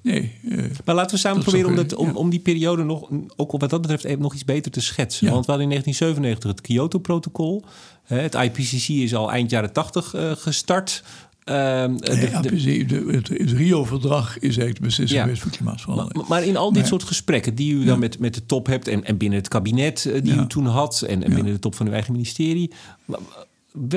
Nee. 0.04 0.32
Uh, 0.42 0.64
maar 0.84 0.94
laten 0.94 1.14
we 1.14 1.20
samen 1.20 1.42
proberen 1.42 1.68
om, 1.68 1.76
dat, 1.76 1.94
om, 1.94 2.06
ja. 2.06 2.12
om, 2.12 2.30
die 2.30 2.40
periode 2.40 2.82
nog, 2.82 3.10
ook 3.36 3.52
wat 3.52 3.70
dat 3.70 3.80
betreft, 3.80 4.04
even 4.04 4.22
nog 4.22 4.34
iets 4.34 4.44
beter 4.44 4.70
te 4.70 4.80
schetsen. 4.80 5.26
Ja. 5.26 5.32
Want 5.32 5.46
we 5.46 5.52
hadden 5.52 5.70
in 5.70 5.82
1997 5.82 6.50
het 6.50 6.60
Kyoto-protocol. 6.60 7.64
Het 8.04 8.34
IPCC 8.34 8.88
is 8.88 9.14
al 9.14 9.30
eind 9.30 9.50
jaren 9.50 9.72
80 9.72 10.14
uh, 10.14 10.30
gestart. 10.32 11.02
Uh, 11.44 11.54
de, 11.54 12.40
de, 12.42 12.84
de, 12.86 13.04
het, 13.10 13.28
het 13.28 13.50
Rio-verdrag 13.50 14.34
is 14.34 14.42
eigenlijk 14.42 14.76
de 14.76 14.82
beslissing 14.82 15.20
geweest 15.20 15.42
voor 15.42 15.50
klimaatverandering. 15.50 16.14
Maar, 16.14 16.24
maar, 16.28 16.44
in 16.44 16.56
al 16.56 16.72
dit 16.72 16.86
soort 16.86 17.02
gesprekken 17.02 17.54
die 17.54 17.74
u 17.74 17.84
dan 17.84 17.98
met, 17.98 18.18
met 18.18 18.34
de 18.34 18.46
top 18.46 18.66
hebt... 18.66 18.88
en, 18.88 19.04
en 19.04 19.16
binnen 19.16 19.38
het 19.38 19.48
kabinet 19.48 20.10
die 20.22 20.34
u 20.34 20.46
toen 20.46 20.66
had... 20.66 21.02
en, 21.02 21.24
en 21.24 21.34
binnen 21.34 21.52
de 21.52 21.58
top 21.58 21.74
van 21.74 21.86
uw 21.86 21.92
eigen 21.92 22.12
ministerie 22.12 22.70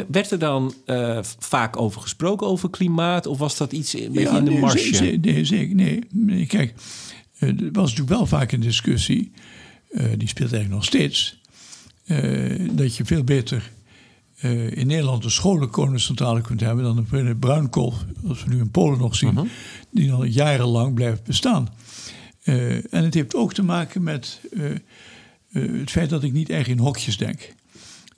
werd 0.07 0.31
er 0.31 0.39
dan 0.39 0.73
uh, 0.85 1.19
vaak 1.39 1.79
over 1.79 2.01
gesproken, 2.01 2.47
over 2.47 2.69
klimaat? 2.69 3.25
Of 3.25 3.37
was 3.37 3.57
dat 3.57 3.71
iets 3.71 3.93
een 3.93 4.11
beetje 4.11 4.31
ja, 4.31 4.37
in 4.37 4.45
de 4.45 4.51
nee, 4.51 4.59
marge? 4.59 5.17
Nee, 5.21 5.45
zeker. 5.45 5.75
Nee, 5.75 6.03
nee. 6.09 6.45
Kijk, 6.45 6.73
uh, 7.39 7.49
er 7.49 7.71
was 7.71 7.89
natuurlijk 7.89 8.17
wel 8.17 8.25
vaak 8.25 8.51
een 8.51 8.59
discussie... 8.59 9.31
Uh, 9.91 10.03
die 10.17 10.27
speelt 10.27 10.53
eigenlijk 10.53 10.69
nog 10.69 10.85
steeds... 10.85 11.41
dat 12.71 12.95
je 12.95 13.05
veel 13.05 13.23
beter 13.23 13.71
in 14.69 14.87
Nederland 14.87 15.23
een 15.23 15.31
scholenkolencentrale 15.31 16.41
kunt 16.41 16.59
hebben... 16.59 16.83
dan 16.83 17.07
een 17.11 17.39
bruinkool, 17.39 17.93
zoals 18.23 18.43
we 18.43 18.49
nu 18.49 18.59
in 18.59 18.71
Polen 18.71 18.99
nog 18.99 19.15
zien... 19.15 19.35
-huh. 19.35 19.49
die 19.91 20.07
dan 20.07 20.31
jarenlang 20.31 20.93
blijft 20.93 21.23
bestaan. 21.23 21.69
en 22.43 23.03
het 23.03 23.13
heeft 23.13 23.35
ook 23.35 23.53
te 23.53 23.63
maken 23.63 24.03
met 24.03 24.41
het 25.51 25.91
feit 25.91 26.09
dat 26.09 26.23
ik 26.23 26.33
niet 26.33 26.49
erg 26.49 26.67
in 26.67 26.77
hokjes 26.77 27.17
denk... 27.17 27.55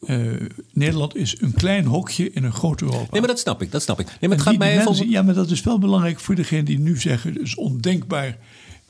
Uh, 0.07 0.49
Nederland 0.73 1.15
is 1.15 1.41
een 1.41 1.53
klein 1.53 1.85
hokje 1.85 2.31
in 2.31 2.43
een 2.43 2.53
groot 2.53 2.81
Europa. 2.81 3.07
Nee, 3.11 3.21
maar 3.21 3.29
dat 3.29 3.39
snap 3.39 3.61
ik. 3.61 3.71
Dat 3.71 3.81
snap 3.81 3.99
ik. 3.99 4.05
Nee, 4.05 4.15
maar 4.21 4.37
het 4.37 4.41
gaat 4.41 4.57
mij 4.57 4.75
mensen, 4.75 4.93
even... 4.93 5.09
Ja, 5.09 5.21
maar 5.21 5.33
dat 5.33 5.51
is 5.51 5.61
wel 5.61 5.79
belangrijk 5.79 6.19
voor 6.19 6.35
degene 6.35 6.63
die 6.63 6.79
nu 6.79 6.97
zeggen... 6.97 7.33
het 7.33 7.41
is 7.41 7.55
ondenkbaar 7.55 8.37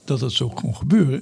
dat 0.06 0.20
dat 0.20 0.32
zo 0.32 0.50
kon 0.50 0.76
gebeuren. 0.76 1.22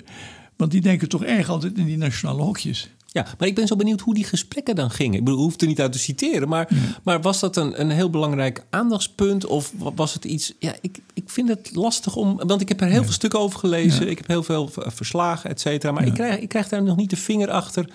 Want 0.56 0.72
die 0.72 0.82
denken 0.82 1.10
toch 1.10 1.24
erg 1.24 1.50
altijd 1.50 1.78
in 1.78 1.86
die 1.86 1.98
nationale 1.98 2.42
hokjes. 2.42 2.90
Ja, 3.08 3.28
maar 3.38 3.48
ik 3.48 3.56
ben 3.56 3.68
zo 3.68 3.76
benieuwd 3.76 4.02
hoe 4.02 4.14
die 4.14 4.24
gesprekken 4.24 4.76
dan 4.76 4.92
gingen. 4.92 5.18
Ik 5.18 5.24
bedoel, 5.24 5.40
hoeft 5.40 5.62
er 5.62 5.68
niet 5.68 5.82
uit 5.82 5.92
te 5.92 6.00
citeren, 6.00 6.48
maar, 6.48 6.68
ja. 6.70 6.78
maar 7.04 7.22
was 7.22 7.40
dat 7.40 7.58
een, 7.58 7.82
een 7.82 7.90
heel 7.90 8.10
belangrijk 8.10 8.66
aandachtspunt? 8.70 9.46
Of 9.46 9.74
was 9.78 10.14
het 10.14 10.26
iets... 10.26 10.54
Ja, 10.60 10.76
ik, 10.82 11.00
ik 11.14 11.30
vind 11.30 11.50
het 11.50 11.70
lastig 11.74 12.16
om... 12.16 12.38
Want 12.38 12.62
ik 12.62 12.68
heb 12.68 12.82
er 12.82 12.88
heel 12.88 12.98
ja. 12.98 13.04
veel 13.04 13.14
stukken 13.14 13.40
over 13.40 13.60
gelezen. 13.60 14.06
Ja. 14.06 14.12
Ik 14.12 14.18
heb 14.18 14.28
heel 14.28 14.44
veel 14.44 14.70
verslagen, 14.74 15.50
et 15.50 15.62
cetera. 15.62 15.92
Maar 15.92 16.06
ik, 16.06 16.14
krijg, 16.14 16.40
ik 16.40 16.50
krijg 16.50 16.70
daar 16.70 16.84
nog 16.84 16.98
niet 16.98 17.10
de 17.10 17.18
vinger 17.18 17.50
achter... 17.50 17.90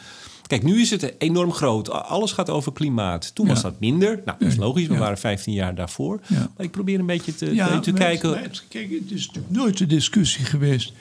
Kijk, 0.52 0.64
nu 0.64 0.80
is 0.80 0.90
het 0.90 1.14
enorm 1.18 1.52
groot. 1.52 1.90
Alles 1.90 2.32
gaat 2.32 2.50
over 2.50 2.72
klimaat. 2.72 3.34
Toen 3.34 3.46
ja. 3.46 3.52
was 3.52 3.62
dat 3.62 3.80
minder. 3.80 4.22
Nou, 4.24 4.38
dat 4.38 4.48
is 4.48 4.56
logisch. 4.56 4.86
We 4.86 4.92
ja. 4.92 4.98
waren 4.98 5.18
15 5.18 5.52
jaar 5.52 5.74
daarvoor. 5.74 6.20
Maar 6.28 6.48
ik 6.56 6.70
probeer 6.70 6.98
een 6.98 7.06
beetje 7.06 7.34
te, 7.34 7.92
kijken. 7.94 8.42
Het, 8.42 8.64
kijk, 8.68 8.90
het 8.90 9.10
is 9.10 9.26
natuurlijk 9.26 9.54
nooit 9.54 9.78
de 9.78 9.86
discussie 9.86 10.44
geweest. 10.44 10.92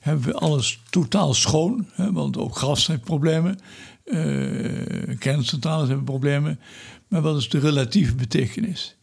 Hebben 0.00 0.24
we 0.24 0.34
alles 0.34 0.80
totaal 0.90 1.34
schoon? 1.34 1.86
Hè? 1.92 2.12
Want 2.12 2.36
ook 2.36 2.56
gas 2.56 2.86
heeft 2.86 3.04
problemen. 3.04 3.58
Uh, 4.04 5.18
kerncentrales 5.18 5.88
hebben 5.88 6.04
problemen. 6.04 6.60
Maar 7.08 7.20
wat 7.20 7.38
is 7.38 7.48
de 7.48 7.58
relatieve 7.58 8.14
betekenis? 8.14 8.96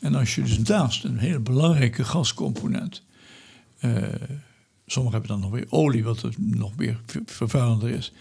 En 0.00 0.14
als 0.14 0.34
je 0.34 0.42
dus 0.42 0.58
naast 0.58 1.04
een 1.04 1.18
hele 1.18 1.40
belangrijke 1.40 2.04
gascomponent... 2.04 3.02
Uh, 3.80 3.92
sommigen 4.86 5.18
hebben 5.20 5.40
dan 5.40 5.50
nog 5.50 5.58
weer 5.58 5.66
olie, 5.68 6.04
wat 6.04 6.28
nog 6.36 6.76
meer 6.76 7.00
vervuilender 7.24 7.90
is... 7.90 8.12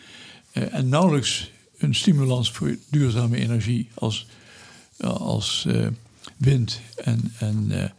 Uh, 0.57 0.73
en 0.73 0.89
nauwelijks 0.89 1.51
een 1.77 1.95
stimulans 1.95 2.51
voor 2.51 2.77
duurzame 2.89 3.37
energie 3.37 3.89
als, 3.93 4.27
uh, 4.97 5.09
als 5.09 5.65
uh, 5.67 5.87
wind 6.37 6.81
en, 6.95 7.33
en, 7.39 7.91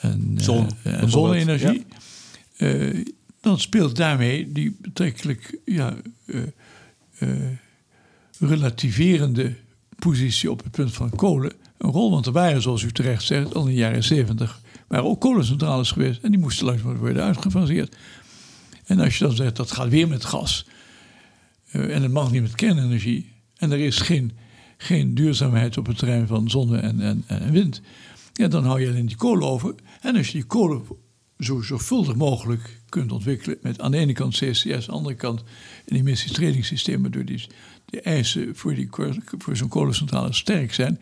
en, 0.00 0.34
Zon, 0.36 0.68
en 0.82 1.10
zonne-energie. 1.10 1.86
Ja. 2.56 2.92
dan 3.40 3.60
speelt 3.60 3.96
daarmee 3.96 4.52
die 4.52 4.76
betrekkelijk 4.80 5.58
ja, 5.64 5.96
relativerende 8.38 9.54
positie 9.98 10.50
op 10.50 10.62
het 10.62 10.72
punt 10.72 10.92
van 10.92 11.10
kolen 11.10 11.52
een 11.78 11.90
rol. 11.90 12.10
Want 12.10 12.26
er 12.26 12.32
waren, 12.32 12.62
zoals 12.62 12.82
u 12.82 12.92
terecht 12.92 13.22
zegt, 13.22 13.54
al 13.54 13.60
in 13.60 13.68
de 13.68 13.74
jaren 13.74 14.04
zeventig 14.04 14.60
waren 14.86 15.04
ook 15.04 15.20
kolencentrales 15.20 15.90
geweest. 15.90 16.22
En 16.22 16.30
die 16.30 16.40
moesten 16.40 16.66
langzaam 16.66 16.96
worden 16.96 17.22
uitgefaseerd. 17.22 17.96
En 18.84 19.00
als 19.00 19.18
je 19.18 19.24
dan 19.24 19.36
zegt 19.36 19.56
dat 19.56 19.70
gaat 19.70 19.88
weer 19.88 20.08
met 20.08 20.24
gas. 20.24 20.66
Uh, 21.72 21.94
en 21.94 22.02
het 22.02 22.12
mag 22.12 22.30
niet 22.30 22.42
met 22.42 22.54
kernenergie. 22.54 23.32
En 23.56 23.72
er 23.72 23.78
is 23.78 23.98
geen 23.98 24.32
geen 24.82 25.14
duurzaamheid 25.14 25.76
op 25.76 25.86
het 25.86 25.98
terrein 25.98 26.26
van 26.26 26.50
zonne 26.50 26.78
en, 26.78 27.00
en, 27.00 27.24
en 27.26 27.52
wind. 27.52 27.80
Ja, 28.32 28.48
dan 28.48 28.64
hou 28.64 28.80
je 28.80 28.88
alleen 28.88 29.06
die 29.06 29.16
kolen 29.16 29.48
over. 29.48 29.74
En 30.00 30.16
als 30.16 30.26
je 30.26 30.32
die 30.32 30.44
kolen 30.44 30.82
zo 31.38 31.60
zorgvuldig 31.60 32.14
mogelijk 32.14 32.80
kunt 32.88 33.12
ontwikkelen. 33.12 33.58
Met 33.62 33.80
aan 33.80 33.90
de 33.90 33.96
ene 33.96 34.12
kant 34.12 34.36
CCS, 34.36 34.64
aan 34.64 34.80
de 34.80 34.90
andere 34.90 35.14
kant 35.14 35.42
een 35.86 35.96
emissietredingssysteem, 35.96 37.02
waardoor 37.02 37.24
die, 37.24 37.46
de 37.84 38.00
eisen 38.00 38.56
voor, 38.56 38.74
die, 38.74 38.88
voor 39.38 39.56
zo'n 39.56 39.68
kolencentrale 39.68 40.32
sterk 40.32 40.74
zijn. 40.74 41.00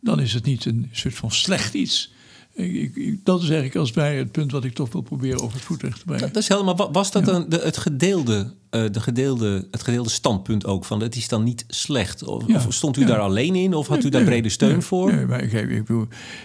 Dan 0.00 0.20
is 0.20 0.32
het 0.32 0.44
niet 0.44 0.64
een 0.64 0.88
soort 0.92 1.14
van 1.14 1.30
slecht 1.30 1.74
iets. 1.74 2.12
Ik, 2.54 2.96
ik, 2.96 3.24
dat 3.24 3.38
is 3.38 3.44
eigenlijk 3.44 3.76
als 3.76 3.90
bij 3.90 4.16
het 4.16 4.32
punt 4.32 4.52
wat 4.52 4.64
ik 4.64 4.74
toch 4.74 4.92
wil 4.92 5.00
proberen 5.00 5.40
over 5.40 5.54
het 5.54 5.64
voetrecht 5.64 5.98
te 5.98 6.04
brengen. 6.04 6.32
Dat 6.32 6.42
is 6.42 6.48
helemaal. 6.48 6.92
Was 6.92 7.10
dat 7.10 7.24
de, 7.24 7.60
het, 7.62 7.76
gedeelde, 7.76 8.54
uh, 8.70 8.84
de 8.90 9.00
gedeelde, 9.00 9.68
het 9.70 9.82
gedeelde 9.82 10.10
standpunt 10.10 10.66
ook 10.66 10.84
van 10.84 11.00
het 11.00 11.16
is 11.16 11.28
dan 11.28 11.44
niet 11.44 11.64
slecht? 11.68 12.24
Of, 12.24 12.66
of 12.66 12.74
stond 12.74 12.96
u 12.96 13.04
daar 13.04 13.18
alleen 13.18 13.54
in 13.54 13.74
of 13.74 13.86
had 13.86 14.04
u 14.04 14.08
daar 14.08 14.24
brede 14.24 14.48
steun 14.48 14.82
voor? 14.82 15.14
Nee, 15.14 15.26
maar 15.26 15.42
ik, 15.42 15.52
ik, 15.52 15.88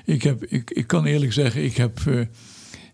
ik, 0.06 0.24
heb, 0.24 0.44
ik, 0.44 0.72
ik 0.72 0.88
kan 0.88 1.06
eerlijk 1.06 1.34
zeggen, 1.34 1.64
ik 1.64 1.78
heb 1.78 2.00
uh, 2.08 2.26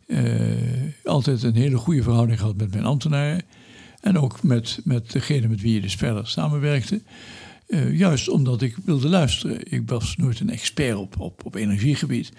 uh, 0.08 0.60
altijd 1.04 1.44
een 1.44 1.56
hele 1.56 1.78
goede 1.78 2.04
verhouding 2.04 2.40
gehad 2.40 2.58
met 2.58 2.72
mijn 2.72 2.86
ambtenaren. 2.86 3.42
En 4.02 4.20
ook 4.20 4.44
met, 4.44 4.80
met 4.84 5.12
degene 5.12 5.48
met 5.48 5.62
wie 5.62 5.74
je 5.74 5.82
dus 5.82 5.96
verder 5.96 6.28
samenwerkte. 6.28 7.02
Juist 7.92 8.30
omdat 8.30 8.62
ik 8.62 8.76
wilde 8.86 9.10
luisteren. 9.10 9.72
Ik 9.72 9.82
was 9.86 10.16
nooit 10.18 10.40
een 10.40 10.50
expert 10.50 10.96
op, 10.96 11.20
op, 11.20 11.46
op 11.46 11.56
energiegebied. 11.56 12.32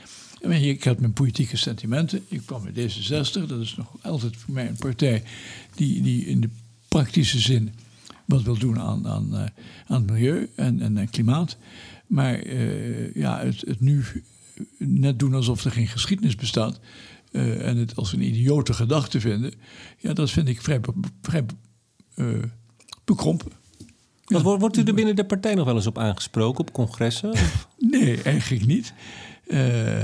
Ik 0.51 0.85
had 0.85 1.01
mijn 1.01 1.13
politieke 1.13 1.57
sentimenten. 1.57 2.25
Ik 2.29 2.43
kwam 2.45 2.63
met 2.65 2.75
D66. 2.75 3.47
Dat 3.47 3.61
is 3.61 3.77
nog 3.77 3.97
altijd 4.03 4.37
voor 4.37 4.55
mij 4.55 4.69
een 4.69 4.77
partij 4.77 5.23
die, 5.75 6.03
die 6.03 6.27
in 6.27 6.41
de 6.41 6.49
praktische 6.89 7.39
zin 7.39 7.75
wat 8.25 8.43
wil 8.43 8.59
doen 8.59 8.81
aan, 8.81 9.09
aan, 9.09 9.29
uh, 9.33 9.41
aan 9.87 10.03
het 10.03 10.11
milieu 10.11 10.51
en, 10.55 10.81
en, 10.81 10.99
en 10.99 11.11
klimaat. 11.11 11.57
Maar 12.07 12.47
uh, 12.47 13.15
ja, 13.15 13.39
het, 13.45 13.61
het 13.61 13.81
nu 13.81 14.05
net 14.79 15.19
doen 15.19 15.35
alsof 15.35 15.65
er 15.65 15.71
geen 15.71 15.89
geschiedenis 15.89 16.35
bestaat. 16.35 16.81
Uh, 17.31 17.67
en 17.67 17.77
het 17.77 17.97
als 17.97 18.13
een 18.13 18.23
idiote 18.23 18.73
gedachte 18.73 19.21
vinden. 19.21 19.53
Ja, 19.99 20.13
dat 20.13 20.31
vind 20.31 20.49
ik 20.49 20.63
vrij, 20.63 20.81
vrij 21.23 21.45
uh, 22.17 22.43
bekrompen. 23.05 23.53
Ja. 24.27 24.43
Wordt 24.43 24.77
u 24.77 24.83
er 24.83 24.95
binnen 24.95 25.17
de 25.17 25.25
partij 25.25 25.55
nog 25.55 25.65
wel 25.65 25.75
eens 25.75 25.87
op 25.87 25.99
aangesproken, 25.99 26.61
op 26.61 26.73
congressen? 26.73 27.35
nee, 27.91 28.23
eigenlijk 28.23 28.67
niet. 28.67 28.93
Uh, 29.47 30.03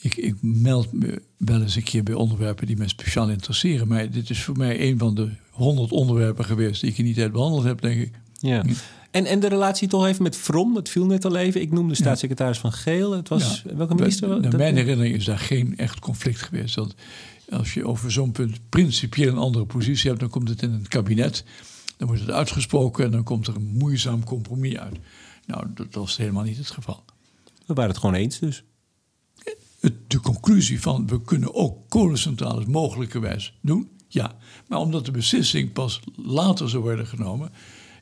ik, 0.00 0.16
ik, 0.16 0.34
meld 0.40 0.92
me 0.92 1.22
wel 1.36 1.60
eens 1.60 1.76
een 1.76 1.82
keer 1.82 2.02
bij 2.02 2.14
onderwerpen 2.14 2.66
die 2.66 2.76
me 2.76 2.88
speciaal 2.88 3.30
interesseren. 3.30 3.88
Maar 3.88 4.10
dit 4.10 4.30
is 4.30 4.42
voor 4.42 4.56
mij 4.56 4.80
een 4.80 4.98
van 4.98 5.14
de 5.14 5.30
honderd 5.50 5.92
onderwerpen 5.92 6.44
geweest 6.44 6.80
die 6.80 6.90
ik 6.90 6.98
niet 6.98 7.18
uit 7.18 7.32
behandeld 7.32 7.64
heb, 7.64 7.80
denk 7.80 8.00
ik. 8.00 8.14
Ja. 8.40 8.64
En, 9.10 9.26
en 9.26 9.40
de 9.40 9.48
relatie 9.48 9.88
toch 9.88 10.06
even 10.06 10.22
met 10.22 10.36
From, 10.36 10.76
het 10.76 10.88
viel 10.88 11.06
net 11.06 11.24
al 11.24 11.36
even. 11.36 11.60
Ik 11.60 11.72
noemde 11.72 11.94
staatssecretaris 11.94 12.58
van 12.58 12.72
Geel. 12.72 13.12
Het 13.12 13.28
was, 13.28 13.64
welke 13.74 13.94
minister? 13.94 14.40
Naar 14.40 14.56
mijn 14.56 14.76
herinnering 14.76 15.14
is 15.14 15.24
daar 15.24 15.38
geen 15.38 15.76
echt 15.76 15.98
conflict 15.98 16.42
geweest. 16.42 16.74
Want 16.74 16.94
als 17.50 17.74
je 17.74 17.86
over 17.86 18.12
zo'n 18.12 18.32
punt 18.32 18.58
principieel 18.68 19.32
een 19.32 19.38
andere 19.38 19.64
positie 19.64 20.08
hebt, 20.08 20.20
dan 20.20 20.30
komt 20.30 20.48
het 20.48 20.62
in 20.62 20.72
het 20.72 20.88
kabinet. 20.88 21.44
Dan 21.96 22.06
wordt 22.06 22.22
het 22.22 22.30
uitgesproken 22.30 23.04
en 23.04 23.10
dan 23.10 23.22
komt 23.22 23.46
er 23.46 23.56
een 23.56 23.72
moeizaam 23.78 24.24
compromis 24.24 24.76
uit. 24.76 24.96
Nou, 25.46 25.66
dat 25.74 25.94
was 25.94 26.16
helemaal 26.16 26.44
niet 26.44 26.56
het 26.56 26.70
geval. 26.70 27.04
We 27.66 27.74
waren 27.74 27.90
het 27.90 28.00
gewoon 28.00 28.14
eens 28.14 28.38
dus. 28.38 28.64
De 30.06 30.20
conclusie 30.20 30.80
van 30.80 31.06
we 31.06 31.22
kunnen 31.22 31.54
ook 31.54 31.88
kolencentrales 31.88 32.64
mogelijkerwijs 32.64 33.58
doen, 33.60 33.88
ja. 34.08 34.36
Maar 34.68 34.78
omdat 34.78 35.04
de 35.04 35.10
beslissing 35.10 35.72
pas 35.72 36.00
later 36.16 36.68
zou 36.68 36.82
worden 36.82 37.06
genomen, 37.06 37.50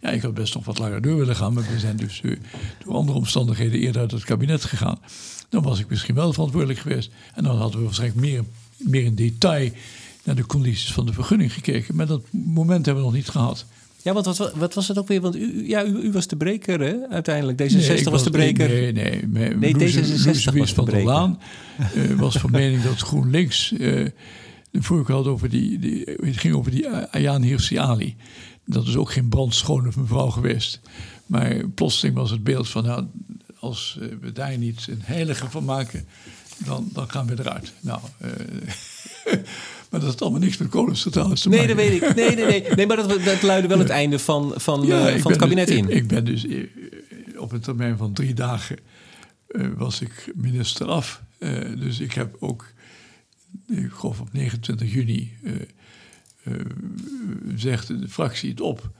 ja, 0.00 0.10
ik 0.10 0.22
had 0.22 0.34
best 0.34 0.54
nog 0.54 0.64
wat 0.64 0.78
langer 0.78 1.02
door 1.02 1.16
willen 1.16 1.36
gaan, 1.36 1.52
maar 1.52 1.66
we 1.72 1.78
zijn 1.78 1.96
dus 1.96 2.20
uh, 2.22 2.36
door 2.84 2.94
andere 2.94 3.18
omstandigheden 3.18 3.80
eerder 3.80 4.00
uit 4.00 4.10
het 4.10 4.24
kabinet 4.24 4.64
gegaan. 4.64 4.98
Dan 5.48 5.62
was 5.62 5.78
ik 5.78 5.88
misschien 5.88 6.14
wel 6.14 6.32
verantwoordelijk 6.32 6.78
geweest. 6.78 7.10
En 7.34 7.44
dan 7.44 7.56
hadden 7.56 7.78
we 7.78 7.84
waarschijnlijk 7.84 8.20
meer, 8.20 8.44
meer 8.76 9.04
in 9.04 9.14
detail 9.14 9.70
naar 10.24 10.34
de 10.34 10.46
condities 10.46 10.92
van 10.92 11.06
de 11.06 11.12
vergunning 11.12 11.52
gekeken. 11.52 11.96
Maar 11.96 12.06
dat 12.06 12.22
moment 12.30 12.86
hebben 12.86 13.04
we 13.04 13.10
nog 13.10 13.18
niet 13.18 13.28
gehad. 13.28 13.66
Ja, 14.06 14.12
wat, 14.12 14.36
wat, 14.36 14.52
wat 14.54 14.74
was 14.74 14.88
het 14.88 14.98
ook 14.98 15.08
weer? 15.08 15.20
Want 15.20 15.36
u, 15.36 15.68
ja, 15.68 15.84
u, 15.84 15.98
u 15.98 16.12
was 16.12 16.26
de 16.26 16.36
breker, 16.36 16.80
hè? 16.80 17.08
Uiteindelijk. 17.08 17.62
D66 17.62 18.02
was, 18.02 18.22
de 18.22 18.30
breker. 18.30 18.68
Nee, 18.68 18.92
nee. 18.92 19.26
nee, 19.26 19.54
nee 19.54 19.74
D66 19.74 20.58
was 20.58 20.72
van 20.72 20.84
der 20.84 21.04
Laan 21.04 21.40
uh, 21.94 22.18
was 22.18 22.36
van 22.36 22.50
mening 22.50 22.82
dat 22.82 22.98
GroenLinks... 22.98 23.72
Uh, 23.72 23.78
de 24.70 24.82
vorige 24.82 25.12
had 25.12 25.26
over 25.26 25.48
die, 25.48 25.78
die, 25.78 26.04
het 26.20 26.36
ging 26.36 26.54
over 26.54 26.70
die 26.70 26.88
Ayaan 26.88 27.42
Hirsi 27.42 27.78
Ali. 27.78 28.16
Dat 28.64 28.86
is 28.86 28.96
ook 28.96 29.10
geen 29.10 29.28
brandschone 29.28 29.90
mevrouw 29.96 30.30
geweest. 30.30 30.80
Maar 31.26 31.68
plotseling 31.68 32.16
was 32.16 32.30
het 32.30 32.44
beeld 32.44 32.68
van, 32.68 32.84
nou, 32.84 33.06
als 33.58 33.98
eh, 34.00 34.08
we 34.20 34.32
daar 34.32 34.58
niet 34.58 34.86
een 34.90 35.02
heilige 35.02 35.50
van 35.50 35.64
maken, 35.64 36.06
dan, 36.64 36.88
dan 36.92 37.10
gaan 37.10 37.26
we 37.26 37.34
eruit. 37.38 37.72
Nou, 37.80 38.00
uh, 38.22 39.32
maar 39.90 40.00
dat 40.00 40.08
had 40.08 40.22
allemaal 40.22 40.40
niks 40.40 40.56
met 40.56 40.68
kolencentrales 40.68 41.40
te 41.40 41.48
nee, 41.48 41.58
maken. 41.58 41.76
Nee, 41.76 41.90
dat 41.90 42.00
weet 42.00 42.10
ik. 42.10 42.16
Nee, 42.16 42.34
nee, 42.36 42.60
nee. 42.60 42.74
nee 42.74 42.86
maar 42.86 42.96
dat, 42.96 43.24
dat 43.24 43.42
luidde 43.42 43.68
wel 43.68 43.78
het 43.78 43.88
einde 44.02 44.18
van, 44.18 44.52
van, 44.56 44.86
ja, 44.86 45.14
uh, 45.14 45.20
van 45.20 45.30
het 45.30 45.40
kabinet 45.40 45.66
dus, 45.66 45.76
in. 45.76 45.90
Ik, 45.90 45.96
ik, 45.96 46.06
ben 46.06 46.24
dus 46.24 46.46
op 47.36 47.52
een 47.52 47.60
termijn 47.60 47.96
van 47.96 48.12
drie 48.12 48.34
dagen 48.34 48.78
uh, 49.48 49.66
was 49.76 50.00
ik 50.00 50.32
minister 50.34 50.86
af. 50.86 51.22
dus 51.78 52.00
ik 52.00 52.12
heb 52.12 52.36
ook, 52.38 52.66
ik 53.68 53.90
geloof 53.92 54.20
op 54.20 54.32
29 54.32 54.92
juni 54.92 55.32
zegt 57.56 57.86
de 57.86 58.08
fractie 58.08 58.50
het 58.50 58.60
op. 58.60 58.90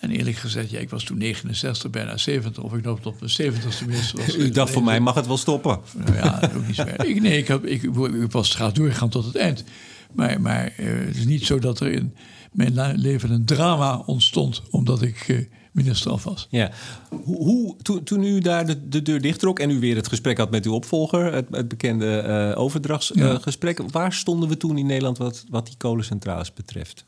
En 0.00 0.10
eerlijk 0.10 0.36
gezegd, 0.36 0.70
ja, 0.70 0.78
ik 0.78 0.90
was 0.90 1.04
toen 1.04 1.18
69, 1.18 1.90
bijna 1.90 2.16
70. 2.16 2.62
Of 2.62 2.74
ik 2.74 2.84
nog 2.84 3.00
tot 3.00 3.20
mijn 3.20 3.52
70ste 3.52 3.86
minister 3.86 4.18
was. 4.18 4.36
U 4.46 4.50
dacht, 4.50 4.72
voor 4.72 4.82
mij 4.82 5.00
mag 5.00 5.14
het 5.14 5.26
wel 5.26 5.36
stoppen. 5.36 5.80
Nou 5.96 6.14
ja, 6.14 6.50
ook 6.56 6.66
niet 6.66 6.76
zo 6.76 6.82
ik, 6.82 7.20
Nee, 7.20 7.38
ik, 7.38 7.48
heb, 7.48 7.64
ik, 7.64 7.82
ik 7.82 8.32
was 8.32 8.54
graag 8.54 8.72
doorgegaan 8.72 9.08
tot 9.08 9.24
het 9.24 9.36
eind. 9.36 9.64
Maar, 10.12 10.40
maar 10.40 10.74
uh, 10.80 11.06
het 11.06 11.16
is 11.16 11.24
niet 11.24 11.46
zo 11.46 11.58
dat 11.58 11.80
er 11.80 11.92
in 11.92 12.14
mijn 12.52 12.98
leven 12.98 13.30
een 13.30 13.44
drama 13.44 14.02
ontstond... 14.06 14.62
omdat 14.70 15.02
ik 15.02 15.28
uh, 15.28 15.38
minister 15.72 16.10
af 16.10 16.24
was. 16.24 16.46
Ja. 16.50 16.70
Hoe, 17.10 17.36
hoe, 17.36 17.76
toen, 17.82 18.02
toen 18.02 18.22
u 18.22 18.40
daar 18.40 18.66
de, 18.66 18.88
de 18.88 19.02
deur 19.02 19.20
dichttrok 19.20 19.58
en 19.58 19.70
u 19.70 19.78
weer 19.78 19.96
het 19.96 20.08
gesprek 20.08 20.38
had 20.38 20.50
met 20.50 20.66
uw 20.66 20.72
opvolger... 20.72 21.32
het, 21.32 21.46
het 21.50 21.68
bekende 21.68 22.24
uh, 22.52 22.60
overdrachtsgesprek... 22.60 23.78
Ja. 23.78 23.84
waar 23.90 24.12
stonden 24.12 24.48
we 24.48 24.56
toen 24.56 24.78
in 24.78 24.86
Nederland 24.86 25.18
wat, 25.18 25.44
wat 25.48 25.66
die 25.66 25.76
kolencentrales 25.76 26.52
betreft? 26.52 27.04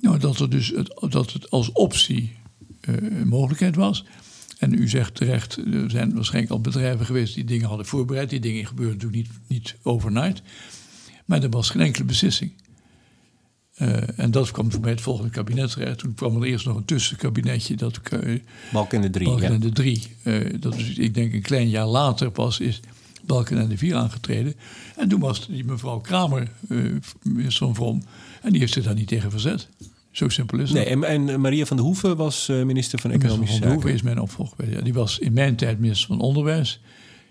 Nou, 0.00 0.18
dat, 0.18 0.40
er 0.40 0.50
dus 0.50 0.68
het, 0.68 0.94
dat 1.08 1.32
het 1.32 1.50
als 1.50 1.72
optie 1.72 2.36
uh, 2.88 2.96
een 3.20 3.28
mogelijkheid 3.28 3.76
was. 3.76 4.04
En 4.58 4.72
u 4.72 4.88
zegt 4.88 5.14
terecht, 5.14 5.56
er 5.56 5.90
zijn 5.90 6.14
waarschijnlijk 6.14 6.52
al 6.52 6.60
bedrijven 6.60 7.06
geweest 7.06 7.34
die 7.34 7.44
dingen 7.44 7.68
hadden 7.68 7.86
voorbereid. 7.86 8.30
Die 8.30 8.40
dingen 8.40 8.66
gebeuren 8.66 8.94
natuurlijk 8.94 9.22
niet, 9.22 9.38
niet 9.48 9.76
overnight. 9.82 10.42
Maar 11.26 11.42
er 11.42 11.50
was 11.50 11.70
geen 11.70 11.82
enkele 11.82 12.04
beslissing. 12.04 12.52
Uh, 13.78 14.18
en 14.18 14.30
dat 14.30 14.50
kwam 14.50 14.70
mij 14.80 14.90
het 14.90 15.00
volgende 15.00 15.30
kabinet 15.30 15.70
terecht. 15.70 15.98
Toen 15.98 16.14
kwam 16.14 16.42
er 16.42 16.48
eerst 16.48 16.66
nog 16.66 16.76
een 16.76 16.84
tussenkabinetje. 16.84 17.76
Dat, 17.76 18.00
uh, 18.24 18.40
Balken 18.72 19.00
de 19.00 19.10
drie. 19.10 19.28
Balken 19.28 19.52
ja. 19.52 19.58
de 19.58 19.72
drie. 19.72 20.02
Uh, 20.22 20.54
dat 20.60 20.74
is, 20.74 20.88
ik 20.88 21.14
denk 21.14 21.32
een 21.32 21.42
klein 21.42 21.68
jaar 21.68 21.86
later 21.86 22.30
pas 22.30 22.60
is 22.60 22.80
Balken 23.24 23.58
en 23.58 23.68
de 23.68 23.78
vier 23.78 23.94
aangetreden. 23.94 24.54
En 24.96 25.08
toen 25.08 25.20
was 25.20 25.46
die 25.46 25.64
mevrouw 25.64 25.98
Kramer 25.98 26.50
minister 27.22 27.74
van. 27.74 28.04
En 28.42 28.50
die 28.50 28.60
heeft 28.60 28.72
zich 28.72 28.84
daar 28.84 28.94
niet 28.94 29.08
tegen 29.08 29.30
verzet. 29.30 29.68
Zo 30.10 30.28
simpel 30.28 30.58
is 30.58 30.70
het. 30.70 30.78
Nee, 30.78 30.86
en, 30.86 31.28
en, 31.28 31.40
Maria 31.40 31.66
van 31.66 31.76
der 31.76 31.86
Hoeven 31.86 32.16
was 32.16 32.46
minister 32.46 32.98
van 32.98 33.10
Economische 33.10 33.54
Zaken. 33.54 33.58
Van 33.58 33.60
der 33.60 33.72
Hoeven 33.72 33.92
is 33.92 34.02
mijn 34.02 34.20
opvolger. 34.20 34.70
Ja, 34.70 34.80
die 34.80 34.94
was 34.94 35.18
in 35.18 35.32
mijn 35.32 35.56
tijd 35.56 35.78
minister 35.78 36.06
van 36.06 36.20
Onderwijs. 36.20 36.80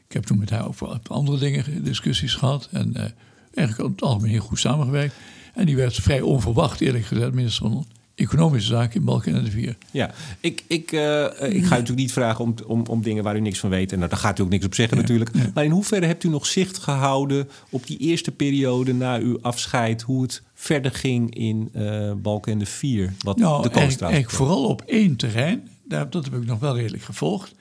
Ik 0.07 0.13
heb 0.13 0.23
toen 0.23 0.37
met 0.37 0.49
haar 0.49 0.67
over 0.67 0.99
andere 1.07 1.37
dingen 1.37 1.83
discussies 1.83 2.33
gehad. 2.33 2.69
En 2.71 3.15
eigenlijk 3.55 3.89
op 3.89 3.95
het 3.95 4.05
algemeen 4.05 4.31
heel 4.31 4.41
goed 4.41 4.59
samengewerkt. 4.59 5.15
En 5.53 5.65
die 5.65 5.75
werd 5.75 5.95
vrij 5.95 6.21
onverwacht, 6.21 6.81
eerlijk 6.81 7.05
gezegd, 7.05 7.33
minister 7.33 7.69
van 7.69 7.85
Economische 8.15 8.69
Zaken 8.69 8.99
in 8.99 9.05
Balken 9.05 9.35
en 9.35 9.43
de 9.43 9.51
Vier. 9.51 9.77
Ja, 9.91 10.13
ik, 10.39 10.63
ik, 10.67 10.91
uh, 10.91 11.23
ik 11.23 11.31
ga 11.39 11.49
u 11.49 11.79
natuurlijk 11.79 11.95
niet 11.95 12.11
vragen 12.11 12.43
om, 12.43 12.55
om, 12.65 12.83
om 12.85 13.01
dingen 13.01 13.23
waar 13.23 13.35
u 13.35 13.39
niks 13.39 13.59
van 13.59 13.69
weet. 13.69 13.91
En 13.91 13.97
nou, 13.97 14.09
daar 14.09 14.19
gaat 14.19 14.39
u 14.39 14.43
ook 14.43 14.49
niks 14.49 14.65
op 14.65 14.75
zeggen 14.75 14.95
ja, 14.95 15.01
natuurlijk. 15.01 15.29
Ja. 15.33 15.51
Maar 15.53 15.63
in 15.63 15.71
hoeverre 15.71 16.05
hebt 16.05 16.23
u 16.23 16.29
nog 16.29 16.45
zicht 16.45 16.77
gehouden 16.77 17.49
op 17.69 17.87
die 17.87 17.97
eerste 17.97 18.31
periode 18.31 18.93
na 18.93 19.17
uw 19.17 19.37
afscheid... 19.41 20.01
hoe 20.01 20.21
het 20.21 20.41
verder 20.53 20.91
ging 20.91 21.35
in 21.35 21.69
uh, 21.75 22.11
Balken 22.13 22.51
en 22.51 22.59
de 22.59 22.65
Vier? 22.65 23.13
Wat 23.19 23.37
nou, 23.37 23.61
de 23.61 23.69
eigenlijk, 23.69 24.01
eigenlijk 24.01 24.33
vooral 24.35 24.65
op 24.65 24.81
één 24.81 25.15
terrein. 25.15 25.69
Daar, 25.83 26.09
dat 26.09 26.23
heb 26.25 26.33
ik 26.33 26.45
nog 26.45 26.59
wel 26.59 26.75
redelijk 26.75 27.03
gevolgd. 27.03 27.53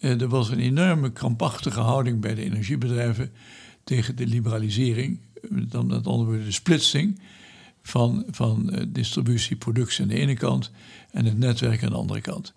Uh, 0.00 0.20
er 0.20 0.28
was 0.28 0.50
een 0.50 0.60
enorme 0.60 1.12
krampachtige 1.12 1.80
houding 1.80 2.20
bij 2.20 2.34
de 2.34 2.44
energiebedrijven... 2.44 3.30
tegen 3.90 4.16
de 4.16 4.26
liberalisering 4.26 5.18
dan 5.48 5.86
met 5.86 6.06
andere 6.06 6.28
woorden 6.28 6.44
de 6.44 6.52
splitsing 6.52 7.20
van, 7.82 8.24
van 8.30 8.70
uh, 8.72 8.80
distributie, 8.88 9.56
productie 9.56 10.02
aan 10.02 10.08
de 10.08 10.18
ene 10.18 10.34
kant 10.34 10.70
en 11.10 11.24
het 11.24 11.38
netwerk 11.38 11.82
aan 11.82 11.90
de 11.90 11.96
andere 11.96 12.20
kant. 12.20 12.54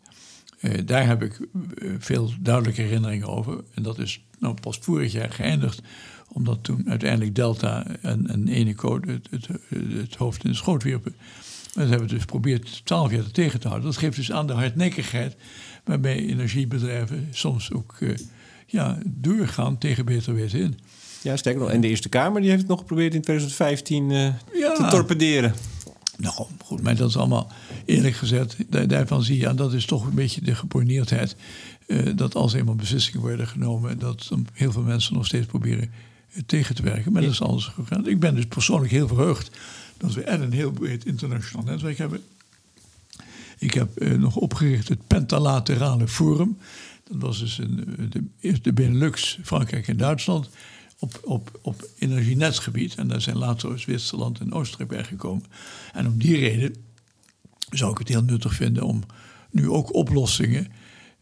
Uh, 0.62 0.74
daar 0.86 1.08
heb 1.08 1.24
ik 1.24 1.40
uh, 1.40 1.96
veel 2.00 2.32
duidelijke 2.40 2.82
herinneringen 2.82 3.28
over. 3.28 3.64
En 3.74 3.84
dat 3.84 4.00
is 4.00 4.22
nou 4.40 4.54
pas 4.62 4.78
vorig 4.78 5.12
jaar 5.12 5.32
geëindigd, 5.32 5.82
omdat 6.28 6.64
toen 6.64 6.90
uiteindelijk 6.90 7.36
Delta 7.36 7.86
en, 8.02 8.28
en 8.28 8.48
Eneco 8.48 9.00
het, 9.02 9.28
het, 9.30 9.48
het, 9.78 10.16
hoofd 10.16 10.44
in 10.44 10.50
de 10.50 10.56
schoot 10.56 10.84
wierpen. 10.84 11.16
Maar 11.16 11.84
dat 11.84 11.90
hebben 11.90 12.08
we 12.08 12.14
dus 12.14 12.22
geprobeerd 12.22 12.86
twaalf 12.86 13.12
jaar 13.12 13.32
tegen 13.32 13.60
te 13.60 13.68
houden. 13.68 13.90
Dat 13.90 14.00
geeft 14.00 14.16
dus 14.16 14.32
aan 14.32 14.48
de 14.48 14.54
hardnekkigheid 14.54 15.36
waarbij 15.84 16.18
energiebedrijven 16.18 17.28
soms 17.32 17.72
ook 17.72 17.98
ja, 18.68 18.98
doorgaan 19.06 19.78
tegen 19.78 20.06
beter 20.06 20.34
weten 20.34 20.60
in. 20.60 20.80
Ja, 21.24 21.38
sterker 21.38 21.61
nog. 21.61 21.69
En 21.69 21.82
de 21.82 21.88
Eerste 21.88 22.09
Kamer 22.09 22.41
die 22.41 22.49
heeft 22.49 22.61
het 22.61 22.69
nog 22.69 22.80
geprobeerd 22.80 23.13
in 23.13 23.21
2015 23.21 24.09
uh, 24.09 24.34
ja. 24.53 24.74
te 24.74 24.88
torpederen. 24.89 25.53
Nou, 26.17 26.47
goed, 26.63 26.82
maar 26.82 26.95
dat 26.95 27.09
is 27.09 27.17
allemaal 27.17 27.51
eerlijk 27.86 28.15
gezegd. 28.15 28.55
Daarvan 28.89 29.24
zie 29.24 29.39
je, 29.39 29.47
en 29.47 29.55
dat 29.55 29.74
is 29.74 29.86
toch 29.86 30.05
een 30.05 30.15
beetje 30.15 30.41
de 30.41 30.55
geponeerdheid. 30.55 31.36
Uh, 31.88 32.09
dat 32.15 32.36
als 32.36 32.53
eenmaal 32.53 32.76
beslissingen 32.76 33.21
worden 33.21 33.47
genomen, 33.47 33.99
dat 33.99 34.30
heel 34.53 34.71
veel 34.71 34.82
mensen 34.82 35.13
nog 35.13 35.26
steeds 35.26 35.45
proberen 35.45 35.91
tegen 36.45 36.76
te 36.76 36.84
werken. 36.84 37.11
Maar 37.11 37.21
dat 37.21 37.32
is 37.32 37.41
alles 37.41 37.65
gegaan. 37.65 38.07
Ik 38.07 38.19
ben 38.19 38.36
dus 38.36 38.45
persoonlijk 38.45 38.91
heel 38.91 39.07
verheugd 39.07 39.49
dat 39.97 40.13
we 40.13 40.24
en 40.24 40.41
een 40.41 40.51
heel 40.51 40.71
breed 40.71 41.05
internationaal 41.05 41.65
netwerk 41.65 41.97
hebben. 41.97 42.21
Ik 43.57 43.74
heb 43.74 44.01
uh, 44.01 44.17
nog 44.17 44.36
opgericht 44.36 44.88
het 44.88 45.07
Pentalaterale 45.07 46.07
Forum. 46.07 46.57
Dat 47.03 47.21
was 47.21 47.39
dus 47.39 47.57
een, 47.57 47.95
de, 48.41 48.61
de 48.61 48.74
Benelux, 48.74 49.39
Frankrijk 49.43 49.88
en 49.88 49.97
Duitsland 49.97 50.49
op, 51.04 51.20
op, 51.24 51.60
op 51.62 51.89
energienetsgebied. 51.97 52.95
En 52.95 53.08
daar 53.08 53.22
zijn 53.22 53.38
later 53.38 53.80
Zwitserland 53.80 54.39
en 54.39 54.54
Oostenrijk 54.54 54.89
bij 54.89 55.04
gekomen. 55.04 55.45
En 55.93 56.08
om 56.08 56.18
die 56.18 56.38
reden 56.38 56.76
zou 57.70 57.91
ik 57.91 57.97
het 57.97 58.08
heel 58.08 58.24
nuttig 58.24 58.54
vinden 58.54 58.84
om 58.84 59.04
nu 59.51 59.70
ook 59.70 59.93
oplossingen 59.93 60.68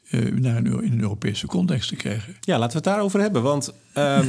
uh, 0.09 0.39
naar 0.39 0.57
een, 0.57 0.83
in 0.83 0.91
een 0.91 1.01
Europese 1.01 1.47
context 1.47 1.89
te 1.89 1.95
krijgen. 1.95 2.35
Ja, 2.41 2.57
laten 2.57 2.71
we 2.71 2.77
het 2.77 2.93
daarover 2.93 3.19
hebben. 3.19 3.41
Want 3.41 3.73
uh, 3.97 4.19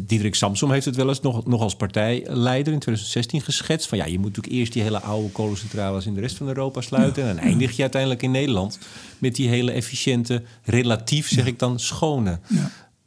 Diederik 0.00 0.34
Samsom 0.34 0.70
heeft 0.70 0.84
het 0.84 0.96
wel 0.96 1.08
eens 1.08 1.20
nog, 1.20 1.46
nog 1.46 1.60
als 1.60 1.76
partijleider 1.76 2.72
in 2.72 2.78
2016 2.78 3.40
geschetst. 3.40 3.88
Van 3.88 3.98
ja, 3.98 4.04
je 4.04 4.18
moet 4.18 4.28
natuurlijk 4.28 4.54
eerst 4.54 4.72
die 4.72 4.82
hele 4.82 5.00
oude 5.00 5.30
kolencentrales 5.30 6.06
in 6.06 6.14
de 6.14 6.20
rest 6.20 6.36
van 6.36 6.46
Europa 6.48 6.80
sluiten. 6.80 7.22
En 7.22 7.36
dan 7.36 7.44
eindig 7.44 7.76
je 7.76 7.82
uiteindelijk 7.82 8.22
in 8.22 8.30
Nederland 8.30 8.78
met 9.18 9.34
die 9.34 9.48
hele 9.48 9.72
efficiënte, 9.72 10.42
relatief 10.64 11.28
zeg 11.28 11.46
ik 11.46 11.58
dan, 11.58 11.80
schone. 11.80 12.38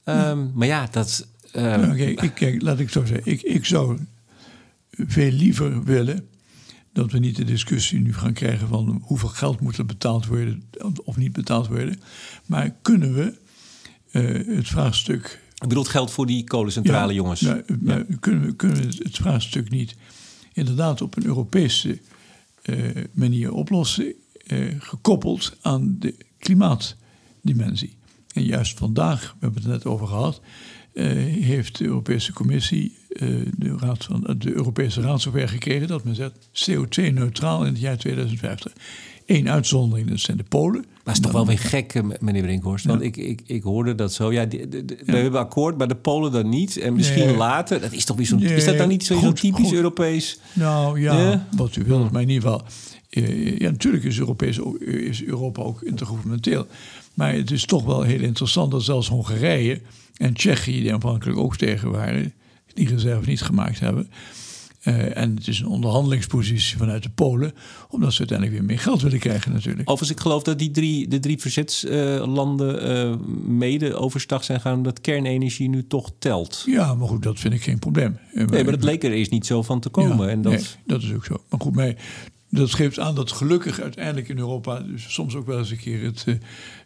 Um, 0.05 0.51
maar 0.53 0.67
ja, 0.67 0.88
dat. 0.91 1.27
Uh, 1.53 2.07
ik, 2.07 2.31
kijk, 2.35 2.61
laat 2.61 2.79
ik 2.79 2.89
zo 2.89 3.05
zeggen. 3.05 3.31
Ik, 3.31 3.41
ik 3.41 3.65
zou 3.65 3.99
veel 4.91 5.31
liever 5.31 5.83
willen 5.83 6.27
dat 6.93 7.11
we 7.11 7.19
niet 7.19 7.35
de 7.35 7.43
discussie 7.43 7.99
nu 7.99 8.13
gaan 8.13 8.33
krijgen 8.33 8.67
van 8.67 9.01
hoeveel 9.03 9.29
geld 9.29 9.59
moet 9.59 9.77
er 9.77 9.85
betaald 9.85 10.25
worden 10.25 10.63
of 11.03 11.17
niet 11.17 11.31
betaald 11.31 11.67
worden. 11.67 11.99
Maar 12.45 12.75
kunnen 12.81 13.13
we 13.13 13.33
uh, 14.11 14.55
het 14.57 14.67
vraagstuk. 14.67 15.41
Ik 15.55 15.67
bedoel 15.67 15.83
geld 15.83 16.11
voor 16.11 16.25
die 16.25 16.43
kolencentrale 16.43 17.13
jongens. 17.13 17.39
Ja. 17.39 17.63
Kunnen, 18.19 18.45
we, 18.45 18.55
kunnen 18.55 18.81
we 18.81 19.03
het 19.03 19.15
vraagstuk 19.15 19.69
niet 19.69 19.95
inderdaad 20.53 21.01
op 21.01 21.17
een 21.17 21.25
Europese 21.25 21.99
uh, 22.63 22.89
manier 23.11 23.51
oplossen, 23.51 24.13
uh, 24.47 24.75
gekoppeld 24.79 25.57
aan 25.61 25.95
de 25.99 26.15
klimaatdimensie. 26.37 27.97
En 28.33 28.43
juist 28.43 28.77
vandaag, 28.77 29.35
we 29.39 29.45
hebben 29.45 29.61
het 29.61 29.71
net 29.71 29.85
over 29.85 30.07
gehad, 30.07 30.41
heeft 30.93 31.77
de 31.77 31.85
Europese 31.85 32.33
Commissie 32.33 32.95
eh, 33.09 33.27
de, 33.57 33.75
raad 33.77 34.03
van, 34.03 34.35
de 34.37 34.53
Europese 34.53 35.01
Raad 35.01 35.21
zover 35.21 35.49
gekregen 35.49 35.87
dat 35.87 36.03
men 36.03 36.15
zegt 36.15 36.33
CO2-neutraal 36.53 37.65
in 37.65 37.73
het 37.73 37.79
jaar 37.79 37.97
2050. 37.97 38.73
Eén 39.25 39.49
uitzondering, 39.49 40.09
dat 40.09 40.19
zijn 40.19 40.37
de 40.37 40.43
Polen. 40.43 40.81
Maar 40.81 41.13
het 41.13 41.13
is 41.13 41.19
toch 41.19 41.31
wel 41.31 41.45
weer 41.45 41.59
gek, 41.59 41.93
eh, 41.93 42.03
meneer 42.19 42.41
Brinkhorst. 42.41 42.85
Want 42.85 43.01
ik, 43.01 43.17
ik, 43.17 43.41
ik 43.45 43.63
hoorde 43.63 43.95
dat 43.95 44.13
zo. 44.13 44.31
Ja, 44.31 44.47
we 44.47 44.97
hebben 45.05 45.39
akkoord, 45.39 45.77
maar 45.77 45.87
de 45.87 45.95
Polen 45.95 46.31
dan 46.31 46.49
niet. 46.49 46.77
En 46.77 46.93
misschien 46.93 47.35
later. 47.35 47.81
Dat 47.81 47.91
is 47.91 48.05
toch 48.05 48.17
weer 48.17 48.25
zo'n. 48.25 48.41
is 48.41 48.65
dat 48.65 48.77
dan 48.77 48.87
niet 48.87 49.05
zo, 49.05 49.19
zo 49.19 49.31
typisch 49.31 49.73
Europees? 49.73 50.39
Nou 50.53 50.99
ja, 50.99 51.47
wat 51.55 51.75
u 51.75 51.83
wilt, 51.83 52.11
maar 52.11 52.21
in 52.21 52.29
ieder 52.29 52.49
geval. 52.49 52.65
Ja, 53.57 53.69
natuurlijk 53.69 54.03
is, 54.03 54.19
Europees, 54.19 54.59
is 54.79 55.23
Europa 55.23 55.61
ook 55.61 55.81
intergouvernementeel. 55.81 56.67
Maar 57.14 57.34
het 57.34 57.51
is 57.51 57.66
toch 57.66 57.84
wel 57.84 58.01
heel 58.01 58.22
interessant 58.22 58.72
dat 58.72 58.84
zelfs 58.84 59.07
Hongarije 59.07 59.82
en 60.18 60.34
Tsjechië, 60.34 60.82
die 60.82 60.93
aanvankelijk 60.93 61.38
ook 61.38 61.57
tegen 61.57 61.91
waren, 61.91 62.34
die 62.74 62.89
reserve 62.89 63.30
niet 63.30 63.41
gemaakt 63.41 63.80
hebben. 63.80 64.09
Uh, 64.84 65.18
en 65.18 65.36
het 65.36 65.47
is 65.47 65.59
een 65.59 65.68
onderhandelingspositie 65.68 66.78
vanuit 66.78 67.03
de 67.03 67.09
Polen, 67.09 67.53
omdat 67.89 68.14
ze 68.14 68.20
uiteindelijk 68.20 68.57
weer 68.59 68.68
meer 68.68 68.80
geld 68.80 69.01
willen 69.01 69.20
krijgen 69.20 69.51
natuurlijk. 69.51 69.89
Overigens, 69.89 70.18
ik 70.18 70.20
geloof 70.20 70.43
dat 70.43 70.59
die 70.59 70.72
drie, 70.72 71.07
de 71.07 71.20
drie 71.20 71.39
verzetslanden 71.39 72.89
uh, 72.89 73.16
mede 73.47 73.95
overstag 73.95 74.43
zijn 74.43 74.61
gaan 74.61 74.84
dat 74.84 75.01
kernenergie 75.01 75.70
nu 75.70 75.88
toch 75.88 76.11
telt. 76.20 76.64
Ja, 76.66 76.93
maar 76.93 77.07
goed, 77.07 77.24
dat 77.24 77.39
vind 77.39 77.53
ik 77.53 77.64
geen 77.64 77.80
probleem. 77.80 78.18
Nee, 78.34 78.64
maar 78.64 78.64
dat 78.64 78.84
leek 78.84 79.03
er 79.03 79.11
eerst 79.11 79.32
niet 79.32 79.45
zo 79.45 79.61
van 79.61 79.80
te 79.80 79.89
komen. 79.89 80.30
en 80.30 80.41
dat... 80.41 80.53
Nee, 80.53 80.64
dat 80.86 81.01
is 81.01 81.14
ook 81.14 81.26
zo. 81.26 81.43
Maar 81.49 81.59
goed, 81.59 81.76
mij, 81.76 81.97
dat 82.53 82.73
geeft 82.73 82.99
aan 82.99 83.15
dat 83.15 83.31
gelukkig 83.31 83.81
uiteindelijk 83.81 84.29
in 84.29 84.37
Europa 84.37 84.79
dus 84.79 85.13
soms 85.13 85.35
ook 85.35 85.45
wel 85.45 85.57
eens 85.57 85.71
een 85.71 85.77
keer 85.77 86.03
het, 86.03 86.25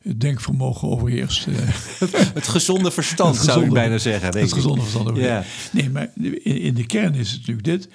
het 0.01 0.21
denkvermogen 0.21 0.87
overheerst. 0.87 1.45
het 2.39 2.47
gezonde 2.47 2.91
verstand 2.91 3.35
zou 3.35 3.65
ik 3.65 3.73
bijna 3.73 3.97
zeggen. 3.97 4.31
Denk 4.31 4.45
het 4.45 4.53
gezonde 4.53 4.81
verstand. 4.81 5.17
Ja. 5.17 5.43
Nee, 5.71 5.89
maar 5.89 6.11
in, 6.43 6.73
de 6.73 6.85
kern 6.85 7.13
is 7.13 7.31
het 7.31 7.39
natuurlijk 7.39 7.67
dit. 7.67 7.89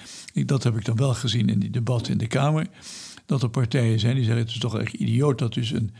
Dat 0.46 0.62
heb 0.62 0.76
ik 0.76 0.84
dan 0.84 0.96
wel 0.96 1.14
gezien 1.14 1.48
in 1.48 1.58
die 1.58 1.70
debatten 1.70 2.12
in 2.12 2.18
de 2.18 2.26
Kamer. 2.26 2.66
Dat 3.26 3.42
er 3.42 3.48
partijen 3.48 4.00
zijn 4.00 4.14
die 4.14 4.24
zeggen 4.24 4.42
het 4.42 4.52
is 4.52 4.58
toch 4.58 4.78
echt 4.78 4.92
idioot 4.92 5.38
dat 5.38 5.54
dus 5.54 5.70
een 5.70 5.92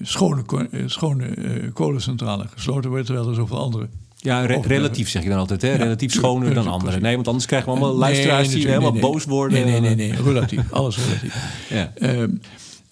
schone, 0.00 0.44
schone 0.86 1.36
uh, 1.36 1.72
kolencentrale 1.72 2.48
gesloten 2.48 2.90
wordt, 2.90 3.06
terwijl 3.06 3.28
er 3.28 3.34
zoveel 3.34 3.58
andere 3.58 3.88
ja, 4.24 4.46
relatief 4.46 5.08
zeg 5.08 5.22
je 5.22 5.28
dan 5.28 5.38
altijd, 5.38 5.62
hè? 5.62 5.74
relatief 5.74 6.12
schoner 6.12 6.54
dan 6.54 6.66
anderen. 6.66 7.02
Nee, 7.02 7.14
want 7.14 7.28
anders 7.28 7.46
krijgen 7.46 7.68
we 7.72 7.78
allemaal 7.78 7.96
luisteraars 7.96 8.50
die 8.50 8.66
helemaal 8.66 8.92
boos 8.92 9.24
worden. 9.24 9.64
Nee, 9.64 9.80
nee, 9.80 9.94
nee, 9.94 10.10
nee, 10.10 10.22
relatief. 10.22 10.72
Alles 10.72 10.96
relatief. 10.96 11.34
ja. 11.68 11.92
Um, 12.00 12.40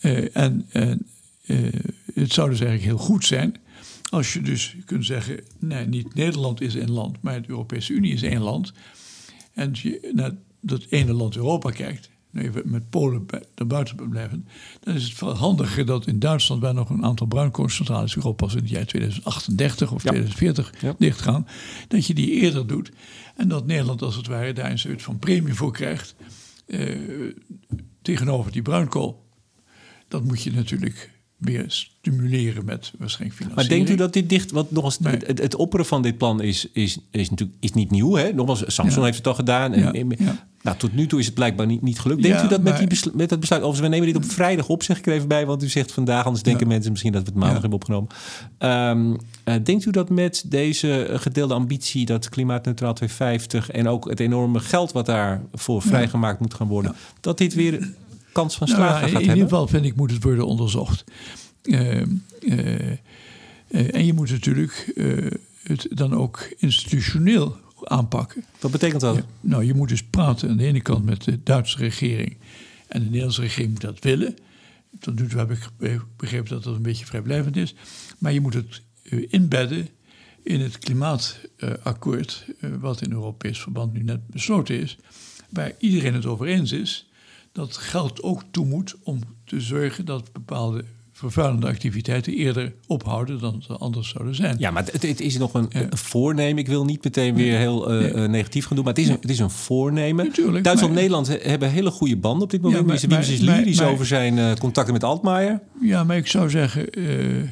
uh, 0.00 0.36
en 0.36 0.68
uh, 0.72 0.92
het 2.14 2.32
zou 2.32 2.50
dus 2.50 2.60
eigenlijk 2.60 2.82
heel 2.82 3.06
goed 3.06 3.24
zijn 3.24 3.56
als 4.12 4.32
je 4.32 4.40
dus 4.40 4.76
kunt 4.84 5.06
zeggen... 5.06 5.40
nee, 5.58 5.86
niet 5.86 6.14
Nederland 6.14 6.60
is 6.60 6.74
één 6.74 6.90
land, 6.90 7.16
maar 7.20 7.42
de 7.42 7.48
Europese 7.48 7.92
Unie 7.92 8.12
is 8.12 8.22
één 8.22 8.40
land. 8.40 8.72
En 9.54 9.70
als 9.70 9.82
je 9.82 10.10
naar 10.14 10.30
dat 10.60 10.86
ene 10.88 11.12
land 11.12 11.36
Europa 11.36 11.70
kijkt 11.70 12.10
even 12.34 12.62
met 12.64 12.90
Polen 12.90 13.26
buiten 13.66 14.08
blijven, 14.08 14.46
dan 14.80 14.94
is 14.94 15.04
het 15.04 15.12
veel 15.12 15.34
handiger 15.34 15.86
dat 15.86 16.06
in 16.06 16.18
Duitsland, 16.18 16.62
waar 16.62 16.74
nog 16.74 16.90
een 16.90 17.04
aantal 17.04 17.26
bruinkoolcentrales 17.26 18.16
Europa 18.16 18.44
pas 18.44 18.54
in 18.54 18.60
het 18.60 18.68
jaar 18.68 18.86
2038 18.86 19.92
of 19.92 20.00
2040 20.00 20.74
dicht 20.98 21.20
gaan, 21.20 21.46
dat 21.88 22.06
je 22.06 22.14
die 22.14 22.30
eerder 22.30 22.66
doet. 22.66 22.90
En 23.36 23.48
dat 23.48 23.66
Nederland 23.66 24.02
als 24.02 24.16
het 24.16 24.26
ware 24.26 24.52
daar 24.52 24.70
een 24.70 24.78
soort 24.78 25.02
van 25.02 25.18
premie 25.18 25.54
voor 25.54 25.72
krijgt 25.72 26.14
eh, 26.66 26.96
tegenover 28.02 28.52
die 28.52 28.62
bruinkool. 28.62 29.30
Dat 30.08 30.24
moet 30.24 30.42
je 30.42 30.52
natuurlijk 30.52 31.10
weer 31.36 31.64
stimuleren 31.66 32.64
met 32.64 32.92
waarschijnlijk 32.98 33.40
financiering. 33.40 33.54
Maar 33.54 33.78
denkt 33.78 33.90
u 33.90 33.94
dat 33.94 34.12
dit 34.12 34.28
dicht, 34.28 34.50
want 34.50 34.70
nogmaals, 34.70 34.98
het, 35.02 35.38
het 35.38 35.54
opperen 35.54 35.86
van 35.86 36.02
dit 36.02 36.18
plan 36.18 36.42
is, 36.42 36.68
is, 36.72 36.98
is 37.10 37.30
natuurlijk 37.30 37.58
is 37.60 37.72
niet 37.72 37.90
nieuw. 37.90 38.14
Hè? 38.14 38.32
Nogmaals, 38.32 38.62
Samsung 38.66 39.04
heeft 39.04 39.16
het 39.16 39.26
al 39.26 39.34
gedaan. 39.34 39.72
En, 39.72 40.12
ja. 40.18 40.48
Nou, 40.62 40.76
tot 40.76 40.92
nu 40.92 41.06
toe 41.06 41.18
is 41.18 41.26
het 41.26 41.34
blijkbaar 41.34 41.66
niet, 41.66 41.82
niet 41.82 42.00
gelukt. 42.00 42.22
Denkt 42.22 42.42
u 42.42 42.48
dat 42.48 42.62
met, 42.62 42.76
die 42.76 43.10
met 43.14 43.28
dat 43.28 43.40
besluit, 43.40 43.62
overigens, 43.62 43.88
we 43.90 43.94
nemen 43.96 44.12
dit 44.12 44.24
op 44.24 44.30
vrijdag 44.30 44.68
op, 44.68 44.82
zeg 44.82 44.98
ik 44.98 45.06
er 45.06 45.12
even 45.12 45.28
bij, 45.28 45.46
want 45.46 45.62
u 45.62 45.68
zegt 45.68 45.92
vandaag, 45.92 46.24
anders 46.24 46.42
denken 46.42 46.68
mensen 46.68 46.90
misschien 46.90 47.12
dat 47.12 47.22
we 47.22 47.28
het 47.28 47.38
maandag 47.38 47.60
hebben 47.60 47.78
opgenomen. 47.78 48.10
Um, 48.58 49.10
uh, 49.44 49.54
denkt 49.64 49.84
u 49.84 49.90
dat 49.90 50.10
met 50.10 50.44
deze 50.46 51.08
gedeelde 51.12 51.54
ambitie, 51.54 52.06
dat 52.06 52.28
klimaatneutraal 52.28 52.94
250 52.94 53.70
en 53.70 53.88
ook 53.88 54.08
het 54.08 54.20
enorme 54.20 54.60
geld 54.60 54.92
wat 54.92 55.06
daarvoor 55.06 55.82
vrijgemaakt 55.82 56.40
moet 56.40 56.54
gaan 56.54 56.68
worden, 56.68 56.94
dat 57.20 57.38
dit 57.38 57.54
weer 57.54 57.88
kans 58.32 58.56
van 58.56 58.66
slagen 58.66 58.84
nou, 58.84 58.98
gaat 58.98 59.08
in 59.08 59.14
hebben? 59.14 59.30
In 59.30 59.36
ieder 59.36 59.48
geval 59.48 59.68
vind 59.68 59.84
ik 59.84 59.96
moet 59.96 60.10
het 60.10 60.22
worden 60.22 60.46
onderzocht. 60.46 61.04
Uh, 61.62 62.02
uh, 62.40 62.90
en 63.68 64.06
je 64.06 64.12
moet 64.12 64.30
natuurlijk 64.30 64.92
het 65.62 65.86
dan 65.90 66.14
ook 66.14 66.48
institutioneel 66.58 67.56
aanpakken. 67.88 68.44
Wat 68.60 68.70
betekent 68.70 69.00
dat? 69.00 69.22
nou, 69.40 69.64
je 69.64 69.74
moet 69.74 69.88
dus 69.88 70.02
praten 70.02 70.50
aan 70.50 70.56
de 70.56 70.66
ene 70.66 70.80
kant 70.80 71.04
met 71.04 71.24
de 71.24 71.42
Duitse 71.42 71.78
regering. 71.78 72.36
En 72.88 73.00
de 73.00 73.06
Nederlandse 73.06 73.40
regering 73.40 73.70
moet 73.70 73.80
dat 73.80 73.98
willen. 73.98 74.36
Tot 75.00 75.18
nu 75.18 75.26
toe 75.26 75.38
heb 75.38 75.50
ik 75.50 75.68
begrepen 76.16 76.48
dat 76.48 76.62
dat 76.62 76.74
een 76.74 76.82
beetje 76.82 77.06
vrijblijvend 77.06 77.56
is. 77.56 77.74
Maar 78.18 78.32
je 78.32 78.40
moet 78.40 78.54
het 78.54 78.82
inbedden 79.28 79.88
in 80.42 80.60
het 80.60 80.78
klimaatakkoord, 80.78 82.46
wat 82.80 83.02
in 83.02 83.12
Europees 83.12 83.60
verband 83.60 83.92
nu 83.92 84.02
net 84.02 84.26
besloten 84.26 84.80
is. 84.80 84.98
Waar 85.48 85.72
iedereen 85.78 86.14
het 86.14 86.26
over 86.26 86.46
eens 86.46 86.72
is 86.72 87.10
dat 87.52 87.76
geld 87.76 88.22
ook 88.22 88.42
toe 88.50 88.66
moet 88.66 88.94
om 89.02 89.20
te 89.44 89.60
zorgen 89.60 90.04
dat 90.04 90.32
bepaalde 90.32 90.84
vervuilende 91.22 91.66
activiteiten 91.66 92.32
eerder 92.32 92.72
ophouden 92.86 93.38
dan 93.38 93.62
ze 93.66 93.72
anders 93.72 94.08
zouden 94.08 94.34
zijn. 94.34 94.56
Ja, 94.58 94.70
maar 94.70 94.84
het, 94.84 95.02
het 95.02 95.20
is 95.20 95.38
nog 95.38 95.54
een, 95.54 95.70
voornemen. 95.90 96.58
Ik 96.58 96.66
wil 96.66 96.84
niet 96.84 97.04
meteen 97.04 97.34
weer 97.34 97.58
heel 97.58 98.02
uh, 98.02 98.28
negatief 98.28 98.66
gaan 98.66 98.76
doen, 98.76 98.84
maar 98.84 98.94
het 98.94 99.02
is 99.02 99.08
een, 99.08 99.18
het 99.20 99.30
is 99.30 99.38
een 99.38 99.50
voornemen. 99.50 100.26
Natuurlijk, 100.26 100.64
Duitsland 100.64 100.92
en 100.92 100.98
Nederland 100.98 101.42
hebben 101.42 101.70
hele 101.70 101.90
goede 101.90 102.16
banden 102.16 102.42
op 102.42 102.50
dit 102.50 102.60
moment. 102.60 103.00
Ja, 103.00 103.08
maar, 103.08 103.20
is 103.20 103.40
lyrisch 103.40 103.82
over 103.82 104.06
zijn 104.06 104.36
uh, 104.36 104.52
contacten 104.52 104.92
met 104.92 105.04
Altmaier. 105.04 105.60
Ja, 105.80 106.04
maar 106.04 106.16
ik 106.16 106.26
zou 106.26 106.50
zeggen... 106.50 106.98
Uh, 106.98 107.48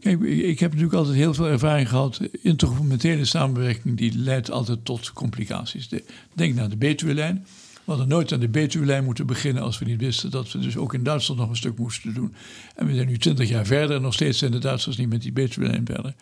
Kijk, 0.00 0.20
ik 0.22 0.60
heb 0.60 0.70
natuurlijk 0.70 0.98
altijd 0.98 1.16
heel 1.16 1.34
veel 1.34 1.46
ervaring 1.46 1.88
gehad. 1.88 2.20
Intergouvernementele 2.42 3.24
samenwerking 3.24 3.96
die 3.96 4.18
leidt 4.18 4.50
altijd 4.50 4.84
tot 4.84 5.12
complicaties. 5.12 5.88
denk 6.34 6.54
naar 6.54 6.68
de 6.68 6.76
Betuwe-lijn. 6.76 7.46
We 7.84 7.96
hadden 7.96 8.08
nooit 8.08 8.32
aan 8.32 8.40
de 8.40 8.48
Betuwe-lijn 8.48 9.04
moeten 9.04 9.26
beginnen 9.26 9.62
als 9.62 9.78
we 9.78 9.84
niet 9.84 10.00
wisten 10.00 10.30
dat 10.30 10.52
we 10.52 10.58
dus 10.58 10.76
ook 10.76 10.94
in 10.94 11.02
Duitsland 11.02 11.40
nog 11.40 11.50
een 11.50 11.56
stuk 11.56 11.78
moesten 11.78 12.14
doen. 12.14 12.34
En 12.74 12.86
we 12.86 12.94
zijn 12.94 13.06
nu 13.06 13.18
twintig 13.18 13.48
jaar 13.48 13.66
verder 13.66 13.96
en 13.96 14.02
nog 14.02 14.14
steeds 14.14 14.38
zijn 14.38 14.50
de 14.50 14.58
Duitsers 14.58 14.96
niet 14.96 15.08
met 15.08 15.22
die 15.22 15.32
Betuwe-lijn 15.32 15.86
verder. 15.86 16.14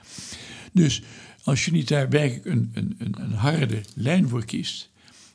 Dus 0.72 1.02
als 1.44 1.64
je 1.64 1.70
niet 1.70 1.88
daar 1.88 2.09
werkelijk 2.09 2.44
een, 2.44 2.70
een, 2.74 2.94
een, 2.98 3.14
een 3.18 3.32
harde 3.32 3.80
lijn 3.94 4.28
voor 4.28 4.44
kiest. 4.44 4.90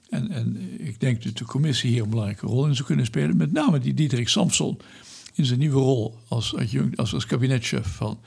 En, 0.09 0.30
en 0.30 0.57
ik 0.80 0.99
denk 0.99 1.24
dat 1.24 1.38
de 1.38 1.45
commissie 1.45 1.89
hier 1.89 2.03
een 2.03 2.09
belangrijke 2.09 2.45
rol 2.45 2.67
in 2.67 2.76
zou 2.76 2.88
kunnen 2.88 3.05
spelen. 3.05 3.38
Met 3.38 3.51
name 3.51 3.80
die 3.80 3.93
Diederik 3.93 4.30
Samson 4.30 4.78
in 5.34 5.45
zijn 5.45 5.59
nieuwe 5.59 5.80
rol 5.80 6.17
als, 6.28 6.55
als, 6.95 7.13
als 7.13 7.26
kabinetchef 7.26 7.88
van, 7.88 8.19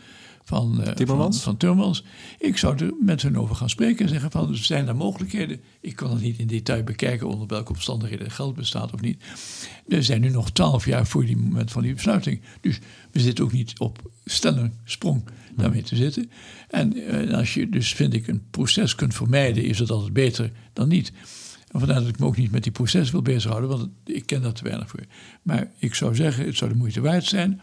van, 0.47 0.81
uh, 0.81 0.87
Timmermans? 0.87 1.43
Van, 1.43 1.57
Timmermans. 1.57 2.05
Ik 2.39 2.57
zou 2.57 2.85
er 2.85 2.93
met 3.01 3.23
hen 3.23 3.37
over 3.37 3.57
gaan 3.57 3.71
spreken 3.71 4.05
en 4.05 4.09
zeggen 4.09 4.31
van, 4.31 4.57
zijn 4.57 4.89
er 4.89 4.97
mogelijkheden? 4.97 5.61
Ik 5.81 5.97
kan 5.97 6.11
het 6.11 6.21
niet 6.21 6.39
in 6.39 6.47
detail 6.47 6.83
bekijken 6.83 7.29
onder 7.29 7.47
welke 7.47 7.73
omstandigheden 7.73 8.31
geld 8.31 8.55
bestaat 8.55 8.93
of 8.93 9.01
niet. 9.01 9.25
Er 9.89 10.05
zijn 10.05 10.21
nu 10.21 10.29
nog 10.29 10.51
twaalf 10.51 10.87
jaar 10.87 11.07
voor 11.07 11.25
die 11.25 11.37
moment 11.37 11.73
van 11.73 11.83
die 11.83 11.95
besluiting. 11.95 12.41
Dus 12.61 12.79
we 13.11 13.21
zitten 13.21 13.45
ook 13.45 13.53
niet 13.53 13.79
op 13.79 14.11
stelling, 14.25 14.73
sprong 14.85 15.25
daarmee 15.57 15.83
te 15.83 15.97
zitten. 15.97 16.31
En 16.69 16.97
uh, 16.97 17.33
als 17.33 17.55
je 17.55 17.69
dus, 17.69 17.95
vind 17.95 18.15
ik, 18.15 18.27
een 18.27 18.43
proces 18.51 18.95
kunt 18.95 19.15
vermijden, 19.15 19.65
is 19.65 19.79
het 19.79 19.91
altijd 19.91 20.13
beter 20.13 20.53
dan 20.73 20.89
niet. 20.89 21.13
En 21.71 21.79
vandaar 21.79 22.01
dat 22.01 22.09
ik 22.09 22.19
me 22.19 22.27
ook 22.27 22.37
niet 22.37 22.51
met 22.51 22.63
die 22.63 22.73
proces 22.73 23.11
wil 23.11 23.23
bezighouden, 23.23 23.69
want 23.71 23.89
ik 24.05 24.27
ken 24.27 24.43
daar 24.43 24.53
te 24.53 24.65
weinig 24.65 24.89
voor. 24.89 25.05
Maar 25.43 25.71
ik 25.79 25.95
zou 25.95 26.15
zeggen, 26.15 26.47
het 26.47 26.57
zou 26.57 26.71
de 26.71 26.77
moeite 26.77 27.01
waard 27.01 27.25
zijn 27.25 27.61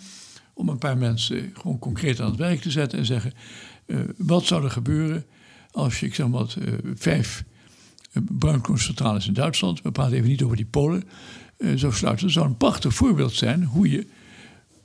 om 0.53 0.69
een 0.69 0.77
paar 0.77 0.97
mensen 0.97 1.51
gewoon 1.53 1.79
concreet 1.79 2.19
aan 2.19 2.29
het 2.29 2.39
werk 2.39 2.61
te 2.61 2.71
zetten 2.71 2.99
en 2.99 3.05
zeggen: 3.05 3.33
uh, 3.85 3.99
wat 4.17 4.45
zou 4.45 4.63
er 4.63 4.71
gebeuren 4.71 5.25
als 5.71 5.99
je, 5.99 6.05
ik 6.05 6.15
zeg 6.15 6.27
maar 6.27 6.39
wat, 6.39 6.57
uh, 6.59 6.73
vijf 6.95 7.43
uh, 8.13 8.23
bruinkoolcentrales 8.31 9.27
in 9.27 9.33
Duitsland, 9.33 9.81
we 9.81 9.91
praten 9.91 10.13
even 10.13 10.29
niet 10.29 10.43
over 10.43 10.55
die 10.55 10.65
Polen, 10.65 11.03
zou 11.75 11.93
sluiten? 11.93 12.25
Dat 12.25 12.35
zou 12.35 12.45
een 12.45 12.57
prachtig 12.57 12.93
voorbeeld 12.93 13.33
zijn 13.33 13.63
hoe 13.63 13.89
je 13.89 14.07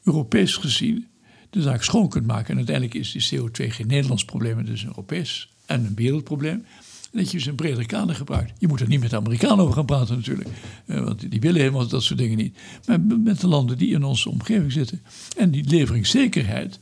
Europees 0.02 0.56
gezien 0.56 1.06
de 1.50 1.62
zaak 1.62 1.82
schoon 1.82 2.08
kunt 2.08 2.26
maken. 2.26 2.50
En 2.50 2.56
uiteindelijk 2.56 2.94
is 2.94 3.12
die 3.12 3.40
CO2 3.40 3.72
geen 3.72 3.86
Nederlands 3.86 4.24
probleem, 4.24 4.58
het 4.58 4.68
is 4.68 4.82
een 4.82 4.88
Europees 4.88 5.52
en 5.66 5.84
een 5.84 5.94
wereldprobleem 5.94 6.64
dat 7.12 7.30
je 7.30 7.48
een 7.48 7.54
breder 7.54 7.86
kader 7.86 8.14
gebruikt. 8.14 8.52
Je 8.58 8.68
moet 8.68 8.80
er 8.80 8.88
niet 8.88 9.00
met 9.00 9.10
de 9.10 9.16
Amerikanen 9.16 9.58
over 9.58 9.74
gaan 9.74 9.86
praten 9.86 10.16
natuurlijk. 10.16 10.48
Uh, 10.86 11.00
want 11.00 11.30
die 11.30 11.40
willen 11.40 11.60
helemaal 11.60 11.88
dat 11.88 12.02
soort 12.02 12.18
dingen 12.18 12.36
niet. 12.36 12.56
Maar 12.86 13.00
met 13.00 13.40
de 13.40 13.48
landen 13.48 13.78
die 13.78 13.94
in 13.94 14.04
onze 14.04 14.30
omgeving 14.30 14.72
zitten. 14.72 15.02
En 15.36 15.50
die 15.50 15.64
leveringszekerheid 15.64 16.78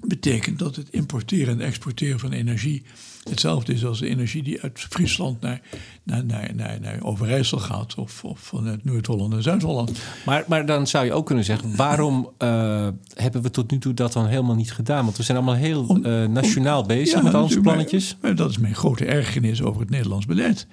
betekent 0.00 0.58
dat 0.58 0.76
het 0.76 0.90
importeren 0.90 1.60
en 1.60 1.66
exporteren 1.66 2.18
van 2.18 2.32
energie 2.32 2.82
hetzelfde 3.30 3.72
is 3.72 3.84
als 3.84 3.98
de 3.98 4.08
energie 4.08 4.42
die 4.42 4.60
uit 4.60 4.80
Friesland 4.80 5.40
naar, 5.40 5.60
naar, 6.02 6.24
naar, 6.24 6.54
naar, 6.54 6.80
naar 6.80 7.02
Overijssel 7.02 7.58
gaat 7.58 7.94
of, 7.94 8.24
of 8.24 8.40
vanuit 8.40 8.84
Noord-Holland 8.84 9.32
naar 9.32 9.42
Zuid-Holland. 9.42 9.98
Maar, 10.26 10.44
maar 10.46 10.66
dan 10.66 10.86
zou 10.86 11.04
je 11.04 11.12
ook 11.12 11.26
kunnen 11.26 11.44
zeggen, 11.44 11.76
waarom 11.76 12.30
uh, 12.38 12.88
hebben 13.14 13.42
we 13.42 13.50
tot 13.50 13.70
nu 13.70 13.78
toe 13.78 13.94
dat 13.94 14.12
dan 14.12 14.26
helemaal 14.26 14.54
niet 14.54 14.72
gedaan? 14.72 15.04
Want 15.04 15.16
we 15.16 15.22
zijn 15.22 15.36
allemaal 15.36 15.54
heel 15.54 15.84
om, 15.88 16.06
uh, 16.06 16.24
nationaal 16.26 16.80
om, 16.80 16.86
bezig 16.86 17.16
ja, 17.18 17.22
met 17.22 17.34
al 17.34 17.42
onze 17.42 17.60
plannetjes. 17.60 18.10
Maar, 18.10 18.18
maar, 18.20 18.34
dat 18.34 18.50
is 18.50 18.58
mijn 18.58 18.74
grote 18.74 19.04
ergernis 19.04 19.62
over 19.62 19.80
het 19.80 19.90
Nederlands 19.90 20.26
beleid. 20.26 20.66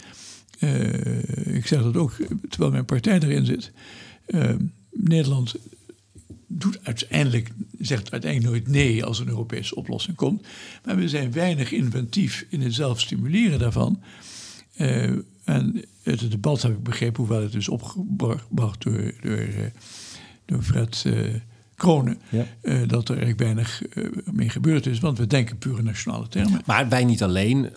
Uh, 0.60 1.56
ik 1.56 1.68
zeg 1.68 1.84
dat 1.84 1.98
ook 1.98 2.16
terwijl 2.50 2.72
mijn 2.72 2.86
partij 2.86 3.20
erin 3.20 3.46
zit. 3.46 3.72
Nederland 4.92 5.56
doet 6.48 6.80
uiteindelijk, 6.84 7.50
zegt 7.80 8.12
uiteindelijk 8.12 8.52
nooit 8.52 8.68
nee 8.68 9.04
als 9.06 9.20
een 9.20 9.28
Europese 9.28 9.76
oplossing 9.76 10.16
komt. 10.16 10.48
Maar 10.86 10.96
we 10.96 11.10
zijn 11.10 11.32
weinig 11.32 11.72
inventief 11.72 12.46
in 12.50 12.62
het 12.62 12.74
zelf 12.74 13.00
stimuleren 13.00 13.60
daarvan. 13.60 14.02
Uh, 14.78 15.12
en 15.44 15.84
het 16.04 16.32
debat 16.32 16.62
heb 16.62 16.72
ik 16.72 16.84
begrepen, 16.84 17.24
hoewel 17.24 17.42
het 17.42 17.54
is 17.54 17.70
opgebracht 17.70 18.84
door, 18.84 19.14
door, 19.22 19.48
door 20.46 20.62
Fred 20.62 21.04
uh, 21.08 21.34
Kronen, 21.78 22.18
ja. 22.30 22.46
uh, 22.62 22.80
dat 22.88 23.10
er 23.10 23.18
eigenlijk 23.18 23.40
weinig 23.40 23.82
uh, 23.94 24.06
mee 24.32 24.50
gebeurd 24.50 24.86
is. 24.86 25.00
Want 25.00 25.18
we 25.18 25.28
denken 25.28 25.58
pure 25.58 25.84
nationale 25.84 26.28
termen. 26.28 26.62
Maar 26.66 26.90
wij 26.90 27.06
niet 27.06 27.24
alleen. 27.24 27.70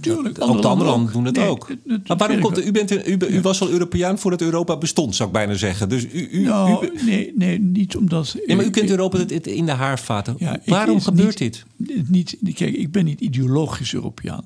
Tuurlijk, 0.00 0.40
ook 0.40 0.62
de 0.62 0.68
andere 0.68 0.90
landen 0.90 1.12
doen 1.12 1.24
het 1.24 1.36
nee, 1.36 1.46
ook. 1.46 1.68
Het, 1.68 1.78
het, 1.86 2.08
maar 2.08 2.16
waarom 2.16 2.40
komt 2.40 2.64
u, 2.64 2.70
bent, 2.70 2.90
u, 2.90 3.16
u, 3.18 3.34
ja. 3.34 3.40
was 3.40 3.60
al 3.60 3.70
Europeaan 3.70 4.18
voordat 4.18 4.40
Europa 4.40 4.76
bestond, 4.76 5.16
zou 5.16 5.28
ik 5.28 5.34
bijna 5.34 5.54
zeggen. 5.54 5.88
Dus 5.88 6.04
u, 6.04 6.28
u, 6.30 6.42
nou, 6.42 6.86
u, 6.86 7.04
nee, 7.04 7.32
nee, 7.36 7.60
niet 7.60 7.96
omdat... 7.96 8.36
Nee, 8.46 8.56
maar 8.56 8.64
u 8.64 8.70
kent 8.70 8.90
Europa 8.90 9.18
het, 9.18 9.46
in 9.46 9.66
de 9.66 9.72
haarvaten. 9.72 10.34
Ja, 10.38 10.60
waarom 10.64 11.00
gebeurt 11.00 11.40
niet, 11.40 11.64
dit? 11.76 12.10
Niet, 12.10 12.36
kijk, 12.54 12.74
ik 12.74 12.92
ben 12.92 13.04
niet 13.04 13.20
ideologisch 13.20 13.94
Europeaan. 13.94 14.44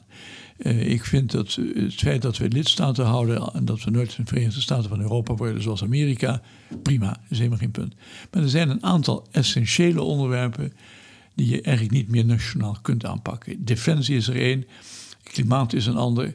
Uh, 0.63 0.91
ik 0.91 1.05
vind 1.05 1.31
dat 1.31 1.59
het 1.75 1.95
feit 1.95 2.23
dat 2.23 2.37
we 2.37 2.49
lidstaten 2.49 3.05
houden 3.05 3.53
en 3.53 3.65
dat 3.65 3.85
we 3.85 3.91
nooit 3.91 4.17
de 4.17 4.23
Verenigde 4.25 4.61
Staten 4.61 4.89
van 4.89 5.01
Europa 5.01 5.35
worden, 5.35 5.63
zoals 5.63 5.83
Amerika, 5.83 6.43
prima, 6.83 7.21
is 7.29 7.37
helemaal 7.39 7.59
geen 7.59 7.71
punt. 7.71 7.95
Maar 8.31 8.43
er 8.43 8.49
zijn 8.49 8.71
een 8.71 8.83
aantal 8.83 9.27
essentiële 9.31 10.03
onderwerpen 10.03 10.73
die 11.35 11.49
je 11.49 11.63
eigenlijk 11.63 11.97
niet 11.97 12.09
meer 12.09 12.25
nationaal 12.25 12.77
kunt 12.83 13.05
aanpakken. 13.05 13.65
Defensie 13.65 14.17
is 14.17 14.29
er 14.29 14.37
één, 14.37 14.67
klimaat 15.23 15.73
is 15.73 15.87
een 15.87 15.97
ander. 15.97 16.35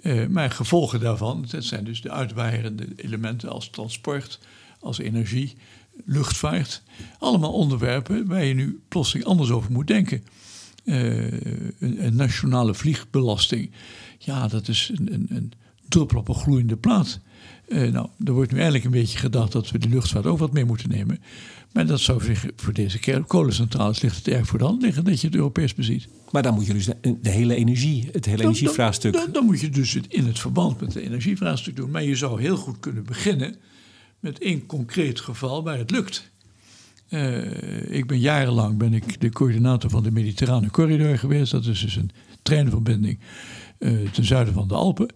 Uh, 0.00 0.26
maar 0.26 0.50
gevolgen 0.50 1.00
daarvan, 1.00 1.46
dat 1.50 1.64
zijn 1.64 1.84
dus 1.84 2.00
de 2.00 2.10
uitwaaiende 2.10 2.86
elementen 2.96 3.48
als 3.48 3.70
transport, 3.70 4.38
als 4.80 4.98
energie, 4.98 5.56
luchtvaart. 6.04 6.82
Allemaal 7.18 7.52
onderwerpen 7.52 8.26
waar 8.26 8.44
je 8.44 8.54
nu 8.54 8.80
plotseling 8.88 9.26
anders 9.26 9.50
over 9.50 9.72
moet 9.72 9.86
denken. 9.86 10.24
Uh, 10.86 11.32
een, 11.80 12.04
een, 12.04 12.16
nationale 12.16 12.74
vliegbelasting. 12.74 13.70
Ja, 14.18 14.48
dat 14.48 14.68
is 14.68 14.90
een, 14.94 15.12
een, 15.12 15.26
een 15.30 15.52
druppel 15.88 16.18
op 16.18 16.28
een 16.28 16.34
gloeiende 16.34 16.76
plaat. 16.76 17.20
Uh, 17.68 17.92
nou, 17.92 18.08
er 18.24 18.32
wordt 18.32 18.50
nu 18.50 18.56
eigenlijk 18.56 18.84
een 18.84 19.00
beetje 19.00 19.18
gedacht 19.18 19.52
dat 19.52 19.70
we 19.70 19.78
de 19.78 19.88
luchtvaart 19.88 20.26
ook 20.26 20.38
wat 20.38 20.52
mee 20.52 20.64
moeten 20.64 20.88
nemen. 20.88 21.20
Maar 21.72 21.86
dat 21.86 22.00
zou 22.00 22.24
zich 22.24 22.46
voor 22.56 22.72
deze 22.72 23.22
kolencentrales 23.26 24.00
ligt 24.00 24.16
het 24.16 24.28
erg 24.28 24.46
voor 24.46 24.58
de 24.58 24.64
hand 24.64 24.82
liggen 24.82 25.04
dat 25.04 25.20
je 25.20 25.26
het 25.26 25.36
Europees 25.36 25.74
beziet. 25.74 26.08
Maar 26.30 26.42
dan 26.42 26.54
moet 26.54 26.66
je 26.66 26.72
dus 26.72 26.84
de, 26.84 27.16
de 27.20 27.30
hele 27.30 27.54
energie, 27.54 28.08
het 28.12 28.24
hele 28.24 28.36
dan, 28.36 28.46
energievraagstuk. 28.46 29.12
Dan, 29.12 29.22
dan, 29.22 29.32
dan, 29.32 29.44
moet 29.44 29.60
je 29.60 29.70
dus 29.70 29.92
het 29.92 30.06
in 30.06 30.26
het 30.26 30.38
verband 30.38 30.80
met 30.80 30.94
het 30.94 31.02
energievraagstuk 31.02 31.76
doen. 31.76 31.90
Maar 31.90 32.02
je 32.02 32.16
zou 32.16 32.40
heel 32.40 32.56
goed 32.56 32.80
kunnen 32.80 33.04
beginnen 33.04 33.56
met 34.20 34.38
één 34.38 34.66
concreet 34.66 35.20
geval 35.20 35.62
waar 35.62 35.78
het 35.78 35.90
lukt. 35.90 36.30
Uh, 37.10 37.90
ik 37.90 38.06
ben 38.06 38.18
jarenlang 38.18 38.78
ben 38.78 38.94
ik 38.94 39.20
de 39.20 39.30
coördinator 39.30 39.90
van 39.90 40.02
de 40.02 40.10
Mediterrane 40.10 40.70
Corridor 40.70 41.18
geweest. 41.18 41.50
Dat 41.50 41.66
is 41.66 41.80
dus 41.80 41.96
een 41.96 42.10
treinverbinding 42.42 43.18
uh, 43.78 44.10
ten 44.10 44.24
zuiden 44.24 44.54
van 44.54 44.68
de 44.68 44.74
Alpen. 44.74 45.08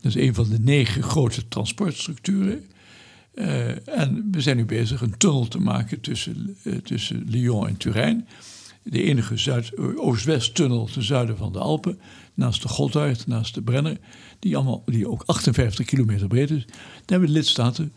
Dat 0.00 0.14
is 0.14 0.26
een 0.26 0.34
van 0.34 0.48
de 0.48 0.58
negen 0.58 1.02
grote 1.02 1.48
transportstructuren. 1.48 2.64
Uh, 3.34 3.88
en 3.98 4.28
we 4.30 4.40
zijn 4.40 4.56
nu 4.56 4.64
bezig 4.64 5.00
een 5.00 5.16
tunnel 5.16 5.48
te 5.48 5.58
maken 5.58 6.00
tussen, 6.00 6.56
tussen 6.82 7.24
Lyon 7.26 7.68
en 7.68 7.76
Turijn. 7.76 8.28
De 8.82 9.02
enige 9.02 9.62
oost-west 9.96 10.54
tunnel 10.54 10.84
ten 10.84 11.02
zuiden 11.02 11.36
van 11.36 11.52
de 11.52 11.58
Alpen. 11.58 11.98
Naast 12.34 12.62
de 12.62 12.68
Gotthard, 12.68 13.26
naast 13.26 13.54
de 13.54 13.62
Brenner. 13.62 13.98
Die, 14.38 14.56
allemaal, 14.56 14.82
die 14.86 15.08
ook 15.08 15.22
58 15.26 15.86
kilometer 15.86 16.26
breed 16.26 16.50
is. 16.50 16.64
Daar 16.64 16.74
hebben 17.06 17.30
lidstaten 17.30 17.92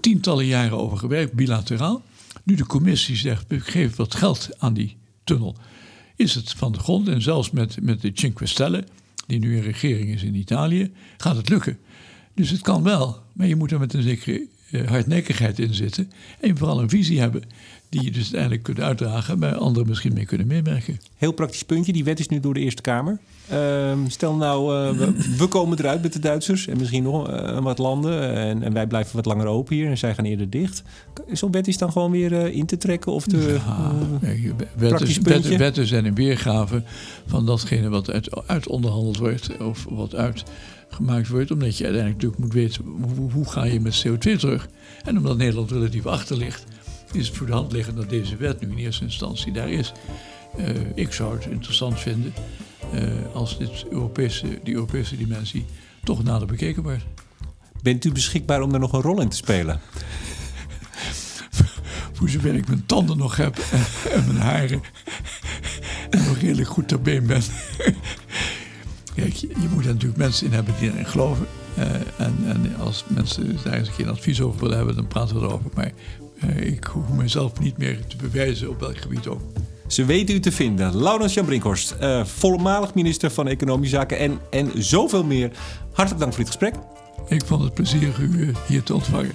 tientallen 0.00 0.44
jaren 0.44 0.78
over 0.78 0.98
gewerkt, 0.98 1.32
bilateraal. 1.32 2.02
Nu 2.46 2.54
de 2.54 2.66
commissie 2.66 3.16
zegt, 3.16 3.46
geef 3.48 3.96
wat 3.96 4.14
geld 4.14 4.48
aan 4.58 4.74
die 4.74 4.96
tunnel. 5.24 5.56
Is 6.16 6.34
het 6.34 6.52
van 6.52 6.72
de 6.72 6.78
grond 6.78 7.08
en 7.08 7.22
zelfs 7.22 7.50
met, 7.50 7.82
met 7.82 8.02
de 8.02 8.10
Cinque 8.14 8.46
Stelle, 8.46 8.84
die 9.26 9.38
nu 9.38 9.56
een 9.56 9.62
regering 9.62 10.08
is 10.08 10.22
in 10.22 10.34
Italië, 10.34 10.92
gaat 11.16 11.36
het 11.36 11.48
lukken. 11.48 11.78
Dus 12.34 12.50
het 12.50 12.60
kan 12.60 12.82
wel, 12.82 13.22
maar 13.32 13.46
je 13.46 13.56
moet 13.56 13.72
er 13.72 13.78
met 13.78 13.94
een 13.94 14.02
zekere 14.02 14.46
uh, 14.70 14.88
hardnekkigheid 14.88 15.58
in 15.58 15.74
zitten. 15.74 16.12
En 16.40 16.56
vooral 16.56 16.80
een 16.80 16.88
visie 16.88 17.20
hebben 17.20 17.42
die 17.96 18.04
je 18.04 18.10
dus 18.10 18.22
uiteindelijk 18.22 18.62
kunt 18.62 18.80
uitdragen, 18.80 19.38
waar 19.38 19.54
anderen 19.54 19.88
misschien 19.88 20.12
mee 20.12 20.24
kunnen 20.24 20.46
meewerken. 20.46 21.00
Heel 21.16 21.32
praktisch 21.32 21.62
puntje, 21.62 21.92
die 21.92 22.04
wet 22.04 22.18
is 22.18 22.28
nu 22.28 22.40
door 22.40 22.54
de 22.54 22.60
Eerste 22.60 22.82
Kamer. 22.82 23.18
Uh, 23.52 23.92
stel 24.08 24.34
nou, 24.34 24.74
uh, 24.74 24.98
we, 24.98 25.34
we, 25.38 25.46
komen 25.46 25.78
eruit 25.78 26.02
met 26.02 26.12
de 26.12 26.18
Duitsers 26.18 26.66
en 26.66 26.78
misschien 26.78 27.02
nog 27.02 27.30
uh, 27.30 27.58
wat 27.58 27.78
landen. 27.78 28.34
En, 28.34 28.62
en, 28.62 28.72
wij 28.72 28.86
blijven 28.86 29.16
wat 29.16 29.26
langer 29.26 29.46
open 29.46 29.74
hier 29.74 29.88
en 29.88 29.98
zij 29.98 30.14
gaan 30.14 30.24
eerder 30.24 30.50
dicht. 30.50 30.82
Zo'n 31.32 31.50
wet 31.50 31.68
is 31.68 31.78
dan 31.78 31.92
gewoon 31.92 32.10
weer 32.10 32.32
in 32.32 32.66
te 32.66 32.76
trekken? 32.76 33.12
Of 33.12 33.24
de, 33.24 33.58
ja, 34.78 35.56
wetten, 35.56 35.86
zijn 35.86 36.04
een 36.04 36.14
weergave 36.14 36.82
van 37.26 37.46
datgene 37.46 37.88
wat 37.88 38.10
uit, 38.10 38.46
uit 38.46 38.68
onderhandeld 38.68 39.18
wordt 39.18 39.56
of 39.58 39.86
wat 39.88 40.14
uitgemaakt 40.14 41.28
wordt. 41.28 41.50
Omdat 41.50 41.78
je 41.78 41.84
uiteindelijk 41.84 42.22
natuurlijk 42.22 42.40
moet 42.40 42.52
weten 42.52 42.84
hoe, 43.16 43.30
hoe 43.32 43.50
ga 43.50 43.64
je 43.64 43.80
met 43.80 44.06
CO2 44.06 44.36
terug. 44.38 44.68
En 45.04 45.16
omdat 45.16 45.36
Nederland 45.36 45.70
relatief 45.70 46.06
achter 46.06 46.36
ligt 46.36 46.64
is 47.12 47.26
het 47.26 47.36
voor 47.36 47.46
de 47.46 47.52
hand 47.52 47.72
liggend 47.72 47.96
dat 47.96 48.10
deze 48.10 48.36
wet 48.36 48.60
nu 48.60 48.70
in 48.70 48.76
eerste 48.76 49.04
instantie 49.04 49.52
daar 49.52 49.70
is. 49.70 49.92
Uh, 50.58 50.68
ik 50.94 51.12
zou 51.12 51.34
het 51.34 51.46
interessant 51.46 52.00
vinden 52.00 52.32
uh, 52.94 53.02
als 53.32 53.58
dit 53.58 53.84
Europese, 53.90 54.60
die 54.62 54.74
Europese 54.74 55.16
dimensie 55.16 55.64
toch 56.04 56.24
nader 56.24 56.46
bekeken 56.46 56.82
wordt. 56.82 57.04
Bent 57.82 58.04
u 58.04 58.12
beschikbaar 58.12 58.62
om 58.62 58.74
er 58.74 58.80
nog 58.80 58.92
een 58.92 59.00
rol 59.00 59.20
in 59.20 59.28
te 59.28 59.36
spelen? 59.36 59.80
voor 62.12 62.28
zover 62.28 62.54
ik 62.54 62.68
mijn 62.68 62.86
tanden 62.86 63.16
nog 63.16 63.36
heb 63.36 63.58
en, 64.12 64.26
mijn 64.26 64.38
haren 64.38 64.82
en 66.10 66.24
nog 66.24 66.38
redelijk 66.38 66.68
goed 66.68 66.88
ter 66.88 67.00
been 67.00 67.26
ben. 67.26 67.42
Kijk, 69.14 69.34
je, 69.34 69.68
moet 69.70 69.84
er 69.84 69.92
natuurlijk 69.92 70.18
mensen 70.18 70.46
in 70.46 70.52
hebben 70.52 70.74
die 70.78 70.90
erin 70.90 71.06
geloven. 71.06 71.46
en, 72.18 72.36
en, 72.46 72.76
als 72.76 73.04
mensen 73.08 73.58
daar 73.64 73.74
eens 73.74 73.88
geen 73.88 74.08
advies 74.08 74.40
over 74.40 74.60
willen 74.60 74.76
hebben, 74.76 74.94
dan 74.94 75.06
praten 75.06 75.36
we 75.36 75.46
erover. 75.46 75.70
Maar 75.74 75.92
ik 76.54 76.84
hoef 76.84 77.08
mezelf 77.08 77.60
niet 77.60 77.78
meer 77.78 78.06
te 78.06 78.16
bewijzen 78.16 78.68
op 78.68 78.80
welk 78.80 78.98
gebied 78.98 79.26
ook. 79.26 79.40
Ze 79.86 80.04
weten 80.04 80.34
u 80.34 80.40
te 80.40 80.52
vinden. 80.52 80.96
Laurens 80.96 81.34
Jan 81.34 81.44
Brinkhorst, 81.44 81.94
uh, 82.00 82.24
voormalig 82.24 82.94
minister 82.94 83.30
van 83.30 83.48
Economische 83.48 83.96
Zaken 83.96 84.18
en, 84.18 84.38
en 84.50 84.70
zoveel 84.74 85.24
meer. 85.24 85.50
Hartelijk 85.92 86.20
dank 86.20 86.34
voor 86.34 86.44
dit 86.44 86.46
gesprek. 86.46 86.74
Ik 87.28 87.44
vond 87.44 87.62
het 87.62 87.74
plezier 87.74 88.20
u 88.20 88.52
hier 88.66 88.82
te 88.82 88.94
ontvangen. 88.94 89.32